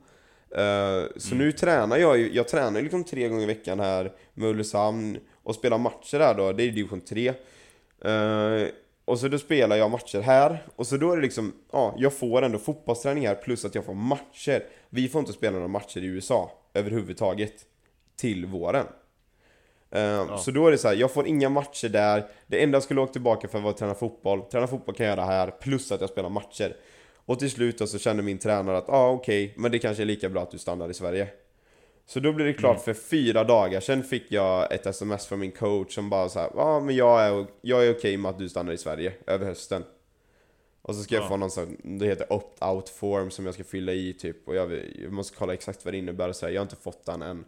Eh, 0.55 1.03
så 1.17 1.35
nu 1.35 1.51
tränar 1.51 1.97
jag 1.97 2.17
ju, 2.17 2.33
jag 2.33 2.47
tränar 2.47 2.79
ju 2.79 2.83
liksom 2.83 3.03
tre 3.03 3.27
gånger 3.27 3.43
i 3.43 3.45
veckan 3.45 3.79
här 3.79 4.11
med 4.33 4.49
Ulricehamn 4.49 5.17
och 5.43 5.55
spelar 5.55 5.77
matcher 5.77 6.19
här 6.19 6.33
då, 6.33 6.51
det 6.51 6.63
är 6.63 6.71
division 6.71 7.01
3. 7.01 7.27
Eh, 7.27 8.67
och 9.05 9.19
så 9.19 9.27
då 9.27 9.37
spelar 9.37 9.75
jag 9.75 9.91
matcher 9.91 10.21
här, 10.21 10.65
och 10.75 10.87
så 10.87 10.97
då 10.97 11.11
är 11.11 11.15
det 11.15 11.21
liksom, 11.21 11.53
ja, 11.71 11.95
jag 11.97 12.13
får 12.13 12.41
ändå 12.41 12.57
fotbollsträning 12.57 13.27
här 13.27 13.35
plus 13.35 13.65
att 13.65 13.75
jag 13.75 13.85
får 13.85 13.93
matcher. 13.93 14.63
Vi 14.89 15.07
får 15.07 15.19
inte 15.19 15.33
spela 15.33 15.53
några 15.53 15.67
matcher 15.67 15.99
i 15.99 16.05
USA 16.05 16.51
överhuvudtaget 16.73 17.53
till 18.15 18.45
våren. 18.45 18.85
Eh, 19.91 20.37
Så 20.37 20.51
då 20.51 20.67
är 20.67 20.71
det 20.71 20.77
så 20.77 20.87
här, 20.87 20.95
jag 20.95 21.11
får 21.11 21.27
inga 21.27 21.49
matcher 21.49 21.89
där. 21.89 22.27
Det 22.47 22.63
enda 22.63 22.75
jag 22.75 22.83
skulle 22.83 23.01
åka 23.01 23.11
tillbaka 23.13 23.47
för 23.47 23.59
var 23.59 23.69
att 23.69 23.77
träna 23.77 23.93
fotboll. 23.95 24.41
Träna 24.41 24.67
fotboll 24.67 24.95
kan 24.95 25.05
jag 25.05 25.17
göra 25.17 25.25
här, 25.25 25.51
plus 25.51 25.91
att 25.91 26.01
jag 26.01 26.09
spelar 26.09 26.29
matcher. 26.29 26.75
Och 27.27 27.39
till 27.39 27.51
slut 27.51 27.77
då 27.77 27.87
så 27.87 27.99
kände 27.99 28.23
min 28.23 28.37
tränare 28.37 28.77
att, 28.77 28.85
ja 28.87 28.93
ah, 28.97 29.09
okej, 29.11 29.53
men 29.57 29.71
det 29.71 29.79
kanske 29.79 30.03
är 30.03 30.05
lika 30.05 30.29
bra 30.29 30.41
att 30.41 30.51
du 30.51 30.57
stannar 30.57 30.89
i 30.89 30.93
Sverige. 30.93 31.27
Så 32.07 32.19
då 32.19 32.33
blev 32.33 32.47
det 32.47 32.53
klart 32.53 32.81
för 32.83 32.93
fyra 32.93 33.43
dagar 33.43 33.79
sedan 33.79 34.03
fick 34.03 34.31
jag 34.31 34.73
ett 34.73 34.85
sms 34.85 35.25
från 35.27 35.39
min 35.39 35.51
coach 35.51 35.95
som 35.95 36.09
bara 36.09 36.29
så 36.29 36.39
här, 36.39 36.49
ja 36.55 36.61
ah, 36.61 36.79
men 36.79 36.95
jag 36.95 37.21
är, 37.21 37.45
jag 37.61 37.85
är 37.87 37.91
okej 37.93 38.17
med 38.17 38.29
att 38.29 38.39
du 38.39 38.49
stannar 38.49 38.71
i 38.73 38.77
Sverige 38.77 39.13
över 39.27 39.45
hösten. 39.45 39.83
Och 40.81 40.95
så 40.95 41.03
ska 41.03 41.15
jag 41.15 41.23
Ja. 41.23 41.27
få 41.29 41.37
någon 41.37 41.51
sån, 41.51 41.77
det 41.83 42.05
heter 42.05 42.27
opt-out 42.33 42.89
form 42.89 43.31
som 43.31 43.45
jag 43.45 43.53
ska 43.53 43.63
fylla 43.63 43.93
i 43.93 44.13
typ 44.13 44.47
Och 44.47 44.55
jag, 44.55 44.71
jag 45.03 45.11
måste 45.11 45.37
kolla 45.37 45.53
exakt 45.53 45.85
vad 45.85 45.93
det 45.93 45.97
innebär 45.97 46.29
och 46.29 46.35
så 46.35 46.45
här. 46.45 46.53
jag 46.53 46.61
har 46.61 46.65
inte 46.65 46.75
fått 46.75 47.05
den 47.05 47.21
än 47.21 47.45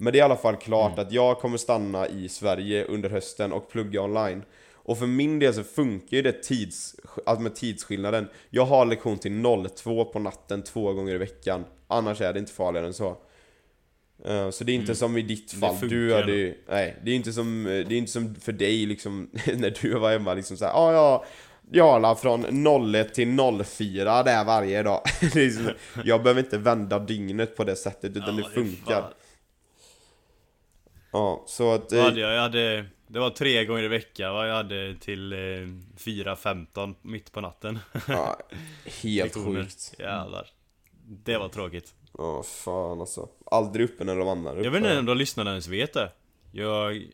Men 0.00 0.12
det 0.12 0.18
är 0.18 0.20
i 0.20 0.22
alla 0.24 0.36
fall 0.36 0.56
klart 0.56 0.98
att 0.98 1.12
jag 1.12 1.38
kommer 1.38 1.56
stanna 1.58 2.08
i 2.08 2.28
Sverige 2.28 2.84
under 2.84 3.10
hösten 3.10 3.52
och 3.52 3.70
plugga 3.70 4.02
online. 4.02 4.42
Och 4.74 4.98
för 4.98 5.06
min 5.06 5.38
del 5.38 5.54
så 5.54 5.62
funkar 5.64 6.16
ju 6.16 6.22
det 6.22 6.42
tids, 6.42 6.96
alltså 7.26 7.42
med 7.42 7.54
tidsskillnaden. 7.54 8.28
Jag 8.50 8.64
har 8.64 8.86
lektion 8.86 9.18
till 9.18 9.42
02 9.76 10.04
på 10.04 10.18
natten 10.18 10.62
två 10.62 10.92
gånger 10.92 11.14
i 11.14 11.18
veckan. 11.18 11.64
Annars 11.88 12.20
är 12.20 12.32
det 12.32 12.38
inte 12.38 12.52
farligare 12.52 12.86
än 12.86 12.94
så. 12.94 13.16
Eh, 14.24 14.50
Så 14.50 14.64
det 14.64 14.72
är 14.72 14.74
inte 14.74 14.94
som 14.94 15.16
i 15.16 15.22
ditt 15.22 15.52
Det 15.52 15.56
fall, 15.60 15.88
du 15.88 16.14
hade 16.14 16.32
ju, 16.32 16.54
nej, 16.68 16.96
det 17.04 17.10
är 17.10 17.14
inte 17.14 17.32
som, 17.32 17.64
det 17.64 17.94
är 17.94 17.98
inte 17.98 18.12
som 18.12 18.34
för 18.34 18.52
dig 18.52 18.86
liksom 18.86 19.30
när 19.56 19.76
du 19.82 19.98
var 19.98 20.12
hemma 20.12 20.34
liksom 20.34 20.56
såhär, 20.56 20.72
ja 20.72 20.92
ja 20.92 21.24
jag 21.72 22.02
la 22.02 22.14
från 22.16 22.64
01 22.94 23.14
till 23.14 23.38
04 23.64 24.22
där 24.22 24.44
varje 24.44 24.82
dag. 24.82 25.00
Det 25.34 25.74
jag 26.04 26.22
behöver 26.22 26.40
inte 26.40 26.58
vända 26.58 26.98
dygnet 26.98 27.56
på 27.56 27.64
det 27.64 27.76
sättet 27.76 28.16
utan 28.16 28.36
det 28.36 28.42
Ja, 28.42 28.48
funkar. 28.54 29.12
Ja, 31.10 31.44
så 31.46 31.74
att... 31.74 31.92
Vad 31.92 32.00
eh, 32.00 32.04
hade 32.04 32.20
jag? 32.20 32.32
jag 32.32 32.40
hade, 32.40 32.86
det 33.06 33.18
var 33.18 33.30
tre 33.30 33.64
gånger 33.64 33.82
i 33.82 33.88
veckan 33.88 34.34
vad 34.34 34.48
jag 34.50 34.54
hade 34.54 34.94
till 35.00 35.32
eh, 35.32 35.36
4.15 35.36 36.94
mitt 37.02 37.32
på 37.32 37.40
natten. 37.40 37.78
Ja, 38.08 38.36
helt 39.02 39.34
sjukt. 39.34 39.94
Jävlar. 39.98 40.50
Det 41.06 41.38
var 41.38 41.48
tråkigt. 41.48 41.94
Ja, 42.18 42.42
fan 42.42 43.00
alltså. 43.00 43.28
Aldrig 43.46 43.84
uppe 43.84 44.04
när 44.04 44.16
de 44.16 44.28
andra 44.28 44.50
är 44.50 44.54
uppe. 44.54 44.64
Jag 44.64 44.70
vet 44.70 44.82
inte 44.84 44.98
om 44.98 45.06
de 45.06 45.16
lyssnarna 45.16 45.50
ens 45.50 45.68
vet 45.68 45.92
det. 45.92 46.12
Jag, 46.52 47.06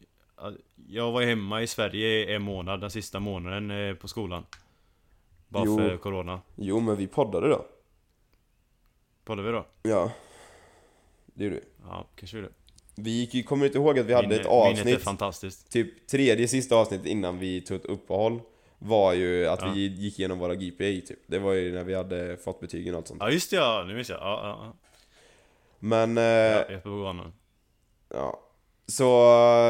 jag 0.89 1.13
var 1.13 1.23
hemma 1.23 1.63
i 1.63 1.67
Sverige 1.67 2.37
en 2.37 2.43
månad, 2.43 2.81
den 2.81 2.91
sista 2.91 3.21
månaden 3.21 3.71
eh, 3.71 3.95
på 3.95 4.09
skolan. 4.09 4.47
Bara 5.49 5.65
Jo. 5.65 5.79
för 5.79 5.97
corona. 5.97 6.41
Jo, 6.57 6.81
men 6.81 6.97
vi 6.97 7.07
poddade 7.07 7.49
då. 7.49 7.67
Poddade 9.25 9.49
vi 9.49 9.53
då? 9.53 9.67
Ja. 9.83 10.13
Det 11.25 11.45
gjorde 11.45 11.57
vi. 11.57 11.63
Ja, 11.89 12.07
kanske 12.17 12.37
vi 12.37 12.43
det. 12.43 12.53
Vi 12.99 13.11
gick 13.11 13.47
kommer 13.47 13.67
inte 13.67 13.79
ihåg 13.79 13.99
att 13.99 14.07
vi 14.07 14.15
hade 14.15 14.29
Minne- 14.29 14.41
ett 14.41 14.47
avsnitt, 14.47 15.03
fantastiskt. 15.03 15.73
typ 15.73 16.07
tredje 16.07 16.49
sista 16.49 16.77
avsnittet 16.77 17.07
innan 17.07 17.39
vi 17.39 17.61
tog 17.61 17.77
ett 17.77 17.87
uppehåll 17.87 18.41
Var 18.79 19.13
ju 19.13 19.47
att 19.49 19.63
Ja. 19.63 19.73
vi 19.75 19.87
gick 19.87 20.19
igenom 20.19 20.39
våra 20.39 20.55
GPA 20.55 20.85
typ. 21.07 21.19
Det 21.27 21.39
var 21.39 21.53
ju 21.53 21.73
när 21.73 21.85
vi 21.85 21.95
hade 21.95 22.37
fått 22.37 22.61
betygen 22.61 22.95
och 22.95 22.99
allt 22.99 23.09
sånt. 23.09 23.21
Ja 23.23 23.31
just 23.31 23.51
det, 23.51 23.57
ja, 23.57 23.85
nu 23.87 23.95
minns 23.95 24.09
jag. 24.09 24.19
Ja, 24.21 24.41
ja, 24.43 24.77
Men... 25.79 26.17
ja. 26.17 26.23
Eh, 26.23 26.29
ja 26.29 26.65
jag 26.71 26.83
på. 26.83 27.33
Ja. 28.09 28.41
Så, 28.87 29.05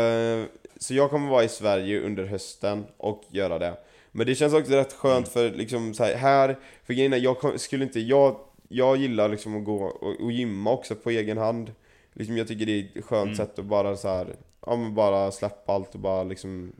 eh, 0.00 0.44
så 0.76 0.94
jag 0.94 1.10
kommer 1.10 1.30
vara 1.30 1.44
i 1.44 1.48
Sverige 1.48 2.00
under 2.00 2.24
hösten 2.24 2.86
och 2.96 3.22
göra 3.30 3.58
det. 3.58 3.74
Men 4.12 4.26
det 4.26 4.34
känns 4.34 4.54
också 4.54 4.72
rätt 4.72 4.92
skönt 4.92 5.28
för 5.28 5.50
liksom 5.50 5.94
så 5.94 6.04
här, 6.04 6.14
här 6.14 6.58
för 6.84 6.94
grejen 6.94 7.12
är, 7.12 7.16
jag 7.18 7.60
skulle 7.60 7.84
inte, 7.84 8.00
jag, 8.00 8.36
jag 8.68 8.96
gillar 8.96 9.28
liksom 9.28 9.56
att 9.58 9.64
gå 9.64 9.76
och, 9.84 10.20
och 10.20 10.32
gymma 10.32 10.72
också 10.72 10.94
på 10.94 11.10
egen 11.10 11.38
hand. 11.38 11.72
Liksom 12.16 12.36
jag 12.36 12.48
tycker 12.48 12.66
det 12.66 12.72
är 12.72 12.98
ett 12.98 13.04
skönt 13.04 13.36
sätt 13.36 13.58
att 13.58 13.64
bara 13.64 13.96
så 13.96 14.08
här, 14.08 14.36
ja 14.66 14.76
men 14.76 14.94
bara 14.94 15.32
släppa 15.32 15.72
allt 15.72 15.94
och 15.94 16.00
bara 16.00 16.24
liksom 16.24 16.72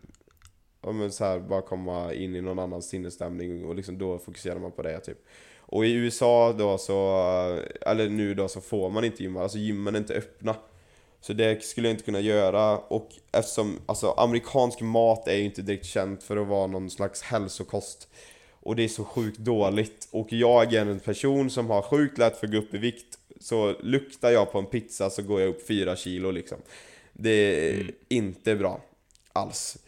Ja 0.82 0.92
men 0.92 1.12
så 1.12 1.24
här, 1.24 1.38
bara 1.38 1.62
komma 1.62 2.14
in 2.14 2.36
i 2.36 2.40
någon 2.40 2.58
annan 2.58 2.82
sinnesstämning 2.82 3.64
och 3.64 3.74
liksom 3.74 3.98
då 3.98 4.18
fokuserar 4.18 4.58
man 4.58 4.72
på 4.72 4.82
det 4.82 5.00
typ 5.00 5.18
Och 5.60 5.86
i 5.86 5.92
USA 5.92 6.52
då 6.52 6.78
så, 6.78 7.20
eller 7.80 8.08
nu 8.08 8.34
då 8.34 8.48
så 8.48 8.60
får 8.60 8.90
man 8.90 9.04
inte 9.04 9.22
gymma, 9.22 9.42
alltså 9.42 9.58
gymmen 9.58 9.94
är 9.94 9.98
inte 9.98 10.14
öppna 10.14 10.56
Så 11.20 11.32
det 11.32 11.64
skulle 11.64 11.88
jag 11.88 11.94
inte 11.94 12.04
kunna 12.04 12.20
göra 12.20 12.78
och 12.78 13.08
eftersom, 13.32 13.80
alltså 13.86 14.10
amerikansk 14.10 14.80
mat 14.80 15.28
är 15.28 15.36
ju 15.36 15.44
inte 15.44 15.62
direkt 15.62 15.86
känt 15.86 16.22
för 16.22 16.36
att 16.36 16.48
vara 16.48 16.66
någon 16.66 16.90
slags 16.90 17.22
hälsokost 17.22 18.08
och 18.66 18.76
det 18.76 18.84
är 18.84 18.88
så 18.88 19.04
sjukt 19.04 19.38
dåligt. 19.38 20.08
Och 20.10 20.32
jag 20.32 20.74
är 20.74 20.80
en 20.80 21.00
person 21.00 21.50
som 21.50 21.70
har 21.70 21.82
sjukt 21.82 22.18
lätt 22.18 22.36
för 22.36 22.46
att 22.46 22.52
gå 22.52 22.58
upp 22.58 22.74
i 22.74 22.78
vikt. 22.78 23.18
Så 23.40 23.74
luktar 23.80 24.30
jag 24.30 24.52
på 24.52 24.58
en 24.58 24.66
pizza 24.66 25.10
så 25.10 25.22
går 25.22 25.40
jag 25.40 25.48
upp 25.50 25.66
4 25.66 25.96
kilo 25.96 26.30
liksom. 26.30 26.58
Det 27.12 27.30
är 27.30 27.74
Mm. 27.74 27.92
inte 28.08 28.56
bra. 28.56 28.80
Alls. 29.32 29.78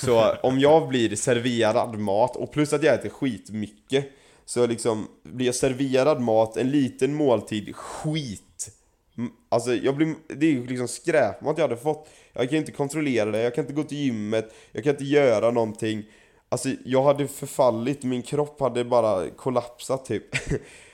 Så 0.00 0.34
om 0.42 0.58
jag 0.58 0.88
blir 0.88 1.16
serverad 1.16 1.98
mat, 1.98 2.36
och 2.36 2.52
plus 2.52 2.72
att 2.72 2.82
jag 2.82 2.94
äter 2.94 3.08
skitmycket. 3.08 4.08
Så 4.44 4.66
liksom, 4.66 5.08
blir 5.22 5.46
jag 5.46 5.54
serverad 5.54 6.20
mat, 6.20 6.56
en 6.56 6.70
liten 6.70 7.14
måltid, 7.14 7.76
skit. 7.76 8.68
Alltså 9.48 9.74
jag 9.74 9.96
blir, 9.96 10.14
det 10.28 10.46
är 10.46 10.50
ju 10.50 10.66
liksom 10.66 10.88
skräpmat 10.88 11.58
jag 11.58 11.68
hade 11.68 11.80
fått. 11.80 12.08
Jag 12.32 12.48
kan 12.48 12.58
inte 12.58 12.72
kontrollera 12.72 13.30
det, 13.30 13.42
jag 13.42 13.54
kan 13.54 13.64
inte 13.64 13.74
gå 13.74 13.82
till 13.82 13.98
gymmet, 13.98 14.54
jag 14.72 14.84
kan 14.84 14.90
inte 14.90 15.04
göra 15.04 15.50
någonting. 15.50 16.04
Alltså 16.48 16.68
jag 16.84 17.02
hade 17.02 17.28
förfallit, 17.28 18.02
min 18.02 18.22
kropp 18.22 18.60
hade 18.60 18.84
bara 18.84 19.30
kollapsat 19.30 20.04
typ. 20.04 20.24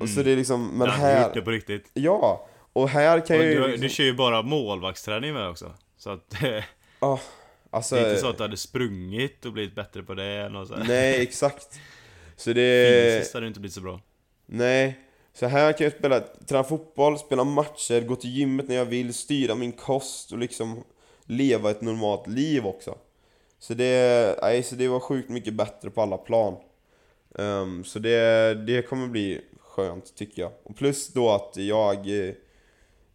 och 0.00 0.08
så 0.08 0.22
det 0.22 0.30
är 0.30 0.36
liksom, 0.36 0.78
men 0.78 0.90
här, 0.90 1.30
det 1.34 1.42
på 1.42 1.50
riktigt. 1.50 1.90
ja. 1.94 2.46
Och 2.72 2.88
här 2.88 3.26
kan 3.26 3.38
Och 3.38 3.44
ju 3.44 3.54
du, 3.54 3.66
liksom, 3.66 3.80
du 3.80 3.88
kör 3.88 4.04
ju 4.04 4.14
bara 4.14 4.42
målvaktsträning 4.42 5.34
med 5.34 5.48
också. 5.48 5.72
Så 5.96 6.10
att 6.10 6.30
det 6.40 6.64
ah, 6.98 7.18
alltså, 7.70 7.96
är 7.96 8.08
inte 8.08 8.20
så 8.20 8.28
att 8.28 8.36
du 8.36 8.42
hade 8.42 8.56
sprungit 8.56 9.44
och 9.44 9.52
blivit 9.52 9.74
bättre 9.74 10.02
på 10.02 10.14
det 10.14 10.24
än 10.24 10.56
och 10.56 10.66
så. 10.66 10.76
Nej, 10.76 11.22
exakt. 11.22 11.80
Så 12.36 12.52
det... 12.52 13.14
Fysiskt 13.16 13.34
hade 13.34 13.46
det 13.46 13.48
inte 13.48 13.60
blivit 13.60 13.74
så 13.74 13.80
bra. 13.80 14.00
Nej. 14.46 14.98
Så 15.32 15.46
här 15.46 15.72
kan 15.72 15.84
jag 15.84 15.92
spela, 15.92 16.20
träna 16.20 16.64
fotboll, 16.64 17.18
spela 17.18 17.44
matcher, 17.44 18.00
gå 18.00 18.16
till 18.16 18.30
gymmet 18.30 18.68
när 18.68 18.74
jag 18.74 18.84
vill, 18.84 19.14
styra 19.14 19.54
min 19.54 19.72
kost 19.72 20.32
och 20.32 20.38
liksom 20.38 20.84
leva 21.24 21.70
ett 21.70 21.80
normalt 21.80 22.26
liv 22.26 22.66
också. 22.66 22.98
Så 23.58 23.74
det, 23.74 24.38
nej, 24.42 24.62
så 24.62 24.74
det 24.74 24.88
var 24.88 25.00
sjukt 25.00 25.28
mycket 25.28 25.54
bättre 25.54 25.90
på 25.90 26.02
alla 26.02 26.18
plan. 26.18 26.56
Ehm, 27.38 27.84
så 27.84 27.98
det, 27.98 28.54
det 28.54 28.82
kommer 28.82 29.06
bli 29.06 29.40
skönt 29.70 30.14
tycker 30.16 30.42
jag. 30.42 30.52
Och 30.62 30.76
plus 30.76 31.08
då 31.08 31.30
att 31.30 31.56
jag, 31.56 32.08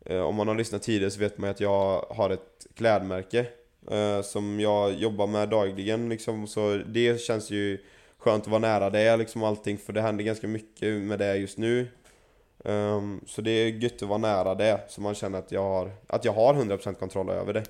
eh, 0.05 0.19
om 0.21 0.35
man 0.35 0.47
har 0.47 0.55
lyssnat 0.55 0.83
tidigare 0.83 1.11
så 1.11 1.19
vet 1.19 1.37
man 1.37 1.49
att 1.49 1.59
jag 1.59 2.05
har 2.09 2.29
ett 2.29 2.67
klädmärke 2.75 3.47
eh, 3.91 4.21
som 4.21 4.59
jag 4.59 4.93
jobbar 4.93 5.27
med 5.27 5.49
dagligen 5.49 6.09
liksom. 6.09 6.47
Så 6.47 6.81
det 6.87 7.21
känns 7.21 7.51
ju 7.51 7.77
skönt 8.17 8.43
att 8.43 8.49
vara 8.49 8.59
nära 8.59 8.89
det 8.89 9.17
liksom 9.17 9.43
allting 9.43 9.77
för 9.77 9.93
det 9.93 10.01
händer 10.01 10.23
ganska 10.23 10.47
mycket 10.47 10.93
med 10.93 11.19
det 11.19 11.37
just 11.37 11.57
nu. 11.57 11.87
Ehm, 12.65 13.21
så 13.27 13.41
det 13.41 13.51
är 13.51 13.69
gött 13.69 14.01
att 14.01 14.09
vara 14.09 14.17
nära 14.17 14.55
det 14.55 14.79
så 14.89 15.01
man 15.01 15.15
känner 15.15 15.39
att 15.39 15.51
jag 15.51 15.63
har, 15.63 15.91
att 16.07 16.25
jag 16.25 16.33
har 16.33 16.53
100% 16.53 16.93
kontroll 16.93 17.29
över 17.29 17.53
det. 17.53 17.63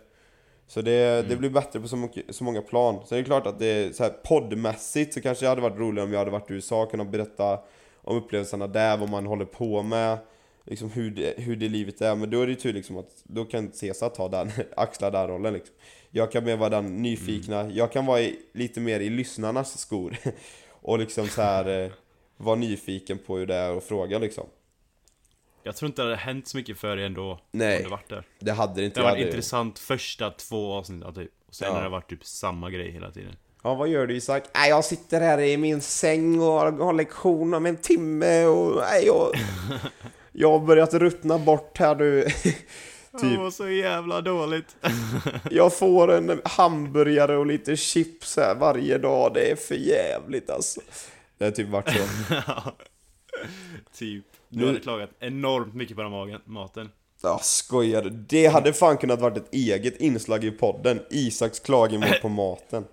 Så 0.67 0.81
det, 0.81 1.29
det 1.29 1.35
blir 1.35 1.49
bättre 1.49 1.79
på 1.79 1.87
så, 1.87 1.95
mycket, 1.95 2.35
så 2.35 2.43
många 2.43 2.61
plan. 2.61 2.99
Sen 3.05 3.17
är 3.17 3.21
det 3.21 3.25
klart 3.25 3.47
att 3.47 3.59
det 3.59 3.65
är 3.65 3.91
så 3.91 4.03
här 4.03 4.09
poddmässigt 4.09 5.13
så 5.13 5.21
kanske 5.21 5.45
det 5.45 5.49
hade 5.49 5.61
varit 5.61 5.79
roligare 5.79 6.07
om 6.07 6.11
jag 6.11 6.19
hade 6.19 6.31
varit 6.31 6.51
i 6.51 6.53
USA 6.53 6.83
och 6.83 6.91
kunnat 6.91 7.07
berätta 7.07 7.59
om 8.05 8.17
upplevelserna 8.17 8.67
där, 8.67 8.97
vad 8.97 9.09
man 9.09 9.25
håller 9.25 9.45
på 9.45 9.83
med, 9.83 10.17
liksom 10.65 10.89
hur 10.91 11.11
det, 11.11 11.33
hur 11.37 11.55
det 11.55 11.69
livet 11.69 12.01
är. 12.01 12.15
Men 12.15 12.29
då 12.29 12.41
är 12.41 12.45
det 12.45 12.51
ju 12.51 12.59
tur 12.59 12.73
liksom 12.73 12.97
att 12.97 13.23
då 13.23 13.45
kan 13.45 13.71
Cesar 13.71 14.09
ta 14.09 14.29
den, 14.29 14.51
axla 14.75 15.11
den 15.11 15.27
rollen 15.27 15.53
liksom. 15.53 15.75
Jag 16.11 16.31
kan 16.31 16.43
mer 16.43 16.57
vara 16.57 16.69
den 16.69 17.01
nyfikna, 17.01 17.69
jag 17.69 17.91
kan 17.91 18.05
vara 18.05 18.21
i, 18.21 18.39
lite 18.53 18.79
mer 18.79 18.99
i 18.99 19.09
lyssnarnas 19.09 19.77
skor. 19.79 20.17
och 20.69 20.99
liksom 20.99 21.27
så 21.27 21.41
här 21.41 21.83
eh, 21.83 21.91
vara 22.37 22.55
nyfiken 22.55 23.17
på 23.17 23.37
hur 23.37 23.45
det 23.45 23.55
är 23.55 23.71
och 23.71 23.83
fråga 23.83 24.19
liksom. 24.19 24.45
Jag 25.63 25.75
tror 25.75 25.87
inte 25.87 26.01
det 26.01 26.05
hade 26.05 26.15
hänt 26.17 26.47
så 26.47 26.57
mycket 26.57 26.77
för 26.77 26.95
dig 26.95 27.05
ändå. 27.05 27.39
Nej. 27.51 27.77
Om 27.77 27.83
du 27.83 27.89
varit 27.89 28.09
där. 28.09 28.23
Det 28.39 28.51
hade 28.51 28.81
det 28.81 28.85
inte. 28.85 29.01
Det 29.01 29.07
hade- 29.07 29.25
intressant 29.25 29.79
första 29.79 30.29
två 30.31 30.73
avsnitten 30.73 31.13
typ. 31.13 31.31
Och 31.47 31.55
sen 31.55 31.67
Ja. 31.67 31.73
har 31.75 31.83
det 31.83 31.89
varit 31.89 32.09
typ 32.09 32.25
samma 32.25 32.69
grej 32.69 32.91
hela 32.91 33.11
tiden. 33.11 33.35
Ja, 33.65 33.75
vad 33.75 33.87
gör 33.87 34.07
du 34.07 34.15
Isak? 34.15 34.43
Nej, 34.55 34.69
jag 34.69 34.85
sitter 34.85 35.21
här 35.21 35.39
i 35.39 35.57
min 35.57 35.81
säng 35.81 36.39
och 36.39 36.45
har, 36.45 36.71
har 36.71 36.93
lektion 36.93 37.53
om 37.53 37.65
en 37.65 37.77
timme 37.77 38.45
och 38.45 38.75
nej, 38.75 39.05
jag, 39.05 39.31
jag 40.31 40.51
har 40.51 40.59
börjat 40.59 40.93
ruttna 40.93 41.39
bort 41.39 41.77
här 41.77 41.95
nu. 41.95 42.21
Det 42.21 43.19
typ, 43.21 43.39
var 43.39 43.51
så 43.51 43.69
jävla 43.69 44.21
dåligt. 44.21 44.75
jag 45.51 45.77
får 45.77 46.11
en 46.11 46.41
hamburgare 46.45 47.37
och 47.37 47.45
lite 47.45 47.75
chips 47.75 48.37
här 48.37 48.55
varje 48.55 48.97
dag. 48.97 49.33
Det 49.33 49.51
är 49.51 49.55
för 49.55 49.75
jävligt 49.75 50.49
alltså. 50.49 50.81
Det 51.37 51.45
har 51.45 51.51
typ 51.51 51.69
varit 51.69 51.89
så. 51.89 52.03
typ. 53.97 54.25
Du 54.49 54.67
hade 54.67 54.79
klagat 54.79 55.09
enormt 55.19 55.73
mycket 55.73 55.95
på 55.95 56.01
den 56.01 56.11
magen, 56.11 56.41
maten. 56.45 56.89
Ja, 57.23 57.39
skojar 57.43 58.01
du? 58.01 58.09
Det 58.09 58.47
hade 58.47 58.73
fan 58.73 58.97
kunnat 58.97 59.21
varit 59.21 59.37
ett 59.37 59.53
eget 59.53 60.01
inslag 60.01 60.43
i 60.43 60.51
podden. 60.51 60.99
Isaks 61.09 61.59
klagomål 61.59 62.09
på 62.21 62.29
maten. 62.29 62.85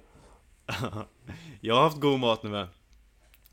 Jag 1.61 1.75
har 1.75 1.83
haft 1.83 2.01
god 2.01 2.21
mat 2.21 2.43
nu 2.43 2.51
med. 2.51 2.69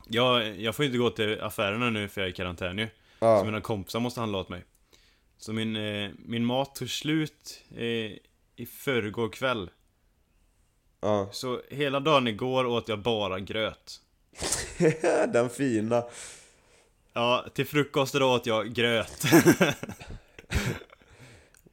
Jag, 0.08 0.60
jag 0.60 0.74
får 0.76 0.84
inte 0.84 0.98
gå 0.98 1.10
till 1.10 1.40
affärerna 1.40 1.90
nu 1.90 2.08
för 2.08 2.20
jag 2.20 2.28
är 2.28 2.32
i 2.32 2.34
karantän 2.34 2.78
ju. 2.78 2.86
Så 2.86 2.92
Ja, 3.26 3.44
mina 3.44 3.60
kompisar 3.60 4.00
måste 4.00 4.20
handla 4.20 4.38
åt 4.38 4.48
mig. 4.48 4.64
Så 5.38 5.52
min, 5.52 5.76
eh, 5.76 6.10
min 6.18 6.44
mat 6.44 6.74
tog 6.74 6.90
slut 6.90 7.62
eh, 7.76 7.84
i 8.56 8.66
förrgår 8.78 9.28
kväll. 9.28 9.70
ja. 11.00 11.28
Så 11.32 11.60
hela 11.70 12.00
dagen 12.00 12.28
igår 12.28 12.66
åt 12.66 12.88
jag 12.88 12.98
bara 12.98 13.40
gröt. 13.40 14.00
Den 15.32 15.50
fina. 15.50 16.02
Ja, 17.12 17.46
till 17.54 17.66
frukost 17.66 18.14
idag 18.14 18.34
åt 18.34 18.46
jag 18.46 18.72
gröt. 18.74 19.24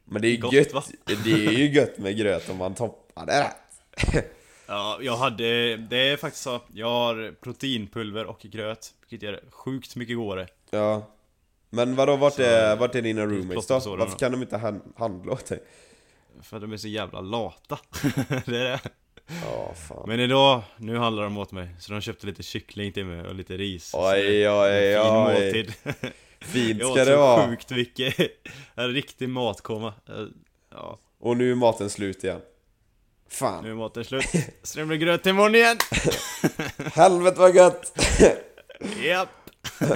Men 0.06 0.22
det 0.22 0.28
är 0.28 0.38
Gott, 0.38 0.54
gött. 0.54 0.74
va? 0.74 0.84
Det 1.06 1.14
är 1.32 1.52
ju 1.52 1.70
gött 1.74 1.98
med 1.98 2.18
gröt 2.18 2.50
om 2.50 2.58
man 2.58 2.76
toppar 2.76 3.26
det 3.26 3.42
rätt. 3.44 4.28
Ja, 4.68 4.98
jag 5.02 5.18
hade, 5.18 5.78
det 5.78 5.98
är 5.98 6.18
faktiskt 6.18 6.44
så. 6.44 6.62
Jag 6.74 6.88
har 6.90 7.36
proteinpulver 7.42 8.26
och 8.26 8.40
gröt. 8.42 8.94
Vilket 9.10 9.30
gör 9.30 9.44
sjukt 9.50 9.96
mycket 9.96 10.16
godare. 10.18 10.48
Ja. 10.70 11.08
Men 11.70 11.96
vadå, 11.96 12.16
vart 12.16 12.34
Så, 12.34 12.42
är, 12.42 12.76
vart 12.76 12.96
är 12.96 13.02
dina 13.02 13.26
roommates 13.26 13.68
plottar 13.68 13.90
då? 13.90 13.96
Varför 13.96 14.18
kan 14.20 14.32
de 14.32 14.42
inte 14.42 14.58
han- 14.58 14.94
handla 14.98 15.32
åt 15.34 15.46
dig? 15.46 15.60
För 16.42 16.60
de 16.60 16.74
är 16.74 16.78
så 16.78 16.88
jävla 16.88 17.22
lata. 17.22 17.80
det 18.46 18.58
är 18.58 18.64
det. 18.64 18.80
Ja, 19.46 19.74
fan. 19.88 20.04
Men 20.08 20.20
idag, 20.20 20.62
nu 20.78 20.98
handlar 20.98 21.24
de 21.24 21.38
åt 21.38 21.52
mig. 21.52 21.70
Så 21.80 21.92
de 21.92 22.02
köpte 22.02 22.28
lite 22.28 22.44
kyckling 22.44 22.92
till 22.92 23.06
mig 23.06 23.28
och 23.28 23.36
lite 23.36 23.58
ris. 23.58 23.92
Oj, 23.96 24.50
oj, 24.50 24.94
en 24.94 25.04
fin 25.04 25.12
oj. 25.14 25.24
måltid. 25.44 25.74
Fint 26.40 26.80
Jag 26.80 26.92
ska 26.92 27.02
åt 27.02 27.08
det 27.08 27.16
vara. 27.18 27.48
sjukt 27.48 27.70
mycket. 27.70 28.16
En 28.76 28.94
riktig 28.94 29.30
matkoma. 29.30 29.94
Ja, 30.72 31.00
Och 31.20 31.38
nu 31.38 31.52
är 31.52 31.56
maten 31.56 31.90
slut 31.90 32.24
igen. 32.24 32.42
Fan. 33.30 33.90
nu 33.96 34.04
slut. 34.04 34.26
Så 34.64 34.80
det 34.80 34.98
gröt 34.98 35.24
till 35.24 35.30
imorgon 35.30 35.56
igen. 35.56 35.78
Helvete 36.94 37.40
vad 37.40 37.56
gött! 37.56 38.00
Japp. 39.04 39.30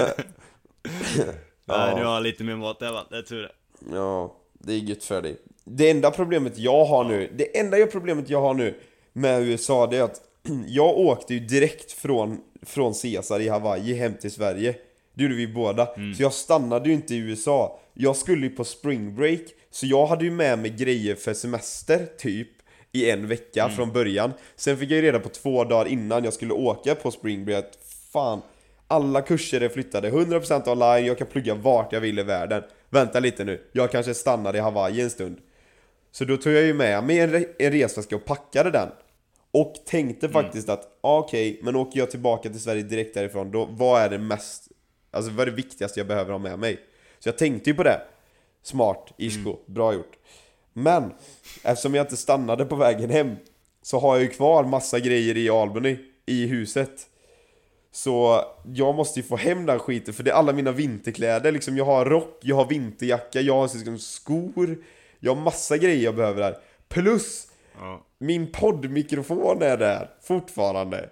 Nej, 1.66 1.96
nu 1.96 2.04
har 2.04 2.22
lite 2.22 2.44
mer 2.44 2.56
mat 2.56 2.82
hemma. 2.82 3.06
Det 3.10 3.18
är 3.18 3.22
tur 3.22 3.42
det. 3.42 3.52
Ja, 3.96 4.36
det 4.54 4.74
är 4.74 4.78
gött 4.78 5.04
för 5.04 5.22
dig. 5.22 5.38
Det 5.64 5.90
enda 5.90 6.12
problemet 6.12 6.58
jag 6.58 6.86
har 6.86 7.04
nu, 7.04 7.32
det 7.36 7.60
enda 7.60 7.86
problemet 7.86 8.30
jag 8.30 8.42
har 8.42 8.54
nu 8.54 8.80
med 9.14 9.42
USA 9.44 9.88
det 9.88 9.98
är 9.98 10.04
att 10.04 10.22
jag 10.68 10.98
åkte 10.98 11.34
ju 11.34 11.40
direkt 11.40 11.92
från, 11.92 12.40
från 12.62 12.94
Caesar 12.94 13.40
i 13.40 13.50
Hawaii 13.50 13.94
hem 13.94 14.14
till 14.14 14.32
Sverige. 14.32 14.76
Det 15.14 15.24
gjorde 15.24 15.36
vi 15.36 15.48
båda. 15.48 15.86
Så 15.86 16.24
jag 16.24 16.34
stannade 16.34 16.90
ju 16.90 16.96
inte 16.96 17.16
i 17.16 17.18
USA. 17.18 17.80
Jag 17.94 18.16
skulle 18.16 18.48
ju 18.48 18.56
på 18.56 18.64
spring 18.64 19.16
break, 19.16 19.42
så 19.72 19.86
jag 19.86 20.08
hade 20.08 20.26
ju 20.26 20.32
med 20.32 20.60
mig 20.60 20.72
grejer 20.72 21.16
för 21.16 21.34
semester, 21.34 22.08
typ, 22.18 22.50
i 22.92 23.10
en 23.12 23.28
vecka 23.28 23.70
från 23.70 23.92
början. 23.92 24.34
Sen 24.56 24.78
fick 24.78 24.92
jag 24.92 24.96
ju 24.96 25.02
reda 25.02 25.20
på 25.20 25.30
två 25.30 25.64
dagar 25.64 25.86
innan 25.90 26.24
jag 26.24 26.34
skulle 26.34 26.54
åka 26.54 26.96
på 26.96 27.12
spring 27.12 27.46
break 27.46 27.66
att 27.66 27.78
fan, 28.14 28.42
alla 28.88 29.22
kurser 29.22 29.62
är 29.62 29.70
flyttade, 29.70 30.10
100% 30.10 30.70
online, 30.70 31.06
jag 31.06 31.18
kan 31.18 31.28
plugga 31.28 31.56
vart 31.56 31.94
jag 31.94 32.02
vill 32.02 32.20
i 32.20 32.24
världen. 32.24 32.64
Vänta 32.90 33.20
lite 33.20 33.44
nu, 33.44 33.62
jag 33.72 33.92
kanske 33.92 34.14
stannar 34.14 34.56
i 34.56 34.60
Hawaii 34.60 35.02
en 35.02 35.10
stund. 35.10 35.38
Så 36.12 36.26
då 36.26 36.38
tog 36.38 36.54
jag 36.54 36.64
ju 36.64 36.74
med 36.74 37.04
mig 37.04 37.20
en, 37.20 37.30
re- 37.34 37.48
en 37.60 37.72
resväska 37.72 38.16
och 38.16 38.26
packade 38.26 38.72
den. 38.72 38.90
Och 39.52 39.74
tänkte 39.86 40.30
faktiskt 40.30 40.70
att, 40.70 41.00
ah, 41.02 41.20
okej, 41.20 41.60
men 41.64 41.76
åker 41.76 42.00
jag 42.00 42.12
tillbaka 42.12 42.50
till 42.50 42.60
Sverige 42.60 42.84
direkt 42.84 43.14
därifrån, 43.14 43.52
då 43.52 43.66
vad 43.72 44.02
är 44.02 44.10
det 44.10 44.18
mest, 44.18 44.68
alltså 45.12 45.32
vad 45.32 45.40
är 45.40 45.46
det 45.46 45.58
viktigaste 45.58 46.00
jag 46.00 46.08
behöver 46.08 46.32
ha 46.32 46.40
med 46.40 46.60
mig? 46.60 46.80
Så 47.20 47.30
jag 47.30 47.38
tänkte 47.38 47.70
ju 47.70 47.76
på 47.76 47.84
det. 47.84 48.02
Smart, 48.64 49.14
Ishko, 49.18 49.58
bra 49.66 49.94
gjort. 49.94 50.18
Men, 50.74 51.14
eftersom 51.64 51.96
jag 51.96 52.04
inte 52.04 52.18
stannade 52.18 52.66
på 52.66 52.76
vägen 52.76 53.10
hem, 53.10 53.36
så 53.82 54.00
har 54.00 54.16
jag 54.16 54.24
ju 54.24 54.30
kvar 54.30 54.64
massa 54.64 55.00
grejer 55.00 55.38
i 55.38 55.50
Albany, 55.50 55.98
i 56.26 56.46
huset. 56.48 57.08
Så 57.92 58.42
jag 58.66 58.96
måste 58.96 59.20
ju 59.20 59.24
få 59.24 59.36
hem 59.36 59.66
den 59.66 59.80
skiten 59.80 60.14
för 60.14 60.24
det 60.24 60.32
är 60.32 60.36
alla 60.36 60.54
mina 60.54 60.72
vinterkläder 60.72 61.52
liksom 61.52 61.78
Jag 61.78 61.86
har 61.86 62.06
rock, 62.06 62.40
jag 62.42 62.56
har 62.56 62.66
vinterjacka, 62.66 63.42
jag 63.42 63.54
har 63.56 63.76
liksom 63.76 64.00
skor 64.00 64.84
Jag 65.20 65.36
har 65.36 65.42
massa 65.42 65.78
grejer 65.78 66.04
jag 66.04 66.16
behöver 66.16 66.42
där 66.42 66.58
Plus, 66.90 67.48
Ja. 67.80 68.06
min 68.18 68.52
poddmikrofon 68.52 69.62
är 69.62 69.78
där 69.78 70.10
fortfarande. 70.22 71.10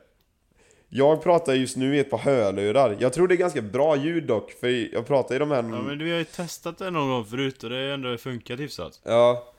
Jag 0.89 1.23
pratar 1.23 1.53
just 1.53 1.77
nu 1.77 1.95
i 1.95 1.99
ett 1.99 2.09
par 2.09 2.17
hörlurar. 2.17 2.97
Jag 2.99 3.13
tror 3.13 3.27
det 3.27 3.35
är 3.35 3.37
ganska 3.37 3.61
bra 3.61 3.95
ljud 3.95 4.23
dock, 4.23 4.51
för 4.51 4.93
jag 4.93 5.07
pratar 5.07 5.35
i 5.35 5.39
de 5.39 5.51
här... 5.51 5.57
ja 5.57 5.81
men 5.81 6.03
vi 6.03 6.11
har 6.11 6.17
ju 6.17 6.25
testat 6.25 6.77
det 6.77 6.91
någon 6.91 7.09
gång 7.09 7.25
förut 7.25 7.63
och 7.63 7.69
det 7.69 7.75
har 7.75 7.83
ändå 7.83 8.17
funkat 8.17 8.59
hyfsat. 8.59 8.99
Ja. 9.03 9.53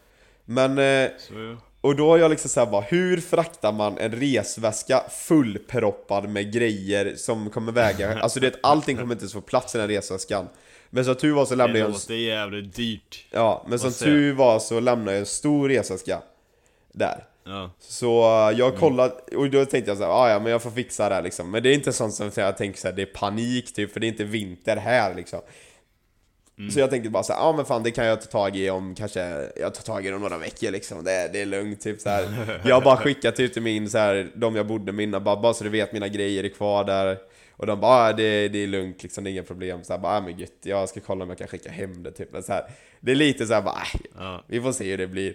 Men, 0.44 0.78
eh, 0.78 1.10
Så 1.18 1.56
och 1.80 1.96
då 1.96 2.08
har 2.08 2.18
jag 2.18 2.30
liksom 2.30 2.50
såhär 2.50 2.66
bara, 2.66 2.80
hur 2.80 3.20
fraktar 3.20 3.72
man 3.72 3.98
en 3.98 4.12
resväska 4.12 5.02
fullproppad 5.10 6.28
med 6.28 6.52
grejer 6.52 7.14
som 7.16 7.50
kommer 7.50 7.72
väga, 7.72 8.18
alltså 8.22 8.40
det 8.40 8.58
allting 8.62 8.96
kommer 8.96 9.14
inte 9.14 9.22
ens 9.22 9.32
få 9.32 9.40
plats 9.40 9.74
i 9.74 9.78
den 9.78 9.88
här 9.88 9.96
resväskan. 9.96 10.48
Men 10.90 11.04
som 11.04 11.14
tur 11.14 11.32
var 11.32 11.46
så 11.46 11.54
lämnade 11.54 11.72
det 11.72 11.78
jag 11.78 11.86
en, 11.86 11.92
låter 11.92 12.14
jävligt 12.14 12.74
dyrt. 12.74 13.26
ja, 13.30 13.66
men 13.68 13.78
som 13.78 13.92
tur 13.92 14.32
var 14.32 14.58
så 14.58 14.80
lämnade 14.80 15.12
jag 15.12 15.20
en 15.20 15.26
stor 15.26 15.68
resväska 15.68 16.22
där. 16.92 17.24
Ja. 17.44 17.70
Så 17.78 18.22
uh, 18.48 18.58
jag 18.58 18.76
kollade, 18.76 19.14
och 19.36 19.50
då 19.50 19.64
tänkte 19.64 19.90
jag 19.90 19.98
såhär, 19.98 20.10
ah, 20.10 20.30
ja 20.30 20.38
men 20.38 20.52
jag 20.52 20.62
får 20.62 20.70
fixa 20.70 21.08
det 21.08 21.14
här 21.14 21.22
liksom 21.22 21.50
Men 21.50 21.62
det 21.62 21.68
är 21.68 21.74
inte 21.74 21.92
sånt 21.92 22.14
som 22.14 22.30
jag 22.36 22.56
tänker 22.56 22.78
såhär, 22.78 22.94
det 22.94 23.02
är 23.02 23.06
panik 23.06 23.74
typ, 23.74 23.92
för 23.92 24.00
det 24.00 24.06
är 24.06 24.08
inte 24.08 24.24
vinter 24.24 24.76
här 24.76 25.14
liksom 25.14 25.40
Så 26.72 26.80
jag 26.80 26.90
tänkte 26.90 27.10
bara 27.10 27.22
såhär, 27.22 27.40
ja 27.40 27.46
ah, 27.46 27.52
men 27.52 27.64
fan 27.64 27.82
det 27.82 27.90
kan 27.90 28.06
jag 28.06 28.20
ta 28.20 28.26
tag 28.26 28.56
i 28.56 28.70
om 28.70 28.94
kanske, 28.94 29.20
jag 29.56 29.74
tar 29.74 29.82
tag 29.82 30.06
i 30.06 30.08
det 30.08 30.14
om 30.14 30.22
några 30.22 30.38
veckor 30.38 30.70
liksom 30.70 31.04
Det, 31.04 31.30
det 31.32 31.40
är 31.40 31.46
lugnt 31.46 31.80
typ 31.80 32.00
såhär 32.00 32.24
Jag 32.64 32.74
har 32.74 32.82
bara 32.82 32.96
skickat 32.96 33.36
typ 33.36 33.52
till 33.52 33.62
min 33.62 33.90
såhär, 33.90 34.30
de 34.34 34.56
jag 34.56 34.66
bodde 34.66 34.92
med 34.92 35.02
innan, 35.02 35.24
bara, 35.24 35.40
bara 35.40 35.54
så 35.54 35.64
du 35.64 35.70
vet 35.70 35.92
mina 35.92 36.08
grejer 36.08 36.44
är 36.44 36.48
kvar 36.48 36.84
där 36.84 37.18
och 37.60 37.66
de 37.66 37.80
bara 37.80 38.08
ah, 38.08 38.12
det, 38.12 38.48
det 38.48 38.58
är 38.58 38.66
lugnt 38.66 39.02
liksom, 39.02 39.24
det 39.24 39.30
är 39.30 39.32
inga 39.32 39.42
problem. 39.42 39.84
Så 39.84 39.92
här, 39.92 40.00
bara, 40.00 40.16
ah, 40.16 40.20
men 40.20 40.38
gött, 40.38 40.58
jag 40.62 40.88
ska 40.88 41.00
kolla 41.00 41.22
om 41.22 41.28
jag 41.28 41.38
kan 41.38 41.48
skicka 41.48 41.70
hem 41.70 42.02
det 42.02 42.12
typ. 42.12 42.32
Men 42.32 42.42
så 42.42 42.52
här, 42.52 42.64
det 43.00 43.10
är 43.10 43.16
lite 43.16 43.46
så 43.46 43.54
här, 43.54 43.62
bara, 43.62 43.74
ah, 43.74 43.98
Ja. 44.18 44.44
vi 44.46 44.60
får 44.60 44.72
se 44.72 44.90
hur 44.90 44.98
det 44.98 45.06
blir. 45.06 45.34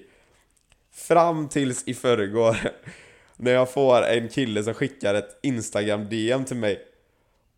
Fram 0.96 1.50
tills 1.50 1.88
i 1.88 1.93
förrgår, 1.93 2.58
när 3.38 3.52
jag 3.52 3.72
får 3.72 4.02
en 4.02 4.30
kille 4.30 4.64
som 4.64 4.74
skickar 4.74 5.16
ett 5.16 5.39
Instagram-DM 5.41 6.46
till 6.46 6.58
mig. 6.58 6.80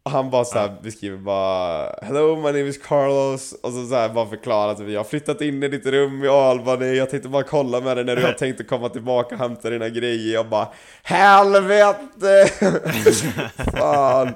Och 0.07 0.11
han 0.11 0.29
bara 0.29 0.45
så 0.45 0.59
här 0.59 0.75
beskriver 0.83 1.17
bara 1.17 1.89
Hello 2.01 2.35
my 2.35 2.41
name 2.41 2.59
is 2.59 2.77
Carlos. 2.77 3.53
Och 3.63 3.73
så, 3.73 3.87
så 3.87 3.95
här 3.95 4.09
bara 4.09 4.25
förklarar 4.25 4.71
att 4.71 4.91
jag 4.91 4.99
har 4.99 5.03
flyttat 5.03 5.41
in 5.41 5.63
i 5.63 5.67
ditt 5.67 5.85
rum 5.85 6.23
i 6.23 6.27
Albany. 6.27 6.85
Jag 6.85 7.09
tänkte 7.09 7.29
bara 7.29 7.43
kolla 7.43 7.81
med 7.81 7.97
dig 7.97 8.05
när 8.05 8.15
du 8.15 8.21
har 8.21 8.33
tänkt 8.39 8.61
att 8.61 8.67
komma 8.67 8.89
tillbaka 8.89 9.35
och 9.35 9.41
hämta 9.41 9.69
dina 9.69 9.89
grejer. 9.89 10.33
Jag 10.33 10.49
bara 10.49 10.67
Helvete! 11.03 12.49
Fan! 13.77 14.33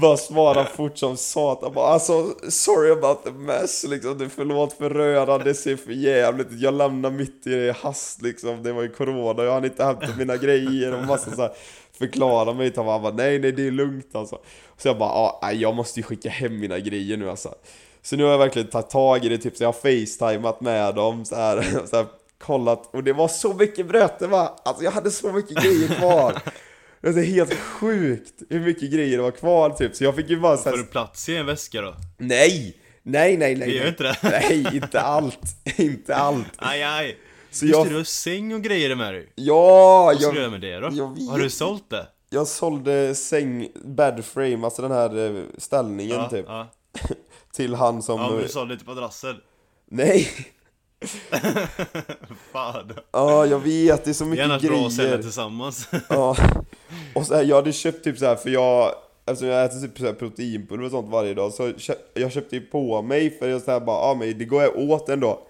Bara 0.00 0.16
svara 0.16 0.64
fort 0.64 0.98
som 0.98 1.16
satan. 1.16 1.72
Bara 1.72 1.86
alltså 1.86 2.34
sorry 2.48 2.90
about 2.90 3.24
the 3.24 3.30
mess 3.30 3.84
liksom. 3.88 4.18
Det 4.18 4.28
Förlåt 4.28 4.72
för 4.72 4.90
röran, 4.90 5.40
det 5.44 5.54
ser 5.54 5.76
för 5.76 5.92
jävligt 5.92 6.48
Jag 6.50 6.74
lämnar 6.74 7.10
mitt 7.10 7.46
i 7.46 7.72
hast 7.82 8.22
liksom. 8.22 8.62
Det 8.62 8.72
var 8.72 8.82
ju 8.82 8.88
corona, 8.88 9.42
jag 9.42 9.52
hann 9.52 9.64
inte 9.64 9.84
hämta 9.84 10.06
mina 10.18 10.36
grejer. 10.36 10.94
Och 10.94 11.06
massa 11.06 11.30
så 11.30 11.42
här 11.42 11.52
Förklara 11.98 12.52
mig. 12.52 12.72
Han 12.76 12.86
bara 12.86 13.12
nej 13.12 13.38
nej 13.38 13.52
det 13.52 13.66
är 13.66 13.70
lugnt 13.70 14.14
alltså 14.14 14.38
Så 14.78 14.88
jag 14.88 14.98
bara 14.98 15.10
ah, 15.10 15.52
jag 15.52 15.74
måste 15.74 16.00
ju 16.00 16.04
skicka 16.04 16.30
hem 16.30 16.60
mina 16.60 16.78
grejer 16.78 17.16
nu 17.16 17.30
alltså 17.30 17.54
Så 18.02 18.16
nu 18.16 18.24
har 18.24 18.30
jag 18.30 18.38
verkligen 18.38 18.68
tagit 18.68 18.90
tag 18.90 19.24
i 19.24 19.28
det 19.28 19.38
typ 19.38 19.56
så 19.56 19.62
jag 19.62 19.68
har 19.68 19.72
facetimat 19.72 20.60
med 20.60 20.94
dem 20.94 21.24
så 21.24 21.36
här, 21.36 21.86
så 21.90 21.96
här 21.96 22.06
kollat 22.38 22.94
och 22.94 23.04
det 23.04 23.12
var 23.12 23.28
så 23.28 23.54
mycket 23.54 23.86
bröte 23.86 24.26
va 24.26 24.56
Alltså 24.64 24.84
jag 24.84 24.90
hade 24.90 25.10
så 25.10 25.32
mycket 25.32 25.62
grejer 25.64 25.88
kvar 25.88 26.42
Det 27.00 27.08
är 27.08 27.24
helt 27.24 27.54
sjukt 27.54 28.42
hur 28.50 28.60
mycket 28.60 28.92
grejer 28.92 29.16
det 29.16 29.22
var 29.22 29.30
kvar 29.30 29.70
typ 29.70 29.96
så 29.96 30.04
jag 30.04 30.16
fick 30.16 30.30
ju 30.30 30.40
bara 30.40 30.56
Får 30.56 30.62
såhär 30.62 30.76
du 30.76 30.84
plats 30.84 31.28
i 31.28 31.36
en 31.36 31.46
väska 31.46 31.80
då? 31.80 31.94
Nej! 32.18 32.76
Nej 33.02 33.36
nej 33.36 33.54
nej 33.56 33.68
Det 33.68 33.74
gör 33.74 33.88
inte 33.88 34.02
det. 34.02 34.16
Nej 34.22 34.66
inte 34.72 35.00
allt, 35.00 35.38
inte 35.76 36.16
allt 36.16 36.52
Aj 36.56 36.82
aj! 36.82 37.18
Så 37.50 37.66
Just 37.66 37.76
jag, 37.78 37.86
det, 37.86 37.90
du 37.90 37.96
har 37.96 38.04
säng 38.04 38.54
och 38.54 38.62
grejer 38.62 38.94
med 38.94 39.14
dig. 39.14 39.32
ja, 39.34 40.04
Vad 40.04 40.20
ska 40.20 40.30
du 40.30 40.36
göra 40.36 40.44
jag, 40.44 40.52
med 40.52 40.60
det 40.60 40.80
då? 40.80 40.88
jag 40.92 41.14
vet 41.18 41.28
Har 41.28 41.38
du 41.38 41.50
sålt 41.50 41.90
det? 41.90 42.06
Jag 42.30 42.46
sålde 42.46 43.14
säng, 43.14 43.68
bed 43.84 44.24
frame, 44.24 44.64
alltså 44.64 44.82
den 44.82 44.90
här 44.90 45.36
eh, 45.38 45.42
ställningen 45.58 46.16
Ja, 46.16 46.28
typ 46.30 46.44
ja. 46.48 46.66
Till 47.52 47.74
han 47.74 48.02
som... 48.02 48.20
ja 48.20 48.30
men 48.30 48.38
du 48.42 48.48
sålde 48.48 48.74
inte 48.74 48.84
på 48.84 48.90
madrassen. 48.94 49.36
Nej! 49.90 50.28
Fan. 52.52 52.92
Ja, 53.12 53.46
jag 53.46 53.58
vet, 53.58 54.04
det 54.04 54.10
är 54.10 54.12
så 54.14 54.24
Det 54.24 54.28
är 54.28 54.30
mycket 54.30 54.44
annars 54.44 54.62
bra 54.62 54.86
att 54.86 54.92
sälja 54.92 55.10
grejer 55.10 55.22
tillsammans. 55.22 55.88
Ja, 56.08 56.36
och 57.14 57.26
så 57.26 57.34
här, 57.34 57.42
jag 57.42 57.56
hade 57.56 57.72
köpt 57.72 58.04
typ 58.04 58.18
så 58.18 58.24
här 58.26 58.36
för 58.36 58.50
jag 58.50 58.92
Eftersom 59.28 59.48
jag 59.48 59.64
äter 59.64 59.80
typ 59.80 59.98
så 59.98 60.06
här 60.06 60.12
proteinpulver 60.12 60.84
och 60.84 60.90
sånt 60.90 61.08
varje 61.08 61.34
dag 61.34 61.52
så 61.52 61.72
kö- 61.72 61.94
jag 62.14 62.32
köpte 62.32 62.56
ju 62.56 62.62
på 62.62 63.02
mig 63.02 63.38
för 63.38 63.48
jag 63.48 63.62
så 63.62 63.70
här 63.70 63.80
bara, 63.80 64.08
ja 64.08 64.14
men 64.14 64.38
det 64.38 64.44
går 64.44 64.62
jag 64.62 64.76
åt 64.78 65.08
ändå 65.08 65.45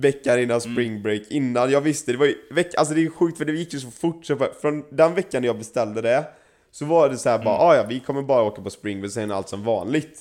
Veckan 0.00 0.38
innan 0.38 0.60
spring 0.60 1.02
break, 1.02 1.22
innan 1.30 1.70
jag 1.70 1.80
visste, 1.80 2.12
det 2.12 2.18
var 2.18 2.26
ju 2.26 2.34
veck, 2.50 2.74
alltså 2.74 2.94
det 2.94 3.04
är 3.04 3.08
sjukt 3.10 3.38
för 3.38 3.44
det 3.44 3.52
gick 3.52 3.72
ju 3.74 3.80
så 3.80 3.90
fort 3.90 4.26
så 4.26 4.48
från 4.60 4.84
den 4.90 5.14
veckan 5.14 5.44
jag 5.44 5.58
beställde 5.58 6.00
det 6.00 6.24
Så 6.70 6.84
var 6.84 7.08
det 7.08 7.18
så 7.18 7.28
här 7.28 7.38
bara, 7.44 7.58
ah, 7.58 7.76
ja 7.76 7.86
vi 7.88 8.00
kommer 8.00 8.22
bara 8.22 8.42
åka 8.42 8.62
på 8.62 8.70
spring 8.70 9.00
break 9.00 9.12
sen 9.12 9.30
allt 9.30 9.48
som 9.48 9.64
vanligt 9.64 10.18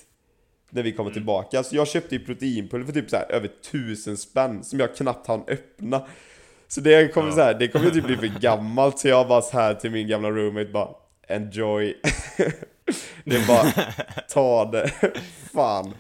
När 0.70 0.84
vi 0.84 0.92
kommer 0.92 1.12
tillbaka, 1.12 1.64
så 1.64 1.76
jag 1.76 1.88
köpte 1.88 2.16
ju 2.16 2.26
proteinpulver 2.26 2.86
för 2.86 2.94
typ 2.94 3.10
så 3.10 3.16
här 3.16 3.32
över 3.32 3.50
tusen 3.72 4.18
spänn 4.18 4.64
som 4.64 4.80
jag 4.80 4.96
knappt 4.96 5.28
hann 5.28 5.44
öppna. 5.48 6.02
Så 6.68 6.82
det 6.82 7.14
kommer 7.14 7.30
Ja. 7.30 7.36
så 7.36 7.42
här, 7.42 7.54
det 7.54 7.68
kommer 7.68 7.90
typ 7.90 8.06
bli 8.06 8.18
för 8.18 8.28
gammalt 8.42 9.00
så 9.00 9.08
jag 9.08 9.28
bara 9.28 9.42
så 9.42 9.58
här 9.58 9.74
till 9.74 9.92
min 9.92 10.08
gamla 10.08 10.30
roommate 10.32 10.70
bara 10.72 10.90
Enjoy. 11.28 11.96
Det 13.24 13.36
är 13.36 13.48
bara, 13.48 13.72
ta 14.30 14.66
det. 14.72 14.92
Fan 15.54 15.94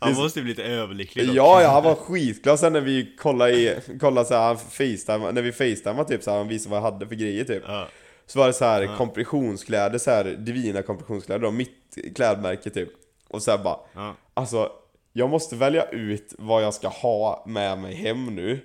Han 0.00 0.14
måste 0.14 0.38
ju 0.38 0.44
bli 0.44 0.52
lite 0.52 0.64
överlycklig 0.64 1.26
dock. 1.26 1.36
Ja, 1.36 1.62
ja, 1.62 1.68
han 1.70 1.84
var 1.84 1.94
skitglad 1.94 2.60
sen 2.60 2.72
när 2.72 2.80
vi 2.80 3.16
kollade 3.16 3.52
i, 3.52 3.76
kollade 4.00 4.26
så 4.28 4.34
här, 4.34 4.42
han 4.46 4.58
facetime, 4.58 5.32
när 5.32 5.42
vi 5.42 5.52
facetimade 5.52 6.08
typ 6.08 6.22
så 6.22 6.30
här, 6.30 6.38
han 6.38 6.48
visade 6.48 6.70
vad 6.70 6.76
jag 6.86 6.92
hade 6.92 7.06
för 7.06 7.14
grejer 7.14 7.44
typ 7.44 7.62
Ja. 7.66 7.86
Så 8.26 8.38
var 8.38 8.46
det 8.46 8.52
så 8.52 8.64
här 8.64 8.96
kompressionskläder, 8.96 9.98
så 9.98 10.10
här 10.10 10.24
divina 10.24 10.82
kompressionskläder 10.82 11.42
då, 11.44 11.50
mitt 11.50 11.98
klädmärke 12.16 12.70
typ 12.70 12.88
Och 13.28 13.42
så 13.42 13.50
här 13.50 13.58
bara, 13.58 13.76
Ja. 13.94 14.14
Alltså, 14.34 14.72
jag 15.12 15.30
måste 15.30 15.56
välja 15.56 15.84
ut 15.88 16.34
vad 16.38 16.62
jag 16.62 16.74
ska 16.74 16.88
ha 16.88 17.44
med 17.46 17.78
mig 17.78 17.94
hem 17.94 18.26
nu. 18.26 18.58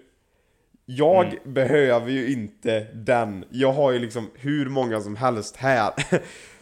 Jag 0.85 1.25
Mm. 1.25 1.53
behöver 1.53 2.11
ju 2.11 2.31
inte 2.31 2.79
den. 2.93 3.45
Jag 3.49 3.73
har 3.73 3.91
ju 3.91 3.99
liksom 3.99 4.29
hur 4.35 4.69
många 4.69 5.01
som 5.01 5.15
helst 5.15 5.55
här. 5.57 5.93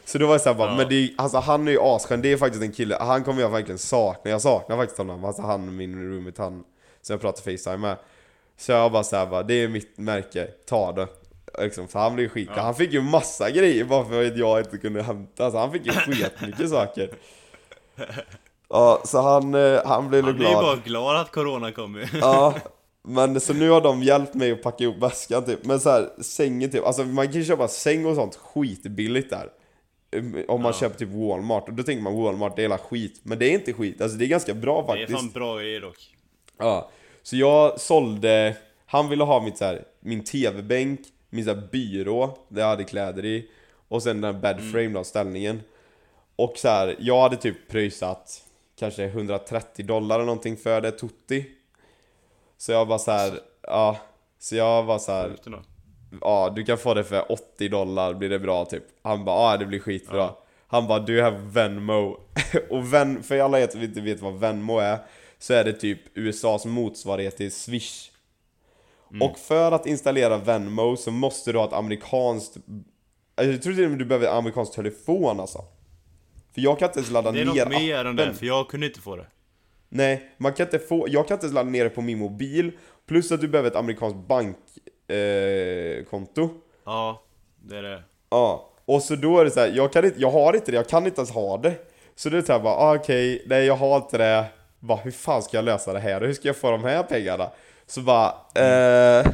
Så 0.06 0.18
då 0.18 0.28
var 0.28 0.34
det 0.34 0.39
såhär 0.39 0.56
bara, 0.56 0.70
Ja. 0.72 0.76
men 0.78 0.89
det 0.89 1.14
alltså 1.18 1.38
han 1.38 1.68
är 1.68 1.72
ju 1.72 1.80
asskön, 1.82 2.22
det 2.22 2.32
är 2.32 2.38
faktiskt 2.38 2.64
en 2.64 2.72
kille, 2.72 2.97
han 2.99 3.24
kommer 3.24 3.41
jag 3.41 3.49
verkligen 3.49 3.78
sakna, 3.78 4.32
jag 4.32 4.41
saknar 4.41 4.78
faktiskt 4.78 4.97
honom, 4.97 5.26
alltså 5.26 5.41
han, 5.41 5.76
min 5.76 6.12
roommate, 6.14 6.41
han 6.41 6.64
som 7.01 7.14
jag 7.14 7.22
pratar 7.22 7.41
facetime 7.51 7.78
med. 7.78 7.97
Så 8.58 8.72
jag 8.72 8.91
bara 8.91 9.04
såhär 9.04 9.26
bara, 9.26 9.43
det 9.43 9.54
är 9.54 9.68
mitt 9.68 9.97
märke, 9.97 10.47
ta 10.66 10.91
det. 10.91 11.08
Liksom, 11.60 11.88
för 11.88 11.99
han 11.99 12.16
blev 12.16 12.30
skit, 12.30 12.49
Ja. 12.56 12.62
han 12.62 12.76
fick 12.76 12.93
ju 12.93 13.01
massa 13.01 13.49
grejer 13.51 13.84
bara 13.86 14.06
för 14.06 14.26
att 14.28 14.38
jag 14.38 14.60
inte 14.60 14.78
kunde 14.78 15.04
hämta, 15.04 15.45
alltså 15.45 15.60
han 15.60 15.72
fick 15.72 15.86
ju 15.86 15.91
skitmycket 15.91 16.70
saker. 16.70 17.10
Ja, 18.70 19.01
så 19.06 19.22
han, 19.22 19.54
eh, 19.56 19.82
han 19.86 20.10
blev 20.10 20.24
Han 20.26 20.36
blir 20.36 20.45
ju 20.45 20.51
glad. 20.51 20.64
bara 20.64 20.76
glad 20.76 21.16
att 21.22 21.32
corona 21.32 21.72
kommer. 21.72 22.10
Ja, 22.22 22.54
men 23.08 23.39
så 23.39 23.54
nu 23.54 23.70
har 23.70 23.82
de 23.82 24.04
hjälpt 24.04 24.34
mig 24.34 24.51
att 24.51 24.62
packa 24.64 24.84
ihop 24.84 24.97
väskan 24.97 25.45
typ. 25.45 25.66
Men 25.66 25.80
så 25.80 25.89
här, 25.89 26.10
sängen 26.22 26.70
typ, 26.72 26.86
alltså 26.86 27.04
man 27.04 27.26
kan 27.26 27.34
ju 27.36 27.45
köpa 27.45 27.68
säng 27.68 28.06
och 28.06 28.16
sånt 28.16 28.36
skitbilligt 28.36 29.30
där. 29.30 29.49
Om 30.47 30.61
man 30.61 30.72
Ja. 30.74 30.80
köper 30.80 30.97
typ 30.97 31.09
Walmart, 31.09 31.68
och 31.68 31.74
då 31.74 31.84
tänker 31.84 32.03
man 32.03 32.16
Walmart, 32.24 32.55
det 32.55 32.61
är 32.61 32.64
hela 32.64 32.78
skit. 32.78 33.20
Men 33.24 33.39
det 33.39 33.45
är 33.45 33.53
inte 33.53 33.74
skit, 33.74 34.01
alltså 34.01 34.18
det 34.18 34.26
är 34.26 34.28
ganska 34.28 34.53
bra 34.53 34.82
Det 34.82 34.93
är 34.93 34.97
faktiskt. 34.97 35.20
fan 35.20 35.30
bra 35.30 35.57
grejer 35.57 35.82
dock. 35.82 36.16
Ja, 36.57 36.89
så 37.24 37.36
jag 37.38 37.80
sålde, 37.80 38.57
han 38.86 39.09
ville 39.09 39.24
ha 39.24 39.43
mitt 39.43 39.57
så 39.57 39.66
här, 39.66 39.84
min 39.99 40.24
tv-bänk, 40.24 40.99
min 41.30 41.45
så 41.45 41.53
här 41.53 41.68
byrå, 41.72 42.38
där 42.47 42.61
jag 42.61 42.70
hade 42.70 42.84
kläder 42.84 43.26
i, 43.26 43.49
och 43.88 44.03
sen 44.03 44.22
den 44.22 44.36
här 44.36 44.41
bedframe 44.41 44.88
då, 44.89 45.03
ställningen. 45.03 45.61
Och 46.36 46.53
så 46.57 46.68
här, 46.68 46.95
jag 46.99 47.22
hade 47.22 47.36
typ 47.38 47.68
pröjsat 47.70 48.43
kanske 48.76 49.03
130 49.05 49.86
dollar 49.86 50.16
eller 50.16 50.26
någonting 50.26 50.57
för 50.57 50.82
det, 50.82 50.91
tutti. 50.91 51.45
Så 52.57 52.72
jag 52.72 52.86
var 52.86 52.97
så 52.97 53.11
här, 53.11 53.39
ja, 53.61 53.97
så 54.39 54.55
jag 54.55 54.84
var 54.84 54.99
så 54.99 55.11
här. 55.11 55.32
Ja 56.22 56.53
du 56.55 56.66
kan 56.66 56.78
få 56.78 56.93
det 56.93 57.03
för 57.03 57.32
80 57.32 57.70
dollar, 57.70 58.14
blir 58.14 58.30
det 58.30 58.39
bra 58.39 58.66
typ? 58.66 58.84
Han 59.01 59.26
bara, 59.26 59.51
ja 59.51 59.57
det 59.57 59.66
blir 59.66 59.80
skitbra. 59.80 60.18
Ja. 60.18 60.39
Han 60.68 60.88
bara, 60.88 60.99
du 60.99 61.22
har 61.22 61.32
Venmo. 61.32 62.20
och 62.70 62.93
Ven, 62.93 63.24
för 63.24 63.39
alla 63.39 63.59
er 63.59 63.68
som 63.68 63.82
inte 63.82 64.01
vet 64.01 64.22
vad 64.22 64.39
Venmo 64.39 64.80
är, 64.80 64.97
så 65.39 65.53
är 65.53 65.64
det 65.64 65.74
typ 65.74 65.99
USAs 66.14 66.66
motsvarighet 66.66 67.38
till 67.38 67.51
Swish. 67.51 68.09
Och 69.22 69.39
för 69.39 69.72
att 69.72 69.86
installera 69.86 70.38
Venmo 70.38 70.97
så 70.97 71.11
måste 71.11 71.51
du 71.51 71.57
ha 71.57 71.68
ett 71.68 71.74
amerikanskt... 71.74 72.57
Alltså, 73.36 73.51
jag 73.51 73.61
tror 73.61 73.74
till 73.74 73.84
och 73.84 73.89
med 73.89 73.99
du 73.99 74.05
behöver 74.05 74.28
amerikansk 74.28 74.74
telefon 74.74 75.39
alltså. 75.39 75.66
För 76.53 76.61
jag 76.61 76.80
kan 76.80 76.88
inte 76.89 76.99
ens 76.99 77.11
ladda 77.11 77.32
Det 77.32 77.41
är 77.41 77.45
ner 77.45 77.66
något 77.66 77.82
mer 77.82 78.05
än 78.05 78.16
det, 78.16 78.24
appen. 78.24 78.36
för 78.36 78.45
jag 78.45 78.68
kunde 78.68 78.86
inte 78.86 78.99
få 78.99 79.16
det. 79.16 79.28
Nej, 79.89 80.32
man 80.38 80.53
kan 80.53 80.68
inte 80.68 80.80
få, 80.80 81.07
jag 81.09 81.28
kan 81.28 81.36
inte 81.36 81.45
ens 81.45 81.53
ladda 81.53 81.70
ner 81.70 81.84
det 81.84 81.89
på 81.89 82.01
min 82.01 82.20
mobil. 82.20 82.72
Plus 83.07 83.32
att 83.32 83.41
du 83.41 83.47
behöver 83.47 83.70
ett 83.70 83.76
amerikanskt 83.76 84.28
bankkonto. 84.28 84.80
Eh, 85.08 86.04
konto. 86.04 86.49
Ja, 86.86 87.22
det 87.62 87.78
är 87.78 87.84
det. 87.84 88.04
Ja, 88.30 88.70
och 88.86 89.01
så 89.01 89.16
då 89.16 89.39
är 89.39 89.45
det 89.45 89.51
så 89.51 89.60
här, 89.60 89.72
jag, 89.76 89.93
kan 89.93 90.06
inte, 90.06 90.22
jag 90.22 90.32
har 90.32 90.54
inte 90.54 90.72
det, 90.72 90.76
jag 90.76 90.89
kan 90.89 91.06
inte 91.06 91.22
ens 91.22 91.32
ha 91.32 91.58
det. 91.58 91.74
Så 92.16 92.30
det 92.30 92.38
är 92.38 92.41
såhär 92.41 92.60
bara, 92.60 92.76
ah, 92.76 92.95
okej, 92.95 93.43
nej 93.47 93.66
jag 93.66 93.76
har 93.76 93.95
inte 93.95 94.18
det. 94.18 94.45
Bara, 94.80 94.97
hur 94.97 95.12
fan 95.12 95.43
ska 95.43 95.58
jag 95.58 95.66
lösa 95.66 95.93
det 95.93 95.99
här? 95.99 96.22
Hur 96.22 96.34
ska 96.34 96.47
jag 96.47 96.58
få 96.58 96.72
de 96.72 96.84
här 96.84 97.04
pengarna? 97.04 97.49
Så 97.88 98.01
bara, 98.01 98.34
eh... 98.56 99.28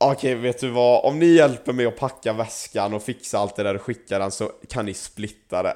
Okej, 0.00 0.34
vet 0.34 0.60
du 0.60 0.68
vad? 0.68 1.04
Om 1.04 1.18
ni 1.18 1.26
hjälper 1.26 1.72
mig 1.72 1.86
att 1.86 1.96
packa 1.96 2.32
väskan 2.32 2.94
och 2.94 3.02
fixa 3.02 3.38
allt 3.38 3.56
det 3.56 3.62
där 3.62 3.74
och 3.74 3.82
skicka 3.82 4.18
den 4.18 4.30
så 4.30 4.50
kan 4.68 4.86
ni 4.86 4.94
splitta 4.94 5.62
det. 5.62 5.74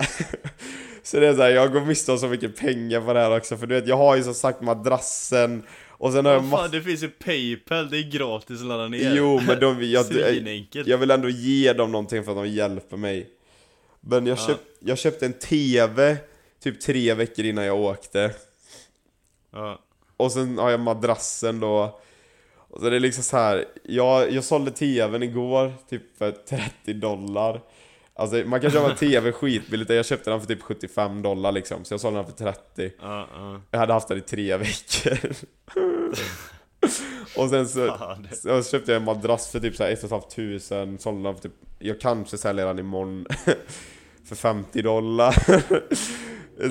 så 1.03 1.21
det 1.21 1.29
är 1.29 1.35
såhär, 1.35 1.51
jag 1.51 1.73
går 1.73 1.81
miste 1.81 2.13
om 2.13 2.19
så 2.19 2.29
mycket 2.29 2.57
pengar 2.57 3.01
på 3.01 3.13
det 3.13 3.21
här 3.21 3.37
också, 3.37 3.57
för 3.57 3.67
du 3.67 3.75
vet, 3.75 3.87
jag 3.87 3.97
har 3.97 4.17
ju 4.17 4.23
som 4.23 4.35
sagt 4.35 4.61
madrassen 4.61 5.63
och 6.03 6.13
sen 6.13 6.25
har 6.25 6.33
jag 6.33 6.51
fan, 6.51 6.71
det 6.71 6.83
finns 6.83 7.03
ju 7.03 7.09
Paypal, 7.09 7.91
det 7.91 7.99
är 7.99 8.11
gratis 8.11 8.61
att 8.61 8.67
ladda 8.67 8.89
ner. 8.89 9.15
Jo, 9.17 9.41
men 9.47 9.61
de, 9.61 9.83
jag, 9.91 10.07
Svinenkelt. 10.07 10.89
jag 10.89 10.99
vill 10.99 11.11
ändå 11.11 11.29
ge 11.29 11.73
dem 11.73 11.93
någonting 11.93 12.25
för 12.25 12.31
att 12.31 12.37
de 12.39 12.49
hjälper 12.49 12.97
mig. 12.97 13.31
Men 14.01 14.27
jag, 14.27 14.39
Ja. 14.39 14.47
köp, 14.47 14.59
jag 14.81 14.99
köpte 14.99 15.27
en 15.27 15.33
TV 15.33 16.17
typ 16.63 16.81
tre 16.81 17.15
veckor 17.15 17.45
innan 17.45 17.65
jag 17.65 17.81
åkte. 17.81 18.31
Ja. 19.53 19.79
Och 20.17 20.33
sen 20.33 20.59
har 20.59 20.71
jag 20.71 20.81
madrassen 20.81 21.61
då. 21.61 22.01
Och 22.55 22.81
så 22.81 22.87
är 22.87 22.91
det 22.91 22.99
liksom 22.99 23.25
så 23.25 23.37
här. 23.37 23.65
Jag, 23.83 24.33
jag 24.33 24.45
sålde 24.45 24.71
TVn 24.71 25.23
igår, 25.23 25.73
typ 25.91 26.19
för 26.19 26.31
30 26.33 26.93
dollar. 26.93 27.61
Alltså 28.15 28.37
man 28.37 28.61
kan 28.61 28.71
köpa 28.71 28.95
TV 28.95 29.33
skitbilligt, 29.33 29.91
jag 29.91 30.07
köpte 30.07 30.31
den 30.31 30.41
för 30.41 30.47
typ 30.47 30.63
75 30.63 31.23
dollar 31.23 31.53
liksom. 31.53 31.85
Så 31.85 31.95
jag 31.95 32.01
sålde 32.01 32.19
den 32.19 32.27
för 32.27 32.33
30. 32.33 32.93
Ja, 33.01 33.29
ja. 33.35 33.61
Jag 33.71 33.79
hade 33.79 33.93
haft 33.93 34.09
den 34.09 34.19
i 34.19 34.21
tre 34.21 34.57
veckor. 34.57 35.19
och 37.37 37.51
sen 37.51 37.69
så, 37.69 37.97
så 38.43 38.63
köpte 38.63 38.93
jag 38.93 39.01
en 39.01 39.05
madrass 39.05 39.53
för 39.53 39.61
typ 39.61 39.77
så 39.77 39.85
här 39.85 39.91
1 39.91 40.01
500, 40.01 40.99
sålde 40.99 41.23
den 41.23 41.35
för 41.35 41.43
typ, 41.43 41.53
jag 41.79 42.01
kanske 42.01 42.39
säljer 42.39 42.67
den 42.67 42.79
imorgon 42.79 43.27
för 44.25 44.37
50 44.37 44.83
dollar. 44.83 45.33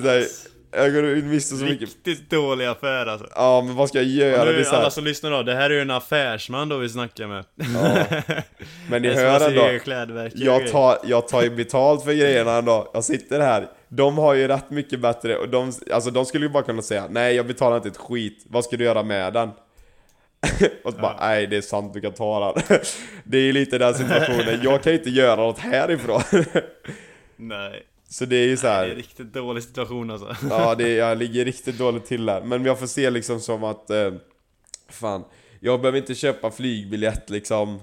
Så 0.00 0.08
här, 0.08 0.26
jag 0.72 0.92
går 0.92 1.02
miste 1.22 1.56
så 1.56 1.64
mycket. 1.64 1.88
Riktigt 1.88 2.30
dålig 2.30 2.66
affär 2.66 3.06
alltså. 3.06 3.26
Ja 3.34 3.62
men 3.66 3.74
vad 3.76 3.88
ska 3.88 3.98
jag 3.98 4.06
göra? 4.06 4.40
Och 4.40 4.46
Det 4.46 4.52
nu, 4.52 4.60
är 4.60 4.64
så 4.64 4.70
här, 4.70 4.78
alla 4.78 4.90
som 4.90 5.04
lyssnar 5.04 5.30
då, 5.30 5.42
det 5.42 5.54
här 5.54 5.70
är 5.70 5.74
ju 5.74 5.80
en 5.80 5.90
affärsman 5.90 6.68
då 6.68 6.76
vi 6.76 6.88
snackar 6.88 7.26
med. 7.26 7.44
ja. 7.54 8.04
Men 8.90 9.02
ni 9.02 9.08
Det 9.08 9.14
är 9.14 9.38
hör 9.38 9.48
ändå, 9.48 10.28
jag 10.34 10.68
tar, 10.68 10.98
jag 11.04 11.28
tar 11.28 11.42
ju 11.42 11.50
betalt 11.50 12.04
för 12.04 12.12
grejerna 12.12 12.52
ändå. 12.52 12.90
Jag 12.94 13.04
sitter 13.04 13.40
här, 13.40 13.68
de 13.88 14.18
har 14.18 14.34
ju 14.34 14.48
rätt 14.48 14.70
mycket 14.70 15.00
bättre 15.00 15.36
och 15.36 15.48
de, 15.48 15.72
alltså 15.92 16.10
de 16.10 16.24
skulle 16.24 16.46
ju 16.46 16.52
bara 16.52 16.62
kunna 16.62 16.82
säga 16.82 17.06
Nej 17.10 17.34
jag 17.36 17.46
betalar 17.46 17.76
inte 17.76 17.88
ett 17.88 17.96
skit, 17.96 18.44
vad 18.48 18.64
ska 18.64 18.76
du 18.76 18.84
göra 18.84 19.02
med 19.02 19.32
den? 19.32 19.48
och 20.84 20.92
så 20.92 20.98
bara, 20.98 21.16
nej 21.20 21.46
det 21.46 21.56
är 21.56 21.60
sant 21.60 21.94
du 21.94 22.00
kan 22.00 22.12
ta 22.12 22.52
den. 22.52 22.78
det 23.24 23.36
är 23.38 23.42
ju 23.42 23.52
lite 23.52 23.78
den 23.78 23.94
situationen, 23.94 24.60
jag 24.62 24.82
kan 24.82 24.92
ju 24.92 24.98
inte 24.98 25.10
göra 25.10 25.36
något 25.36 25.58
härifrån. 25.58 26.22
Nej, 27.36 27.82
så 28.12 28.24
det 28.24 28.36
är 28.36 28.46
ju 28.46 28.56
så 28.56 28.66
det 28.66 28.72
här. 28.72 28.84
är 28.84 28.90
en 28.90 28.96
riktigt 28.96 29.32
dålig 29.32 29.62
situation 29.62 30.10
alltså. 30.10 30.36
Ja, 30.50 30.74
det, 30.78 30.88
jag 30.88 31.18
ligger 31.18 31.44
riktigt 31.44 31.78
dåligt 31.78 32.04
till 32.06 32.26
där. 32.26 32.42
Men 32.42 32.64
jag 32.64 32.78
får 32.78 32.86
se 32.86 33.10
liksom 33.10 33.40
som 33.40 33.64
att, 33.64 33.90
eh, 33.90 34.12
fan, 34.88 35.24
jag 35.60 35.80
behöver 35.80 35.98
inte 35.98 36.14
köpa 36.14 36.50
flygbiljett 36.50 37.30
liksom. 37.30 37.80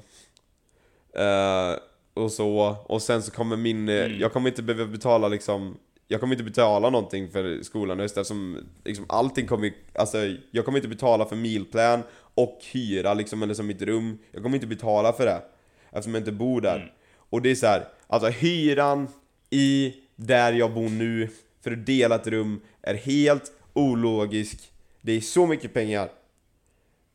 Eh, 1.13 1.75
och 2.13 2.31
så, 2.31 2.75
och 2.85 3.01
sen 3.01 3.23
så 3.23 3.31
kommer 3.31 3.55
min, 3.57 3.89
eh, 3.89 4.05
Mm. 4.05 4.19
jag 4.19 4.33
kommer 4.33 4.49
inte 4.49 4.63
behöva 4.63 4.91
betala 4.91 5.27
liksom 5.27 5.77
jag 6.11 6.19
kommer 6.19 6.33
inte 6.33 6.43
betala 6.43 6.89
någonting 6.89 7.31
för 7.31 7.63
skolan 7.63 7.99
just 7.99 8.17
eftersom 8.17 8.57
liksom 8.85 9.05
allting 9.09 9.47
kommer 9.47 9.71
alltså 9.95 10.17
jag 10.51 10.65
kommer 10.65 10.77
inte 10.77 10.87
betala 10.87 11.25
för 11.25 11.35
mealplan 11.35 12.03
och 12.35 12.59
hyra 12.71 13.13
liksom 13.13 13.43
eller 13.43 13.53
som 13.53 13.67
mitt 13.67 13.81
rum. 13.81 14.17
Jag 14.31 14.43
kommer 14.43 14.55
inte 14.55 14.67
betala 14.67 15.13
för 15.13 15.25
det 15.25 15.41
eftersom 15.89 16.13
jag 16.13 16.21
inte 16.21 16.31
bor 16.31 16.61
där. 16.61 16.75
Mm. 16.75 16.87
Och 17.29 17.41
det 17.41 17.51
är 17.51 17.55
så 17.55 17.67
här, 17.67 17.87
alltså 18.07 18.29
hyran 18.29 19.07
i 19.49 19.93
där 20.19 20.53
jag 20.53 20.73
bor 20.73 20.89
nu 20.89 21.29
för 21.63 21.71
att 21.71 21.85
dela 21.85 22.15
ett 22.15 22.27
rum 22.27 22.61
är 22.81 22.93
helt 22.95 23.51
ologisk. 23.73 24.71
Det 25.01 25.11
är 25.11 25.21
så 25.21 25.47
mycket 25.47 25.73
pengar. 25.73 26.09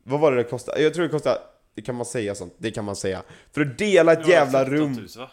Vad 0.03 0.19
var 0.19 0.31
det 0.31 0.37
det 0.37 0.43
kostade? 0.43 0.81
Jag 0.81 0.93
tror 0.93 1.03
det 1.03 1.09
kostade, 1.11 1.39
det 1.75 1.81
kan 1.81 1.95
man 1.95 2.05
säga 2.05 2.35
sånt, 2.35 2.53
det 2.57 2.71
kan 2.71 2.85
man 2.85 2.95
säga. 2.95 3.23
För 3.51 3.61
att 3.61 3.77
dela 3.77 4.13
ett 4.13 4.27
jävla 4.27 4.59
15 4.65 4.77
000, 4.79 4.87
rum, 4.95 5.07
va? 5.17 5.31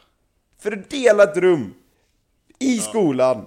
för 0.59 0.73
att 0.73 0.91
dela 0.91 1.23
ett 1.23 1.37
rum 1.37 1.75
i 2.59 2.79
skolan. 2.79 3.47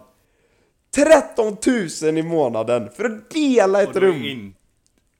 13 0.91 1.57
000 2.01 2.17
i 2.17 2.23
månaden 2.23 2.89
för 2.89 3.05
att 3.05 3.29
dela 3.29 3.77
Och 3.83 3.89
ett 3.89 3.95
rum. 3.95 4.23
in, 4.23 4.55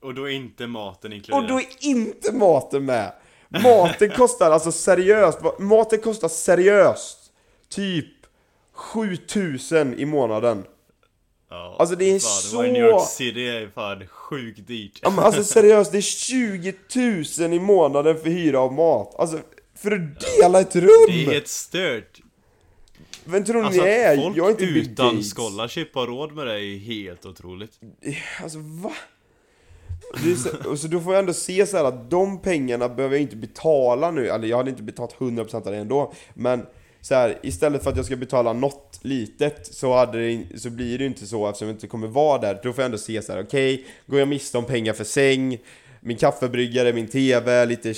och 0.00 0.14
då 0.14 0.24
är 0.28 0.32
inte 0.32 0.66
maten 0.66 1.10
Och 1.12 1.16
inkluderad. 1.16 1.48
då 1.48 1.58
är 1.58 1.66
inte 1.80 2.32
maten 2.32 2.84
med. 2.84 3.12
Maten 3.48 4.10
kostar 4.16 4.50
alltså 4.50 4.72
seriöst, 4.72 5.38
maten 5.58 5.98
kostar 6.00 6.28
seriöst 6.28 7.32
typ 7.68 8.06
7000 8.76 9.98
i 9.98 10.04
månaden. 10.04 10.64
Ja, 11.50 11.76
Alltså, 11.78 11.96
det 11.96 12.04
är 12.04 12.12
fan, 12.12 12.20
så- 12.20 12.50
Det 12.50 12.56
var 12.56 12.64
i 12.64 12.72
New 12.72 12.84
York 12.84 13.08
City, 13.08 13.32
det 13.32 13.48
är 13.58 13.68
fan 13.68 14.06
sjukt 14.06 14.66
dyrt. 14.66 14.98
Ja, 15.02 15.10
men 15.10 15.18
alltså 15.24 15.44
seriöst, 15.54 15.92
det 15.92 15.98
är 15.98 16.02
20 16.02 16.74
000 17.40 17.52
i 17.52 17.58
månaden 17.60 18.18
för 18.18 18.30
hyra 18.30 18.60
av 18.60 18.72
mat. 18.72 19.14
Alltså, 19.18 19.38
för 19.74 19.90
att 19.92 20.20
dela 20.40 20.60
ett 20.60 20.76
rum! 20.76 20.88
Det 21.08 21.24
är 21.26 21.30
helt 21.32 21.48
stört. 21.48 22.20
Vem 23.24 23.44
tror 23.44 23.60
ni 23.60 23.66
Alltså 23.66 23.82
ni 23.82 23.88
är? 23.88 24.16
folk 24.16 24.36
Jag 24.36 24.46
är 24.46 24.50
inte 24.50 24.66
Bill 24.66 24.76
utan 24.92 25.14
Gates. 25.16 25.34
scholarship 25.34 25.94
har 25.94 26.06
råd 26.06 26.32
med 26.32 26.46
det 26.46 26.60
är 26.64 26.78
helt 26.78 27.26
otroligt. 27.26 27.72
Alltså 28.42 28.58
va? 28.62 28.92
Så, 30.64 30.76
så 30.76 30.86
då 30.88 31.00
får 31.00 31.12
jag 31.14 31.20
ändå 31.20 31.32
se 31.32 31.66
så 31.66 31.76
här 31.76 31.84
att 31.84 32.10
de 32.10 32.42
pengarna 32.42 32.88
behöver 32.88 33.14
jag 33.14 33.22
inte 33.22 33.36
betala 33.36 34.10
nu, 34.10 34.28
eller 34.28 34.48
jag 34.48 34.56
hade 34.56 34.70
inte 34.70 34.82
betalat 34.82 35.14
100% 35.18 35.54
av 35.54 35.72
det 35.72 35.76
ändå 35.78 36.12
Men 36.34 36.66
så 37.06 37.14
här, 37.14 37.38
istället 37.42 37.82
för 37.82 37.90
att 37.90 37.96
jag 37.96 38.06
ska 38.06 38.16
betala 38.16 38.52
något 38.52 38.98
litet 39.02 39.66
så, 39.74 39.94
hade 39.94 40.18
det, 40.18 40.60
så 40.60 40.70
blir 40.70 40.98
det 40.98 41.04
ju 41.04 41.08
inte 41.08 41.26
så 41.26 41.48
eftersom 41.48 41.68
jag 41.68 41.74
inte 41.74 41.86
kommer 41.86 42.06
vara 42.06 42.40
där 42.40 42.60
Då 42.62 42.72
får 42.72 42.82
jag 42.82 42.86
ändå 42.86 42.98
se 42.98 43.22
så 43.22 43.32
här: 43.32 43.42
okej, 43.42 43.86
går 44.06 44.18
jag 44.18 44.28
miste 44.28 44.58
om 44.58 44.64
pengar 44.64 44.92
för 44.92 45.04
säng 45.04 45.58
min 46.00 46.16
kaffebryggare, 46.16 46.92
min 46.92 47.08
TV, 47.08 47.66
lite, 47.66 47.94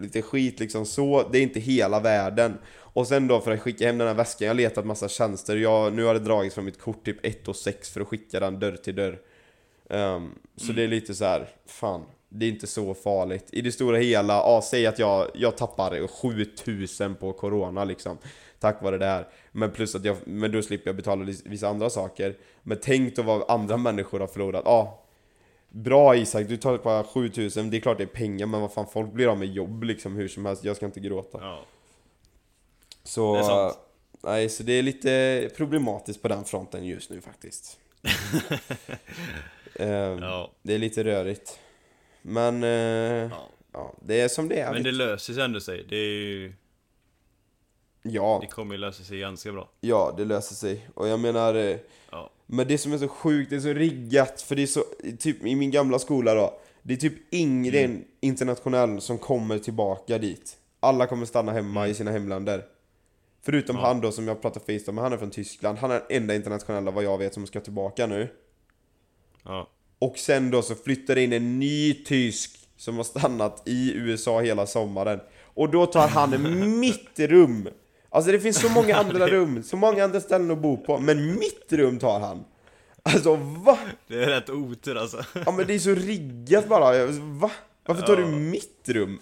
lite 0.00 0.22
skit 0.22 0.60
liksom 0.60 0.86
så, 0.86 1.28
det 1.32 1.38
är 1.38 1.42
inte 1.42 1.60
hela 1.60 2.00
världen 2.00 2.58
Och 2.78 3.06
sen 3.06 3.28
då 3.28 3.40
för 3.40 3.50
att 3.50 3.60
skicka 3.60 3.86
hem 3.86 3.98
den 3.98 4.08
här 4.08 4.14
väskan, 4.14 4.46
jag 4.46 4.54
har 4.54 4.56
letat 4.56 4.86
massa 4.86 5.08
tjänster, 5.08 5.56
jag, 5.56 5.92
nu 5.92 6.04
har 6.04 6.14
det 6.14 6.20
dragits 6.20 6.54
från 6.54 6.64
mitt 6.64 6.80
kort 6.80 7.04
typ 7.04 7.26
1 7.26 7.48
och 7.48 7.56
6 7.56 7.90
för 7.90 8.00
att 8.00 8.08
skicka 8.08 8.40
den 8.40 8.58
dörr 8.58 8.76
till 8.76 8.94
dörr 8.94 9.18
Um, 9.88 10.34
så 10.56 10.72
det 10.72 10.82
är 10.82 10.88
lite 10.88 11.14
så 11.14 11.24
här, 11.24 11.48
fan, 11.66 12.04
det 12.28 12.46
är 12.46 12.50
inte 12.50 12.66
så 12.66 12.94
farligt. 12.94 13.48
I 13.52 13.60
det 13.60 13.72
stora 13.72 13.98
hela, 13.98 14.34
ja, 14.34 14.62
säg 14.64 14.86
att 14.86 14.98
jag, 14.98 15.30
jag 15.34 15.56
tappar 15.56 16.06
7000 16.06 17.14
på 17.14 17.32
corona 17.32 17.84
liksom. 17.84 18.18
Tack 18.58 18.82
vare 18.82 18.98
det 18.98 19.06
här. 19.06 19.28
Men 19.52 19.70
plus 19.70 19.94
att 19.94 20.04
jag, 20.04 20.16
men 20.24 20.52
då 20.52 20.62
slipper 20.62 20.88
jag 20.88 20.96
betala 20.96 21.24
vissa 21.44 21.68
andra 21.68 21.90
saker. 21.90 22.36
Men 22.62 22.78
tänk 22.82 23.16
då 23.16 23.22
vad 23.22 23.50
andra 23.50 23.76
människor 23.76 24.20
har 24.20 24.26
förlorat. 24.26 24.62
Ja, 24.64 25.02
bra 25.68 26.16
Isak, 26.16 26.48
du 26.48 26.56
tar 26.56 26.78
bara 26.78 27.04
7000, 27.04 27.70
det 27.70 27.76
är 27.76 27.80
klart 27.80 27.98
det 27.98 28.04
är 28.04 28.06
pengar 28.06 28.46
men 28.46 28.60
vad 28.60 28.72
fan, 28.72 28.86
folk 28.92 29.12
blir 29.12 29.28
av 29.28 29.38
med 29.38 29.48
jobb 29.48 29.82
liksom 29.82 30.16
hur 30.16 30.28
som 30.28 30.46
helst. 30.46 30.64
Jag 30.64 30.76
ska 30.76 30.86
inte 30.86 31.00
gråta. 31.00 31.38
Ja. 31.40 31.64
Så, 33.04 33.34
Det 33.34 33.38
är 33.38 33.42
sant. 33.42 33.78
nej, 34.22 34.48
så 34.48 34.62
det 34.62 34.72
är 34.72 34.82
lite 34.82 35.50
problematiskt 35.56 36.22
på 36.22 36.28
den 36.28 36.44
fronten 36.44 36.86
just 36.86 37.10
nu 37.10 37.20
faktiskt. 37.20 37.78
Ehm, 39.78 40.18
ja. 40.18 40.50
Det 40.62 40.74
är 40.74 40.78
lite 40.78 41.04
rörigt. 41.04 41.58
Men, 42.22 42.62
eh, 42.64 42.70
Ja. 42.70 43.48
ja, 43.72 43.94
det 44.02 44.20
är 44.20 44.28
som 44.28 44.48
det 44.48 44.60
är. 44.60 44.72
Men 44.72 44.82
det 44.82 44.92
löser 44.92 45.32
sig 45.34 45.42
ändå 45.42 45.60
sig. 45.60 45.86
Det, 45.88 45.96
är 45.96 46.10
ju, 46.10 46.52
Ja, 48.10 48.38
det 48.40 48.46
kommer 48.46 48.74
ju 48.74 48.80
lösa 48.80 49.04
sig 49.04 49.18
ganska 49.18 49.52
bra. 49.52 49.68
ja, 49.80 50.14
det 50.16 50.24
löser 50.24 50.54
sig. 50.54 50.88
Och 50.94 51.08
jag 51.08 51.20
menar, 51.20 51.54
eh, 51.54 51.76
Ja. 52.10 52.30
men 52.46 52.68
det 52.68 52.78
som 52.78 52.92
är 52.92 52.98
så 52.98 53.08
sjukt, 53.08 53.50
det 53.50 53.56
är 53.56 53.60
så 53.60 53.72
riggat, 53.72 54.42
för 54.42 54.56
det 54.56 54.62
är 54.62 54.66
så, 54.66 54.84
typ 55.18 55.46
i 55.46 55.54
min 55.56 55.70
gamla 55.70 55.98
skola 55.98 56.34
då, 56.34 56.60
det 56.82 56.92
är 56.94 56.96
typ 56.98 57.14
ingen 57.34 57.74
Mm. 57.74 58.04
internationell 58.20 59.00
som 59.00 59.18
kommer 59.18 59.58
tillbaka 59.58 60.18
dit. 60.18 60.56
Alla 60.80 61.06
kommer 61.06 61.26
stanna 61.26 61.52
hemma 61.52 61.88
i 61.88 61.94
sina 61.94 62.10
hemländer. 62.10 62.64
Förutom 63.42 63.76
Mm. 63.76 63.82
Ja. 63.82 63.88
han 63.88 64.00
då 64.00 64.12
som 64.12 64.28
jag 64.28 64.42
pratar 64.42 64.60
FaceTime 64.60 64.92
med, 64.92 65.04
han 65.04 65.12
är 65.12 65.16
från 65.16 65.30
Tyskland. 65.30 65.78
Han 65.78 65.90
är 65.90 65.94
den 66.08 66.22
enda 66.22 66.34
internationella 66.34 66.90
vad 66.90 67.04
jag 67.04 67.18
vet 67.18 67.34
som 67.34 67.46
ska 67.46 67.60
tillbaka 67.60 68.06
nu. 68.06 68.28
Ja. 69.44 69.68
Och 69.98 70.18
sen 70.18 70.50
då 70.50 70.62
så 70.62 70.74
flyttar 70.74 71.14
det 71.14 71.22
in 71.24 71.32
en 71.32 71.58
ny 71.58 71.94
tysk 72.04 72.58
som 72.76 72.96
har 72.96 73.04
stannat 73.04 73.62
i 73.66 73.92
USA 73.94 74.40
hela 74.40 74.66
sommaren. 74.66 75.20
Och 75.42 75.70
då 75.70 75.86
tar 75.86 76.08
han 76.08 76.80
mitt 76.80 77.18
rum! 77.20 77.68
Alltså 78.10 78.32
det 78.32 78.40
finns 78.40 78.60
så 78.60 78.68
många 78.68 78.96
andra 79.00 79.26
rum, 79.28 79.62
så 79.62 79.76
många 79.76 80.04
andra 80.04 80.20
ställen 80.20 80.50
att 80.50 80.58
bo 80.58 80.76
på, 80.76 80.98
men 80.98 81.34
mitt 81.38 81.72
rum 81.72 81.98
tar 81.98 82.20
han! 82.20 82.44
Alltså 83.02 83.36
va? 83.36 83.78
Det 84.08 84.22
är 84.24 84.26
rätt 84.26 84.50
otur 84.50 84.96
alltså. 84.96 85.24
Ja 85.46 85.52
men 85.52 85.66
det 85.66 85.74
är 85.74 85.78
så 85.78 85.94
riggat 85.94 86.68
bara, 86.68 87.06
va? 87.16 87.50
Varför 87.86 88.02
tar 88.02 88.16
du 88.16 88.22
Ja. 88.22 88.28
mitt 88.28 88.88
rum? 88.88 89.18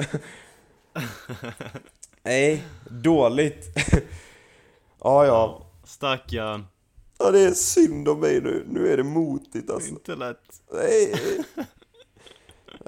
Nej, 2.22 2.64
dåligt. 2.90 3.66
ja 5.00 5.26
ja. 5.26 5.66
Stackarn. 5.84 6.66
Ja 7.18 7.30
det 7.30 7.40
är 7.40 7.50
synd 7.50 8.08
om 8.08 8.20
mig 8.20 8.40
nu, 8.40 8.64
nu 8.70 8.88
är 8.92 8.96
det 8.96 9.02
motigt 9.04 9.70
alltså. 9.70 9.88
Inte 9.90 10.14
lätt. 10.14 10.62
Nej. 10.72 11.14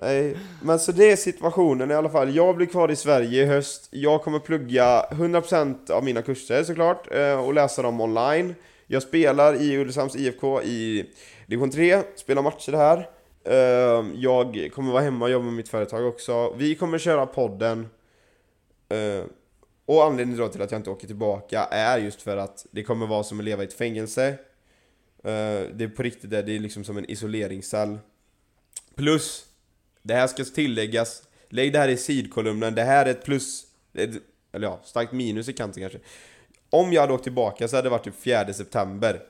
Nej, 0.02 0.36
men 0.62 0.78
så 0.78 0.92
det 0.92 1.10
är 1.12 1.16
situationen 1.16 1.90
i 1.90 1.94
alla 1.94 2.08
fall. 2.08 2.36
Jag 2.36 2.56
blir 2.56 2.66
kvar 2.66 2.90
i 2.90 2.96
Sverige 2.96 3.42
i 3.42 3.46
höst. 3.46 3.88
Jag 3.90 4.22
kommer 4.22 4.38
plugga 4.38 5.06
100% 5.10 5.90
av 5.90 6.04
mina 6.04 6.22
kurser 6.22 6.64
såklart 6.64 7.14
eh, 7.14 7.44
och 7.44 7.54
läsa 7.54 7.82
dem 7.82 8.00
online. 8.00 8.54
Jag 8.86 9.02
spelar 9.02 9.62
i 9.62 9.76
Ulricehamns 9.78 10.16
IFK 10.16 10.62
i 10.62 11.10
division 11.46 11.70
3, 11.70 12.02
spelar 12.16 12.42
matcher 12.42 12.72
här. 12.72 13.08
Eh, 13.44 14.06
jag 14.14 14.70
kommer 14.74 14.92
vara 14.92 15.02
hemma 15.02 15.24
och 15.24 15.30
jobba 15.30 15.44
med 15.44 15.54
mitt 15.54 15.68
företag 15.68 16.06
också. 16.06 16.54
Vi 16.56 16.74
kommer 16.74 16.98
köra 16.98 17.26
podden. 17.26 17.88
Eh, 18.88 19.24
och 19.86 20.04
anledningen 20.04 20.40
då 20.40 20.48
till 20.48 20.62
att 20.62 20.70
jag 20.70 20.78
inte 20.78 20.90
åker 20.90 21.06
tillbaka 21.06 21.64
är 21.64 21.98
just 21.98 22.22
för 22.22 22.36
att 22.36 22.66
det 22.70 22.82
kommer 22.82 23.06
vara 23.06 23.24
som 23.24 23.38
att 23.38 23.44
leva 23.44 23.62
i 23.62 23.66
ett 23.66 23.74
fängelse. 23.74 24.34
Det 25.22 25.84
är 25.84 25.96
på 25.96 26.02
riktigt 26.02 26.30
det, 26.30 26.42
det 26.42 26.56
är 26.56 26.58
liksom 26.58 26.84
som 26.84 26.96
en 26.96 27.10
isoleringscell. 27.10 27.98
Plus, 28.94 29.45
det 30.06 30.14
här 30.14 30.26
ska 30.26 30.44
tilläggas, 30.44 31.22
lägg 31.48 31.72
det 31.72 31.78
här 31.78 31.88
i 31.88 31.96
sidkolumnen, 31.96 32.74
det 32.74 32.82
här 32.84 33.06
är 33.06 33.10
ett 33.10 33.24
plus, 33.24 33.62
ett, 33.94 34.10
eller 34.52 34.66
ja, 34.66 34.80
starkt 34.84 35.12
minus 35.12 35.48
i 35.48 35.52
kanten 35.52 35.82
kanske. 35.82 35.98
Om 36.70 36.92
jag 36.92 37.00
hade 37.00 37.12
åkt 37.12 37.22
tillbaka 37.24 37.68
så 37.68 37.76
hade 37.76 37.86
det 37.86 37.90
varit 37.90 38.04
typ 38.04 38.20
4 38.22 38.52
september. 38.52 39.20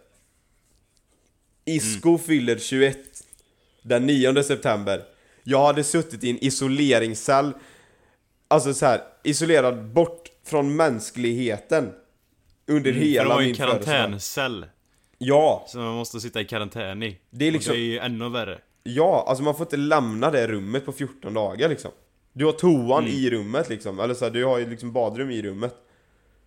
Isco 1.65 2.09
Mm. 2.09 2.19
fyller 2.21 2.59
21 2.59 2.99
den 3.83 4.07
9 4.07 4.43
september. 4.43 5.03
Jag 5.43 5.67
hade 5.67 5.85
suttit 5.85 6.25
i 6.25 6.31
en 6.31 6.45
isoleringscell, 6.45 7.53
alltså 8.49 8.75
så 8.75 8.87
här 8.87 9.01
isolerad 9.25 9.85
bort 9.85 10.29
från 10.45 10.77
mänskligheten. 10.77 11.93
Under 12.67 12.91
Mm, 12.91 13.03
för 13.03 13.09
hela 13.09 13.25
de 13.29 13.35
har 13.35 13.41
ju 13.41 13.47
min 13.47 13.51
en 13.51 13.57
födelsedag. 13.69 13.85
karantäncell. 13.97 14.67
Ja, 15.19 15.65
Som 15.69 15.81
man 15.85 15.95
måste 15.95 16.21
sitta 16.21 16.41
i 16.41 16.45
karantän 16.45 17.03
i. 17.03 17.19
Det 17.31 17.45
är 17.45 17.49
Och 17.49 17.53
liksom- 17.53 17.73
det 17.75 17.81
är 17.81 17.83
ju 17.85 17.99
ännu 17.99 18.29
värre. 18.29 18.59
Ja, 18.87 19.25
alltså 19.29 19.45
man 19.45 19.55
får 19.57 19.67
inte 19.67 19.77
lämna 19.77 20.31
det 20.31 20.47
rummet 20.47 20.87
på 20.87 20.93
14 20.93 21.35
dagar 21.35 21.69
liksom. 21.69 21.91
Du 22.33 22.45
har 22.45 22.53
toan 22.53 23.05
Mm. 23.05 23.17
i 23.17 23.31
rummet 23.31 23.69
liksom, 23.69 24.01
eller 24.01 24.15
så 24.15 24.25
här, 24.25 24.33
du 24.33 24.45
har 24.45 24.59
ju 24.59 24.71
liksom 24.71 24.93
badrum 24.93 25.31
i 25.31 25.43
rummet. 25.43 25.75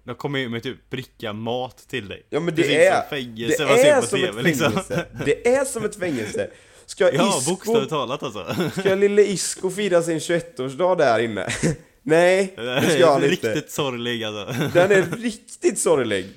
De 0.04 0.16
kommer 0.16 0.40
ju 0.40 0.50
med 0.50 0.64
typ 0.64 0.90
bricka 0.90 1.34
mat 1.34 1.78
till 1.78 2.08
dig. 2.10 2.24
Ja 2.30 2.40
men 2.40 2.56
det 2.56 2.62
Precis 2.62 2.78
är, 2.78 3.02
som 3.02 3.10
fängelse 3.10 3.66
det 3.66 3.90
är 3.90 4.02
som 4.02 4.20
TV 4.20 4.40
ett 4.40 4.46
liksom. 4.46 4.72
fängelse. 4.72 5.06
Det 5.26 5.48
är 5.56 5.66
som 5.66 5.86
ett 5.86 5.96
fängelse. 5.96 6.50
Ska 6.86 7.14
Ja, 7.14 7.38
Isco, 7.40 7.52
bokstavligt 7.52 7.90
talat 7.90 8.24
alltså. 8.24 8.46
ska 8.80 8.96
lille 8.96 9.22
Isco 9.22 9.70
fira 9.70 10.02
sin 10.02 10.20
21-årsdag 10.20 10.96
där 10.98 11.20
inne? 11.20 11.48
Nej, 12.02 12.54
det 12.56 12.90
ska 12.90 13.06
han 13.12 13.24
inte. 13.24 13.28
Riktigt 13.32 13.72
sorglig 13.72 14.24
alltså. 14.24 14.54
Den 14.74 14.92
är 14.92 15.02
riktigt 15.18 15.80
sorglig. 15.80 16.28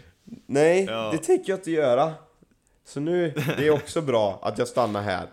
Nej, 0.46 0.84
Ja. 0.84 1.08
det 1.12 1.18
tänker 1.18 1.52
jag 1.52 1.58
inte 1.58 1.70
göra. 1.70 2.12
Så 2.88 3.00
nu, 3.00 3.32
det 3.58 3.66
är 3.66 3.70
också 3.70 4.00
bra 4.00 4.38
att 4.42 4.58
jag 4.58 4.68
stannar 4.68 5.02
här. 5.02 5.26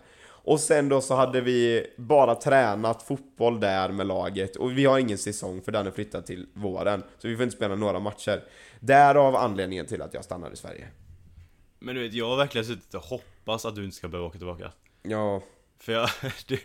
Och 0.44 0.60
sen 0.60 0.90
då 0.90 1.02
så 1.02 1.16
hade 1.16 1.42
vi 1.42 1.88
bara 1.98 2.36
tränat 2.36 3.04
fotboll 3.04 3.60
där 3.60 3.90
med 3.90 4.08
laget 4.08 4.56
och 4.56 4.78
vi 4.78 4.86
har 4.86 5.00
ingen 5.00 5.18
säsong 5.18 5.62
för 5.62 5.72
den 5.72 5.88
är 5.88 5.92
flyttad 5.92 6.26
till 6.26 6.48
våren. 6.54 7.04
Så 7.18 7.28
vi 7.28 7.36
får 7.36 7.44
inte 7.44 7.56
spela 7.56 7.76
några 7.76 8.00
matcher. 8.00 8.44
Därav 8.80 9.36
anledningen 9.36 9.86
till 9.86 10.02
att 10.02 10.14
jag 10.14 10.24
stannar 10.24 10.52
i 10.52 10.56
Sverige. 10.56 10.88
Men 11.80 11.96
du 11.96 12.02
vet, 12.02 12.14
jag 12.14 12.30
har 12.30 12.38
verkligen 12.38 12.66
suttit 12.66 12.94
och 12.94 13.02
hoppats 13.04 13.66
att 13.66 13.76
du 13.76 13.84
inte 13.86 13.98
ska 13.98 14.08
behöva 14.08 14.28
åka 14.28 14.38
tillbaka. 14.38 14.72
Ja, 15.04 15.42
För 15.80 15.94
jag... 15.94 16.10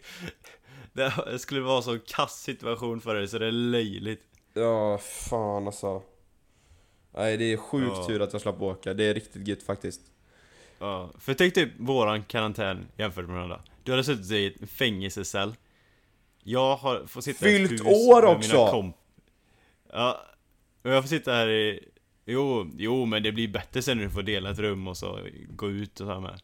Det, 0.93 1.13
det 1.27 1.39
skulle 1.39 1.61
vara 1.61 1.77
en 1.77 1.83
så 1.83 1.99
kass 1.99 2.43
situation 2.43 3.01
för 3.01 3.15
dig 3.15 3.29
så 3.29 3.39
det 3.39 3.47
är 3.47 3.53
löjligt. 3.53 4.23
ja 4.55 4.99
fan 4.99 5.67
alltså. 5.67 6.03
Nej 7.17 7.37
det 7.37 7.53
är 7.53 7.57
sjukt 7.57 7.97
Ja. 7.97 8.07
tur 8.07 8.23
att 8.23 8.33
jag 8.33 8.43
slapp 8.43 8.63
åka, 8.63 8.95
det 8.95 9.05
är 9.05 9.15
riktigt 9.15 9.49
gött 9.49 9.63
faktiskt. 9.63 10.01
Ja, 10.85 11.11
för 11.19 11.35
tänk 11.35 11.55
typ 11.55 11.69
våran 11.79 12.23
karantän 12.23 12.87
jämfört 12.97 13.29
med 13.29 13.43
andra. 13.43 13.61
Du 13.83 13.93
hade 13.93 14.05
suttit 14.05 14.31
i 14.31 14.57
en 14.61 14.67
fängelsecell. 14.67 15.55
Jag 16.43 16.77
har 16.77 17.07
fått 17.07 17.25
sitta 17.25 17.49
i 17.49 17.55
ett 17.55 17.69
Fyllt 17.69 17.73
hus 17.73 18.09
år 18.11 18.25
också! 18.25 18.93
Ja, 19.93 20.21
och 20.83 20.91
jag 20.91 21.03
får 21.03 21.09
sitta 21.09 21.33
här 21.33 21.49
i... 21.49 21.89
Jo, 22.25 22.71
jo 22.77 23.05
men 23.07 23.23
det 23.23 23.33
blir 23.33 23.49
bättre 23.49 23.83
sen 23.83 23.97
när 23.99 24.05
du 24.05 24.11
får 24.11 24.23
dela 24.23 24.51
ett 24.51 24.59
rum 24.59 24.89
och 24.89 24.97
så 24.97 25.19
gå 25.49 25.71
ut 25.71 26.01
och 26.01 26.07
så 26.07 26.13
här 26.13 26.21
med. 26.21 26.41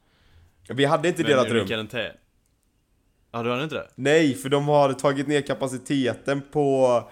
Vi 0.68 0.84
hade 0.84 1.08
inte 1.08 1.22
Men 1.22 1.30
delat 1.30 1.48
rum. 1.48 1.66
karantän? 1.68 2.12
Ja, 3.32 3.42
du 3.42 3.50
hade 3.50 3.62
inte 3.64 3.74
det? 3.74 3.88
Nej, 3.94 4.34
för 4.34 4.48
de 4.48 4.68
har 4.68 4.92
tagit 4.92 5.28
ner 5.28 5.40
kapaciteten 5.40 6.42
på 6.52 7.02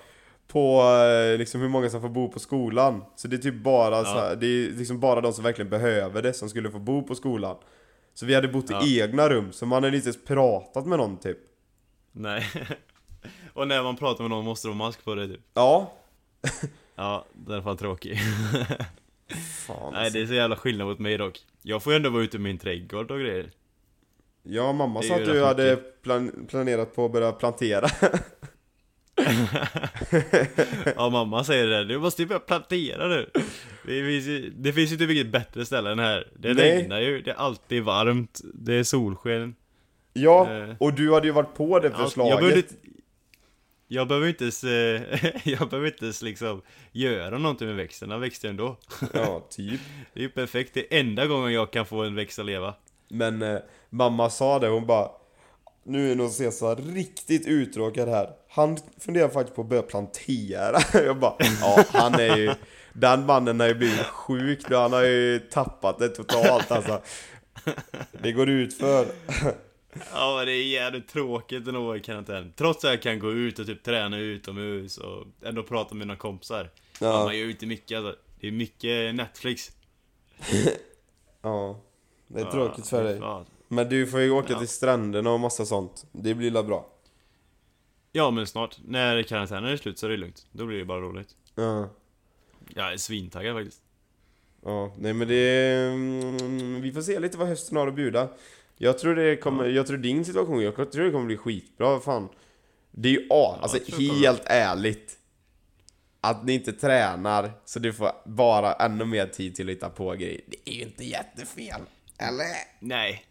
på 0.49 0.83
eh, 0.83 1.39
liksom 1.39 1.61
hur 1.61 1.69
många 1.69 1.91
som 1.91 2.01
får 2.01 2.09
bo 2.09 2.29
på 2.29 2.39
skolan. 2.39 3.05
Så 3.17 3.29
det 3.29 3.37
är 3.37 3.39
typ 3.39 3.55
bara 3.63 4.05
så 4.05 4.11
här, 4.19 4.37
det 4.37 4.47
är 4.47 4.71
liksom 4.71 5.01
bara 5.01 5.21
de 5.21 5.33
som 5.33 5.45
verkligen 5.45 5.71
behöver 5.71 6.23
det 6.23 6.33
som 6.33 6.49
skulle 6.49 6.71
få 6.71 6.79
bo 6.79 7.03
på 7.03 7.15
skolan. 7.15 7.57
Så 8.15 8.27
vi 8.27 8.35
hade 8.35 8.49
bott 8.49 8.71
Ja. 8.71 8.85
i 8.85 9.01
egna 9.01 9.29
rum, 9.29 9.53
så 9.53 9.67
man 9.67 9.85
hade 9.85 9.97
inte 9.97 10.09
ens 10.09 10.25
pratat 10.25 10.87
med 10.87 10.99
någon 10.99 11.17
typ. 11.19 11.39
Nej. 12.13 12.47
och 13.55 13.69
när 13.69 13.83
man 13.83 13.97
pratar 13.97 14.25
med 14.25 14.31
någon 14.31 14.45
måste 14.45 14.69
de 14.69 14.81
ha 14.81 14.87
mask 14.87 15.05
på 15.05 15.15
dig 15.15 15.29
typ. 15.29 15.41
Ja. 15.55 15.93
Ja, 17.01 17.25
det 17.33 17.55
är 17.55 17.61
fall 17.61 17.79
tråkigt. 17.79 18.19
Fan 19.67 19.93
Nej, 19.93 20.05
alltså. 20.05 20.19
det 20.19 20.25
är 20.25 20.27
så 20.27 20.35
jävla 20.35 20.57
skillnad 20.57 20.87
mot 20.87 20.99
mig 20.99 21.19
dock. 21.19 21.41
Jag 21.63 21.83
får 21.83 21.93
ju 21.93 21.97
ändå 21.97 22.11
vara 22.11 22.23
ute 22.23 22.37
i 22.37 22.41
min 22.41 22.59
trädgård 22.59 23.11
och 23.11 23.19
grejer. 23.21 23.51
Ja, 24.43 24.73
mamma 24.73 25.01
Det 25.01 25.07
sa 25.07 25.15
att 25.15 25.25
du 25.25 25.45
hade 25.45 25.77
plan 25.77 26.47
planerat 26.49 26.95
på 26.95 27.05
att 27.05 27.13
börja 27.13 27.33
plantera. 27.33 27.87
ja, 30.97 31.11
mamma 31.11 31.45
säger 31.45 31.67
det. 31.67 31.85
Du 31.85 31.99
måste 31.99 32.23
ju 32.23 32.29
börja 32.29 32.41
plantera 32.41 33.07
nu. 33.09 33.31
Det 33.87 34.05
finns 34.05 34.27
ju, 34.27 34.51
det 34.57 34.73
finns 34.73 34.93
ju 34.93 34.97
typ 34.97 35.33
bättre 35.33 35.67
ställe 35.67 35.91
än 35.91 35.99
här. 35.99 36.29
Det 36.39 36.55
Nej. 36.55 36.77
regnar 36.79 37.01
ju, 37.01 37.23
det 37.23 37.31
är 37.31 37.35
alltid 37.35 37.83
varmt, 37.83 38.41
det 38.55 38.75
är 38.75 38.85
solsken. 38.85 39.55
ja, 40.13 40.49
Eh. 40.51 40.75
och 40.81 40.93
du 40.95 41.13
hade 41.15 41.27
ju 41.27 41.33
varit 41.33 41.55
på 41.55 41.79
det 41.79 41.91
förslaget. 41.91 42.31
Jag 42.31 42.39
behöver 42.41 42.57
inte... 42.59 42.75
Jag 43.91 44.09
behöver 44.09 44.29
inte 44.29 44.45
ens, 44.45 44.65
jag 45.45 45.69
behöver 45.69 45.87
inte 45.87 46.05
ens 46.05 46.23
liksom 46.23 46.63
göra 46.93 47.39
någonting 47.39 47.69
med 47.69 47.77
växten, 47.77 48.09
den 48.09 48.21
växte 48.21 48.49
ändå. 48.49 48.77
Ja, 49.13 49.47
typ. 49.51 49.81
Det 50.15 50.21
är 50.21 50.23
ju 50.23 50.29
perfekt, 50.29 50.75
det 50.75 50.95
är 50.97 51.01
enda 51.01 51.27
gången 51.27 51.53
jag 51.53 51.71
kan 51.71 51.87
få 51.87 52.03
en 52.05 52.15
växt 52.15 52.39
att 52.39 52.47
leva. 52.47 52.75
Men 53.09 53.43
eh, 53.43 53.59
mamma 53.91 54.31
sa 54.31 54.59
det, 54.59 54.69
hon 54.69 54.87
bara 54.87 55.09
Nu 55.89 56.13
är 56.13 56.17
nog 56.17 56.31
Cesar 56.31 56.77
riktigt 56.77 57.47
uttråkad 57.47 58.09
här 58.09 58.31
Han 58.49 58.79
funderar 58.99 59.29
faktiskt 59.29 59.57
på 59.57 59.63
att 59.63 59.69
börja 59.69 59.83
plantera 59.83 60.79
Jag 61.05 61.19
bara, 61.19 61.35
ja 61.61 61.85
han 61.89 62.15
är 62.15 62.37
ju 62.37 62.55
Den 62.93 63.27
mannen 63.27 63.61
har 63.61 63.67
ju 63.67 63.75
blivit 63.75 64.07
sjuk 64.07 64.69
nu, 64.71 64.77
han 64.77 64.93
har 64.93 65.03
ju 65.03 65.39
tappat 65.39 65.99
det 65.99 66.09
totalt 66.09 66.71
alltså 66.71 67.01
Det 68.23 68.33
går 68.33 68.49
ut 68.49 68.75
för 68.75 69.07
Ja 70.13 70.37
men 70.37 70.47
det 70.47 70.53
är 70.53 70.65
jävligt 70.65 71.09
tråkigt 71.09 71.69
vara 71.69 71.97
i 71.97 72.01
karantän. 72.01 72.53
Trots 72.57 72.85
att 72.85 72.91
jag 72.91 73.03
kan 73.03 73.19
gå 73.19 73.33
ut 73.33 73.59
och 73.59 73.67
typ 73.67 73.83
träna 73.83 74.19
utomhus 74.19 74.99
och 74.99 75.27
ändå 75.43 75.63
prata 75.63 75.95
med 75.95 76.07
mina 76.07 76.17
kompisar. 76.17 76.71
Ja. 77.01 77.25
Man 77.25 77.37
gör 77.37 77.45
ju 77.45 77.51
inte 77.51 77.67
mycket 77.67 77.99
alltså. 77.99 78.21
Det 78.41 78.49
är 78.49 78.53
mycket 78.53 79.15
Netflix. 79.15 79.71
ja 81.43 81.81
Det 82.27 82.41
är 82.41 82.51
tråkigt 82.51 82.89
för 82.89 83.05
dig 83.05 83.19
Ja. 83.21 83.45
Men 83.69 83.89
du 83.89 84.07
får 84.07 84.21
ju 84.21 84.31
åka 84.31 84.53
Ja. 84.53 84.59
till 84.59 84.69
stränderna 84.69 85.31
och 85.31 85.41
massa 85.41 85.67
sånt 85.67 86.07
Det 86.13 86.35
blir 86.35 86.51
la 86.51 86.63
bra 86.63 86.93
ja 88.13 88.31
men 88.31 88.47
snart, 88.47 88.79
när 88.85 89.23
karantänen 89.23 89.65
är 89.73 89.77
slut 89.77 89.99
så 89.99 90.07
är 90.07 90.11
det 90.11 90.17
lugnt. 90.17 90.47
Då 90.53 90.67
blir 90.67 90.79
det 90.79 90.85
bara 90.85 91.01
roligt. 91.01 91.37
Ja, 91.55 91.89
Jag 92.75 92.93
är 92.93 92.97
svintaggad 92.97 93.57
faktiskt. 93.57 93.83
ja 94.65 94.93
nej 94.99 95.13
men 95.13 95.29
det 95.29 95.75
mm, 95.93 96.81
Vi 96.83 96.93
får 96.93 97.03
se 97.03 97.19
lite 97.21 97.39
vad 97.39 97.49
hösten 97.49 97.77
har 97.77 97.87
att 97.87 97.95
bjuda 97.95 98.29
Jag 98.77 98.99
tror 98.99 99.15
det 99.15 99.37
kommer, 99.37 99.65
jag 99.69 99.87
tror 99.87 99.99
din 99.99 100.25
situation, 100.25 100.63
jag 100.63 100.75
tror 100.93 101.05
det 101.05 101.11
kommer 101.11 101.27
bli 101.27 101.37
skitbra, 101.37 102.01
fan 102.01 102.29
Det 102.91 103.09
är 103.09 103.13
ju, 103.13 103.27
ja, 103.29 103.59
alltså 103.63 103.79
helt 104.01 104.43
ärligt 104.45 105.19
Att 106.21 106.45
ni 106.45 106.53
inte 106.53 106.73
tränar, 106.73 107.51
så 107.65 107.79
du 107.79 107.93
får 107.93 108.11
bara 108.25 108.73
ännu 108.73 109.05
mer 109.05 109.27
tid 109.27 109.55
till 109.55 109.69
att 109.69 109.73
hitta 109.77 109.91
på 109.91 110.11
grejer 110.13 110.41
Det 110.47 110.71
är 110.71 110.75
ju 110.75 110.83
inte 110.83 111.05
jättefel, 111.05 111.81
eller? 112.19 112.47
Nej. 112.81 113.25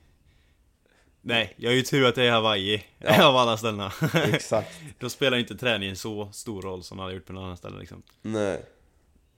Nej, 1.28 1.54
jag 1.58 1.70
har 1.70 1.76
ju 1.76 1.82
tur 1.82 2.06
att 2.06 2.16
det 2.16 2.24
är 2.24 2.32
Hawaii. 2.32 2.84
Ja. 3.00 3.28
Av 3.30 3.36
alla 3.36 3.58
ställena. 3.58 3.92
Exakt, 4.14 4.80
Då 5.00 5.10
spelar 5.10 5.38
inte 5.38 5.56
träningen 5.56 5.96
så 5.96 6.30
stor 6.32 6.62
roll 6.62 6.84
som 6.84 6.98
det 6.98 7.04
hade 7.04 7.16
gjort 7.16 7.26
på 7.26 7.34
någon 7.34 7.44
annan 7.44 7.58
ställe 7.58 7.80
liksom. 7.80 8.04
nej 8.22 8.66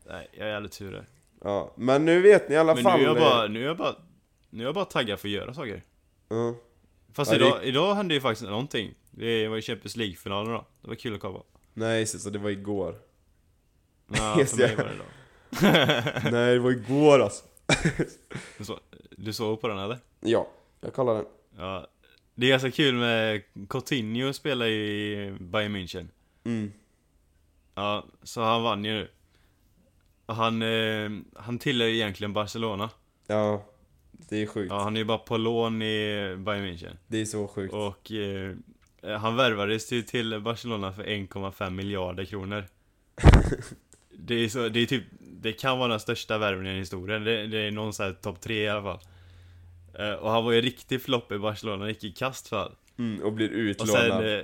Nej, 0.06 0.30
jag 0.34 0.48
är 0.48 0.52
jävligt 0.52 0.72
tur 0.72 0.92
där. 0.92 1.06
Ja, 1.44 1.74
men 1.76 2.06
nu 2.06 2.22
vet 2.22 2.50
ni 2.50 2.56
i 2.56 2.58
alla 2.58 2.76
Men 2.76 2.84
fall 2.84 2.98
nu 3.00 3.04
är 3.04 3.08
jag 3.08 3.18
bara, 3.18 3.48
nu 3.48 3.62
är 3.64 3.68
jag 3.68 3.78
bara, 3.78 3.96
nu 4.50 4.64
är 4.64 4.66
jag 4.68 4.76
bara 4.76 4.86
taggad 4.86 5.20
för 5.20 5.28
att 5.28 5.32
göra 5.34 5.54
saker. 5.54 5.84
Ja. 6.30 6.56
Fast 7.14 7.32
Ja, 7.32 7.38
det- 7.38 7.46
idag, 7.48 7.64
idag 7.64 7.96
hände 7.96 8.14
ju 8.14 8.22
faktiskt 8.22 8.50
någonting. 8.50 8.94
Det 9.12 9.48
var 9.48 9.56
ju 9.56 9.62
Champions 9.62 9.96
League-finalen 9.96 10.54
då. 10.54 10.66
Det 10.82 10.88
var 10.88 10.96
kul 10.96 11.16
att 11.16 11.22
kolla. 11.22 11.40
Nej 11.74 12.06
så 12.06 12.30
det 12.30 12.40
var 12.40 12.50
igår 12.50 12.96
Ja, 14.08 14.36
för 14.46 14.58
mig 14.58 14.76
var 14.76 14.84
det 14.84 14.94
idag. 14.94 16.32
Nej 16.32 16.54
det 16.54 16.60
var 16.60 16.72
igår 16.72 17.20
alltså 17.20 17.44
Du, 18.58 18.66
så, 18.66 18.80
du 19.18 19.34
såg 19.34 19.62
på 19.62 19.68
den 19.68 19.80
eller? 19.80 19.98
Ja, 20.20 20.48
jag 20.82 20.94
kollar 20.94 21.16
den 21.16 21.26
Ja. 21.60 21.88
Det 22.36 22.46
är 22.46 22.50
ganska 22.50 22.72
kul 22.72 22.96
med 22.96 23.42
Coutinho 23.70 24.34
spelar 24.34 24.66
ju 24.66 24.86
i 24.86 25.38
Bayern 25.40 25.76
München. 25.76 26.08
mm. 26.44 26.72
Ja, 27.76 28.06
så 28.24 28.42
han 28.42 28.64
vann 28.64 28.86
ju 28.86 28.92
nu. 28.92 29.08
Han, 30.26 30.62
eh, 30.62 31.12
han 31.36 31.60
tillhör 31.60 31.88
ju 31.88 31.96
egentligen 31.96 32.34
Barcelona. 32.34 32.90
Ja, 33.28 33.66
det 34.12 34.42
är 34.42 34.48
sjukt 34.48 34.72
Ja, 34.72 34.84
han 34.84 34.96
är 34.96 35.00
ju 35.00 35.06
bara 35.06 35.18
på 35.18 35.38
lån 35.38 35.82
i 35.82 36.36
Bayern 36.38 36.66
München. 36.66 36.98
Det 37.08 37.18
är 37.18 37.26
så 37.26 37.48
sjukt 37.48 37.74
Och 37.74 38.12
eh, 38.12 38.56
han 39.20 39.36
värvades 39.36 39.92
ju 39.92 40.02
till 40.02 40.40
Barcelona 40.40 40.94
för 40.94 41.04
1,5 41.04 41.70
miljarder 41.70 42.26
kronor. 42.26 42.66
Det 44.22 44.36
är, 44.36 44.50
så, 44.50 44.70
det 44.70 44.80
är 44.80 44.86
typ, 44.86 45.04
det 45.20 45.52
kan 45.52 45.80
vara 45.80 45.90
den 45.90 46.00
största 46.00 46.38
värvningen 46.38 46.76
i 46.76 46.80
historien. 46.80 47.24
Det, 47.24 47.48
det 47.48 47.58
är 47.58 47.72
någon 47.72 47.94
sån 47.94 48.06
här 48.06 48.14
topp 48.14 48.42
tre 48.42 48.64
i 48.64 48.70
alla 48.70 48.82
fall. 48.82 49.00
Eh, 49.94 50.12
och 50.14 50.32
han 50.32 50.46
var 50.46 50.52
ju 50.52 50.62
riktig 50.62 51.02
flopp 51.02 51.32
i 51.32 51.38
Barcelona, 51.38 51.88
gick 51.88 52.04
i 52.04 52.12
kast 52.12 52.48
för. 52.48 52.72
Mm, 52.98 53.24
och 53.24 53.34
blir 53.34 53.50
Och 53.50 53.56
utlånad. 53.56 53.96
sen, 54.04 54.26
eh, 54.40 54.44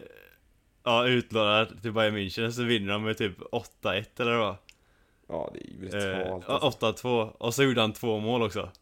ja 0.84 1.08
utlånad 1.08 1.82
till 1.82 1.91
Bayern 1.91 2.18
München, 2.18 2.52
så 2.52 2.64
vinner 2.64 2.93
de 2.93 3.04
med 3.04 3.18
typ 3.18 3.38
8-1 3.52 4.20
eller 4.22 4.38
vad? 4.38 4.56
Ja, 5.28 5.52
det 5.54 5.60
är 5.60 5.68
ju 5.68 5.86
Eh, 5.86 6.18
brutalt 6.18 6.46
ja, 6.48 6.60
alltså. 6.60 7.08
8-2, 7.08 7.30
och 7.38 7.54
så 7.54 7.64
gjorde 7.64 7.82
han 7.82 7.93
två 7.93 8.20
mål 8.20 8.41
också. 8.41 8.70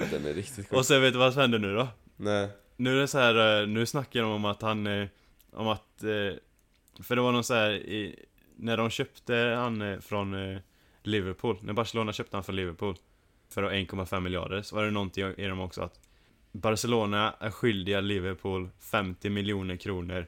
Ja, 0.00 0.06
Den 0.10 0.26
är 0.26 0.34
riktigt 0.34 0.70
och 0.72 0.76
sjuk. 0.78 0.86
sen 0.86 1.02
vet 1.02 1.12
du 1.12 1.18
vad 1.18 1.32
som 1.32 1.40
händer 1.42 1.58
nu 1.58 1.74
då? 1.74 1.88
Nej. 2.16 2.48
Nu 2.76 2.96
är 2.96 3.00
det 3.00 3.08
så 3.08 3.18
här, 3.18 3.60
eh, 3.62 3.68
nu 3.68 3.86
snackar 3.86 4.20
de 4.22 4.30
om 4.32 4.44
att 4.44 4.62
han, 4.62 4.86
eh, 4.86 5.08
om 5.52 5.68
att, 5.68 6.02
eh, 6.02 6.36
för 7.02 7.16
det 7.16 7.20
var 7.22 7.32
någon 7.32 7.44
så 7.44 7.54
här 7.54 7.70
i, 7.70 8.24
när 8.56 8.76
de 8.76 8.90
köpte 8.90 9.34
han 9.36 9.82
eh, 9.82 9.98
från 10.00 10.52
eh, 10.52 10.58
Liverpool, 11.02 11.58
när 11.62 11.72
Barcelona 11.72 12.12
köpte 12.12 12.36
han 12.36 12.44
från 12.44 12.56
Liverpool 12.56 12.96
för 13.48 13.62
1,5 13.62 14.20
miljarder, 14.20 14.62
så 14.62 14.76
var 14.76 14.84
det 14.84 14.90
någonting 14.90 15.24
i 15.36 15.46
dem 15.46 15.60
också 15.60 15.82
att 15.82 16.00
Barcelona 16.52 17.34
är 17.40 17.50
skyldiga 17.50 18.00
Liverpool 18.00 18.68
50 18.80 19.30
miljoner 19.30 19.76
kronor 19.76 20.26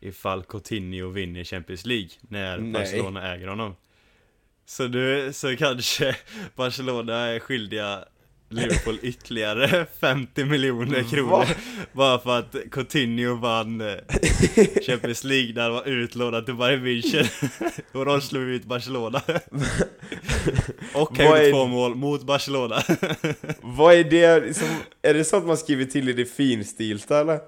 ifall 0.00 0.44
Coutinho 0.44 1.08
vinner 1.08 1.44
Champions 1.44 1.86
League 1.86 2.10
när 2.20 2.58
Nej. 2.58 2.72
Barcelona 2.72 3.34
äger 3.34 3.46
honom. 3.46 3.76
Så 4.64 4.88
nu, 4.88 5.32
så 5.32 5.56
kanske 5.56 6.16
Barcelona 6.54 7.16
är 7.16 7.38
skyldiga 7.40 8.04
Liverpool 8.52 8.98
ytterligare 9.02 9.86
50 10.00 10.44
miljoner 10.44 11.02
kronor 11.10 11.30
Va? 11.30 11.46
Bara 11.92 12.18
för 12.18 12.38
att 12.38 12.56
Coutinho 12.70 13.34
vann 13.34 13.80
eh, 13.80 13.94
Champions 14.86 15.24
League 15.24 15.54
när 15.54 15.62
han 15.62 15.72
var 15.72 15.88
utlånad 15.88 16.44
till 16.46 16.54
Bayern 16.54 16.86
München 16.86 17.50
Och 17.92 18.04
de 18.04 18.20
slog 18.20 18.42
ut 18.42 18.64
Barcelona 18.64 19.20
Och 20.94 21.16
han 21.18 21.26
gjorde 21.26 21.46
är- 21.46 21.50
två 21.52 21.66
mål 21.66 21.94
mot 21.94 22.22
Barcelona 22.22 22.82
Vad 23.62 23.94
är 23.94 24.04
det 24.04 24.56
som, 24.56 24.68
är 25.02 25.14
det 25.14 25.24
sånt 25.24 25.46
man 25.46 25.56
skriver 25.56 25.84
till 25.84 26.08
i 26.08 26.12
det 26.12 26.24
finstilta 26.24 27.20
eller? 27.20 27.38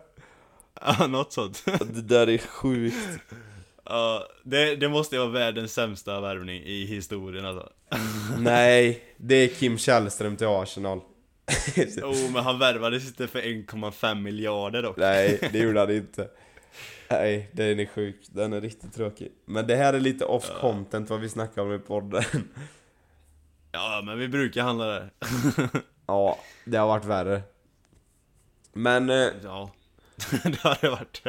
Ja, 0.99 1.07
något 1.07 1.33
sånt 1.33 1.63
Det 1.95 2.03
där 2.03 2.27
är 2.29 2.39
sjukt. 2.39 2.97
Ja, 3.85 4.29
det, 4.43 4.77
det 4.77 4.89
måste 4.89 5.19
vara 5.19 5.29
världens 5.29 5.73
sämsta 5.75 6.21
värvning 6.21 6.63
i 6.63 6.85
historien 6.85 7.47
alltså 7.47 7.73
Nej, 8.39 9.05
det 9.17 9.35
är 9.35 9.49
Kim 9.49 9.79
Källström 9.79 10.37
till 10.37 10.47
Arsenal. 10.47 11.01
Oh, 12.03 12.33
men 12.33 12.45
han 12.45 12.59
värvades 12.59 13.07
inte 13.07 13.27
för 13.27 13.41
1,5 13.43 14.15
miljarder 14.15 14.83
dock 14.83 14.97
Nej, 14.97 15.39
det 15.53 15.59
gjorde 15.59 15.81
han 15.81 15.91
inte. 15.91 16.29
Nej, 17.11 17.51
den 17.53 17.81
är 17.81 17.87
sjuk. 17.87 18.17
Den 18.27 18.53
är 18.53 18.61
riktigt 18.61 18.95
tråkig. 18.95 19.33
Men 19.45 19.67
det 19.67 19.77
här 19.77 19.95
är 19.95 20.01
lite 20.01 20.25
off 20.25 20.51
content 20.61 21.11
vad 21.11 21.21
vi 21.21 21.29
snackar 21.29 21.63
om 21.63 21.75
i 21.75 21.79
podden. 21.79 22.23
Ja, 23.73 24.03
men 24.05 24.19
vi 24.19 24.29
brukar 24.29 24.63
handla 24.63 24.85
där 24.87 25.11
Ja, 26.07 26.39
det 26.65 26.77
har 26.77 26.87
varit 26.87 27.05
värre. 27.05 27.43
Men, 28.73 29.11
eh, 29.11 29.29
Ja, 29.43 29.71
det 30.45 30.61
har 30.61 30.79
det 30.81 30.91
varit 30.91 31.23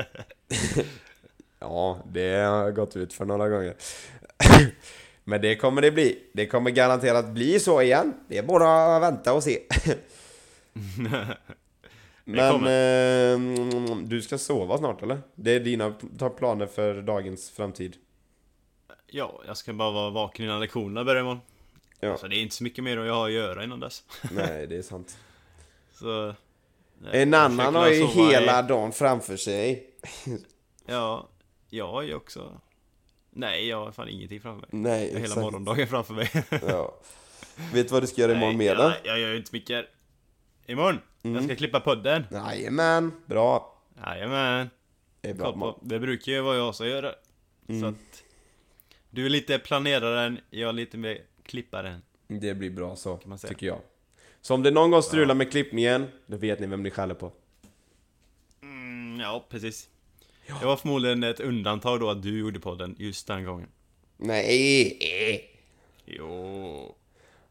ja, 1.65 1.99
det 2.11 2.35
har 2.35 2.71
gått 2.71 2.95
ut 2.95 3.13
för 3.13 3.25
några 3.25 3.49
gånger. 3.49 3.75
Men 5.23 5.41
det 5.41 5.55
kommer 5.55 5.81
det 5.81 5.91
bli. 5.91 6.19
Det 6.33 6.45
kommer 6.47 6.71
garanterat 6.71 7.27
bli 7.27 7.59
så 7.59 7.81
igen. 7.81 8.13
Det 8.27 8.37
är 8.37 8.43
bara 8.43 8.95
att 8.95 9.01
vänta 9.01 9.33
och 9.33 9.43
se. 9.43 9.59
Men 12.23 12.55
eh, 12.55 13.39
du 14.03 14.21
ska 14.21 14.37
sova 14.37 14.77
snart 14.77 15.03
eller? 15.03 15.21
Det 15.35 15.51
är 15.51 15.59
dina 15.59 15.93
planer 16.37 16.65
för 16.65 17.01
dagens 17.01 17.49
framtid. 17.49 17.95
Ja, 19.07 19.41
jag 19.47 19.57
ska 19.57 19.73
bara 19.73 19.91
vara 19.91 20.09
vaken 20.09 20.45
innan 20.45 20.59
lektionerna 20.59 21.03
börjar 21.03 21.21
imorgon 21.21 21.41
Ja. 21.99 22.17
Så 22.17 22.27
det 22.27 22.35
är 22.35 22.41
inte 22.41 22.55
så 22.55 22.63
mycket 22.63 22.83
mer 22.83 22.97
jag 22.97 23.13
har 23.13 23.25
att 23.25 23.31
göra 23.33 23.63
innan 23.63 23.79
dess 23.79 24.03
Nej, 24.31 24.67
det 24.67 24.77
är 24.77 24.81
sant. 24.81 25.17
Så... 25.93 26.33
nej, 26.99 27.21
En 27.21 27.31
jag 27.33 27.41
annan 27.41 27.75
har 27.75 27.89
ju 27.89 28.07
sova 28.07 28.21
i- 28.31 28.33
hela 28.33 28.61
dagen 28.61 28.91
framför 28.91 29.37
sig. 29.37 29.89
Ja, 30.85 31.27
jag 31.75 31.87
har 31.87 32.01
ju 32.01 32.13
också... 32.15 32.61
Nej, 33.29 33.67
jag 33.67 33.85
har 33.85 33.91
fan 33.91 34.09
ingenting 34.09 34.39
framför 34.41 34.61
mig 34.61 34.69
Nej, 34.81 35.07
Jag 35.07 35.13
har 35.13 35.19
hela 35.27 35.41
morgondagen 35.41 35.87
framför 35.87 36.13
mig 36.13 36.29
Ja. 36.67 36.95
Vet 37.73 37.87
du 37.87 37.93
vad 37.93 38.03
du 38.03 38.07
ska 38.07 38.21
göra 38.21 38.31
imorgon 38.31 38.57
Nej, 38.57 38.67
med 38.67 38.77
då? 38.77 38.83
jag, 38.83 38.95
jag 39.03 39.19
gör 39.19 39.31
ju 39.31 39.37
inte 39.37 39.49
mycket 39.53 39.85
Imorgon! 40.65 40.99
Mm. 41.23 41.35
Jag 41.35 41.45
ska 41.45 41.55
klippa 41.55 41.79
podden 41.79 42.23
Jajamän, 42.31 43.11
bra. 43.25 43.77
Jajamän 44.05 44.69
Det 45.21 45.29
är 45.29 45.33
bra. 45.33 45.51
Koll 45.51 45.59
på. 45.59 45.79
Det 45.81 45.99
brukar 45.99 46.31
ju 46.31 46.41
vara 46.41 46.57
jag 46.57 46.75
som 46.75 46.87
gör 46.87 47.01
det 47.01 47.15
Så 47.67 47.73
Mm. 47.73 47.89
att 47.89 48.23
Du 49.09 49.25
är 49.25 49.29
lite 49.29 49.59
planeraren, 49.59 50.39
jag 50.49 50.69
är 50.69 50.73
lite 50.73 50.97
mer 50.97 51.21
klipparen 51.43 52.01
Det 52.27 52.53
blir 52.53 52.69
bra 52.69 52.95
så, 52.95 53.19
tycker 53.47 53.67
jag. 53.67 53.79
Så 54.41 54.53
om 54.53 54.63
det 54.63 54.71
någon 54.71 54.91
gång 54.91 55.01
strular 55.03 55.35
med 55.35 55.51
klippningen, 55.51 56.07
då 56.25 56.37
vet 56.37 56.59
ni 56.59 56.67
vem 56.67 56.83
ni 56.83 56.91
skäller 56.91 57.15
på. 57.15 57.31
mm, 58.61 59.19
Ja, 59.19 59.45
precis 59.49 59.89
Det 60.47 60.65
var 60.65 60.77
förmodligen 60.77 61.23
ett 61.23 61.39
undantag 61.39 61.99
då 61.99 62.09
att 62.09 62.23
du 62.23 62.39
gjorde 62.39 62.59
podden 62.59 62.95
just 62.99 63.27
den 63.27 63.43
gången 63.43 63.67
Nej! 64.17 65.49
Jo 66.05 66.95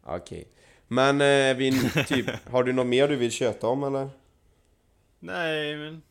Okej. 0.02 0.48
Men 0.88 1.20
eh, 1.20 1.56
vi, 1.56 1.90
typ, 2.08 2.26
har 2.50 2.64
du 2.64 2.72
något 2.72 2.86
mer 2.86 3.08
du 3.08 3.16
vill 3.16 3.30
köta 3.32 3.66
om 3.66 3.84
eller? 3.84 4.10
Nej 5.18 5.76
men 5.76 6.02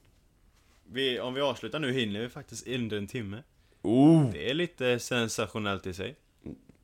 vi, 0.85 1.19
Om 1.19 1.33
vi 1.33 1.41
avslutar 1.41 1.79
nu 1.79 1.91
hinner 1.93 2.19
vi 2.21 2.29
faktiskt 2.29 2.67
under 2.67 2.97
en 2.97 3.07
timme 3.07 3.43
Oh! 3.81 4.31
Det 4.31 4.49
är 4.49 4.53
lite 4.53 4.99
sensationellt 4.99 5.87
i 5.87 5.93
sig 5.93 6.15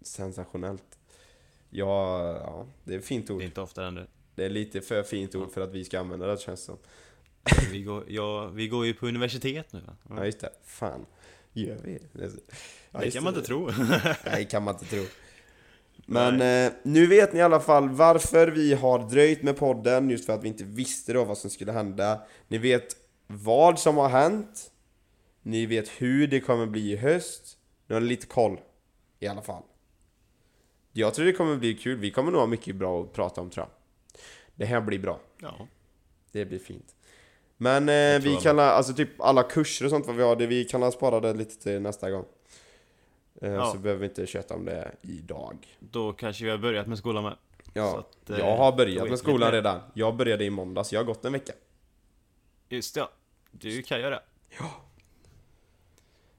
Sensationellt. 0.01 0.99
Ja, 1.69 2.31
ja, 2.35 2.65
det 2.83 2.93
är 2.93 2.97
ett 2.97 3.05
fint 3.05 3.27
Det 3.27 3.33
är 3.33 3.35
ord. 3.35 3.41
inte 3.41 3.61
ofta 3.61 3.81
det 3.81 3.85
händer 3.87 4.07
Det 4.35 4.45
är 4.45 4.49
lite 4.49 4.81
för 4.81 5.03
fint 5.03 5.35
ord 5.35 5.51
för 5.51 5.61
att 5.61 5.71
vi 5.71 5.85
ska 5.85 5.99
använda 5.99 6.27
det 6.27 6.41
känns 6.41 6.63
som. 6.63 6.77
Vi 7.71 7.81
går, 7.83 8.03
ja, 8.07 8.45
vi 8.47 8.67
går 8.67 8.85
ju 8.85 8.93
på 8.93 9.07
universitet 9.07 9.73
nu 9.73 9.79
va? 9.79 9.95
Ja 10.09 10.25
just 10.25 10.39
det, 10.39 10.49
fan. 10.65 11.05
Gör 11.53 11.77
vi? 11.83 11.99
Ja, 12.91 12.99
det 12.99 13.11
kan 13.11 13.23
man 13.23 13.33
inte 13.35 13.47
tro 13.47 13.69
Nej, 14.25 14.45
kan 14.45 14.63
man 14.63 14.73
inte 14.75 14.85
tro. 14.85 15.03
Men 16.05 16.41
eh, 16.41 16.71
nu 16.83 17.07
vet 17.07 17.33
ni 17.33 17.39
i 17.39 17.41
alla 17.41 17.59
fall 17.59 17.89
varför 17.89 18.47
vi 18.47 18.73
har 18.73 19.09
dröjt 19.09 19.43
med 19.43 19.57
podden, 19.57 20.09
just 20.09 20.25
för 20.25 20.33
att 20.33 20.43
vi 20.43 20.47
inte 20.47 20.63
visste 20.63 21.13
då 21.13 21.23
vad 21.23 21.37
som 21.37 21.49
skulle 21.49 21.71
hända. 21.71 22.21
Ni 22.47 22.57
vet 22.57 22.95
vad 23.27 23.79
som 23.79 23.97
har 23.97 24.09
hänt. 24.09 24.71
Ni 25.41 25.65
vet 25.65 25.89
hur 25.89 26.27
det 26.27 26.39
kommer 26.39 26.65
bli 26.65 26.91
i 26.91 26.95
höst. 26.95 27.57
Nu 27.87 27.95
har 27.95 28.01
ni 28.01 28.07
lite 28.07 28.27
koll, 28.27 28.59
i 29.19 29.27
alla 29.27 29.41
fall. 29.41 29.63
Jag 30.91 31.13
tror 31.13 31.25
det 31.25 31.33
kommer 31.33 31.55
bli 31.55 31.73
kul, 31.73 31.97
vi 31.97 32.11
kommer 32.11 32.31
nog 32.31 32.39
ha 32.39 32.47
mycket 32.47 32.75
bra 32.75 33.01
att 33.03 33.13
prata 33.13 33.41
om 33.41 33.49
tror 33.49 33.65
jag. 33.65 33.71
Det 34.55 34.65
här 34.65 34.81
blir 34.81 34.99
bra. 34.99 35.19
Ja 35.37 35.67
Det 36.31 36.45
blir 36.45 36.59
fint. 36.59 36.95
Men 37.61 37.89
eh, 37.89 38.21
vi 38.21 38.37
kan, 38.41 38.59
alltså 38.59 38.93
typ 38.93 39.21
alla 39.21 39.43
kurser 39.43 39.85
och 39.85 39.91
sånt 39.91 40.07
vad 40.07 40.15
vi 40.15 40.23
har, 40.23 40.35
det, 40.35 40.47
vi 40.47 40.65
kan 40.65 40.91
spara 40.91 41.19
det 41.19 41.33
lite 41.33 41.63
till 41.63 41.81
nästa 41.81 42.11
gång. 42.11 42.25
Eh, 43.41 43.51
Ja. 43.53 43.71
Så 43.71 43.77
behöver 43.77 44.01
vi 44.01 44.07
inte 44.07 44.25
köta 44.25 44.55
om 44.55 44.65
det 44.65 44.91
idag. 45.01 45.57
Då 45.79 46.13
kanske 46.13 46.43
vi 46.45 46.51
har 46.51 46.57
börjat 46.57 46.87
med 46.87 46.97
skolan 46.97 47.23
med 47.23 47.35
Ja, 47.73 47.99
att, 47.99 48.29
eh, 48.29 48.37
jag 48.39 48.57
har 48.57 48.71
börjat 48.71 49.09
med 49.09 49.19
skolan 49.19 49.51
redan. 49.51 49.79
Jag 49.93 50.15
började 50.15 50.45
i 50.45 50.49
måndags, 50.49 50.93
jag 50.93 50.99
har 50.99 51.05
gått 51.05 51.25
en 51.25 51.33
vecka. 51.33 51.53
Just 52.69 52.95
det, 52.95 52.99
ja 52.99 53.09
Du 53.51 53.81
kan 53.81 53.99
göra 54.01 54.09
det 54.15 54.21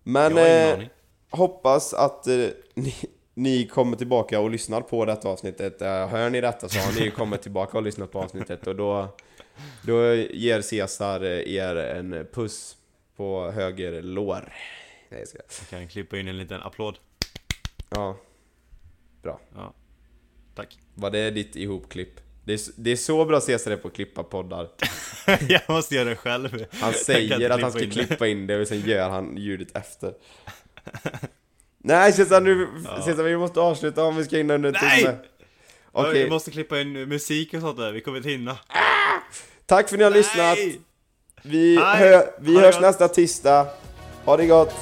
Men 0.03 0.33
har 0.33 0.41
ingen 0.41 0.81
eh, 0.81 0.87
hoppas 1.31 1.95
att 1.95 2.27
eh, 2.27 2.35
ni, 2.75 2.95
ni 3.35 3.67
kommer 3.67 3.97
tillbaka 3.97 4.41
och 4.41 4.51
lyssnar 4.51 4.81
på 4.81 5.05
detta 5.05 5.29
avsnittet. 5.29 5.83
Eh, 5.83 6.09
hör 6.09 6.31
ni 6.31 6.41
detta 6.41 6.69
så 6.69 6.79
har 6.79 7.01
ni 7.01 7.11
kommit 7.11 7.43
tillbaka 7.43 7.77
och 7.79 7.83
lyssnat 7.85 8.13
på 8.13 8.19
avsnittet 8.23 8.67
och 8.67 8.77
då, 8.77 9.09
då 9.83 10.15
ger 10.15 10.61
Cesar 10.61 11.21
eh, 11.25 11.55
er 11.55 11.77
en 11.77 12.27
puss 12.33 12.77
på 13.17 13.51
höger 13.51 14.03
lår. 14.03 14.53
Nej, 15.09 15.21
jag 15.21 15.29
ska. 15.29 15.39
Jag 15.61 15.69
kan 15.81 15.89
klippa 15.89 16.19
in 16.19 16.29
en 16.29 16.39
liten 16.39 16.63
applåd 16.63 16.99
Ja, 17.91 18.19
Ja 19.23 19.41
Tack 20.55 20.79
var 20.95 21.11
det 21.11 21.31
ditt 21.31 21.57
ihopklipp? 21.57 22.21
Det 22.45 22.53
är, 22.53 22.61
det 22.77 22.91
är 22.91 22.97
så 22.97 23.25
bra 23.25 23.41
Cesar 23.41 23.71
är 23.71 23.77
på 23.77 23.89
att 23.89 23.95
klippa 23.95 24.23
poddar. 24.23 24.69
Jag 25.49 25.63
måste 25.69 25.95
göra 25.95 26.09
det 26.09 26.17
själv 26.17 26.67
Han 26.71 26.93
säger 26.93 27.51
att 27.51 27.61
han 27.63 27.73
ska 27.73 27.81
klippa 27.81 27.97
in 27.97 27.99
det. 27.99 28.07
klippa 28.07 28.27
in 28.27 28.47
det 28.47 28.61
och 28.61 28.69
sen 28.69 28.81
gör 28.81 29.09
han 29.09 29.37
ljudet 29.37 29.77
efter. 29.77 30.15
Nej 31.79 32.13
Cesar, 32.13 32.41
nu, 32.41 32.69
Ja. 32.85 33.03
Cesar 33.03 33.23
vi 33.23 33.37
måste 33.37 33.61
avsluta 33.61 34.05
om 34.05 34.17
vi 34.17 34.25
ska 34.25 34.37
hinna 34.37 34.55
under 34.55 34.69
en 34.69 34.77
Nej! 34.83 34.99
timme. 35.03 35.17
Okej, 35.93 36.25
Vi 36.25 36.31
måste 36.31 36.51
klippa 36.51 36.81
in 36.81 36.93
musik 36.93 37.55
och 37.55 37.61
sånt 37.61 37.79
där, 37.79 37.93
vi 37.93 38.01
kommer 38.01 38.17
inte 38.19 38.31
hinna 38.31 38.59
tack 39.71 39.89
för 39.89 39.97
att 39.97 39.99
ni 39.99 40.05
har 40.05 40.11
lyssnat. 40.11 40.59
Nej! 40.59 40.81
Vi, 41.43 41.77
Hej! 41.77 41.99
hö, 41.99 42.23
vi 42.39 42.61
hörs 42.61 42.81
nästa 42.81 43.09
tisdag. 43.09 43.67
Ha 44.25 44.37
det 44.37 44.47
gott. 44.47 44.75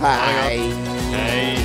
Hej! 0.00 1.59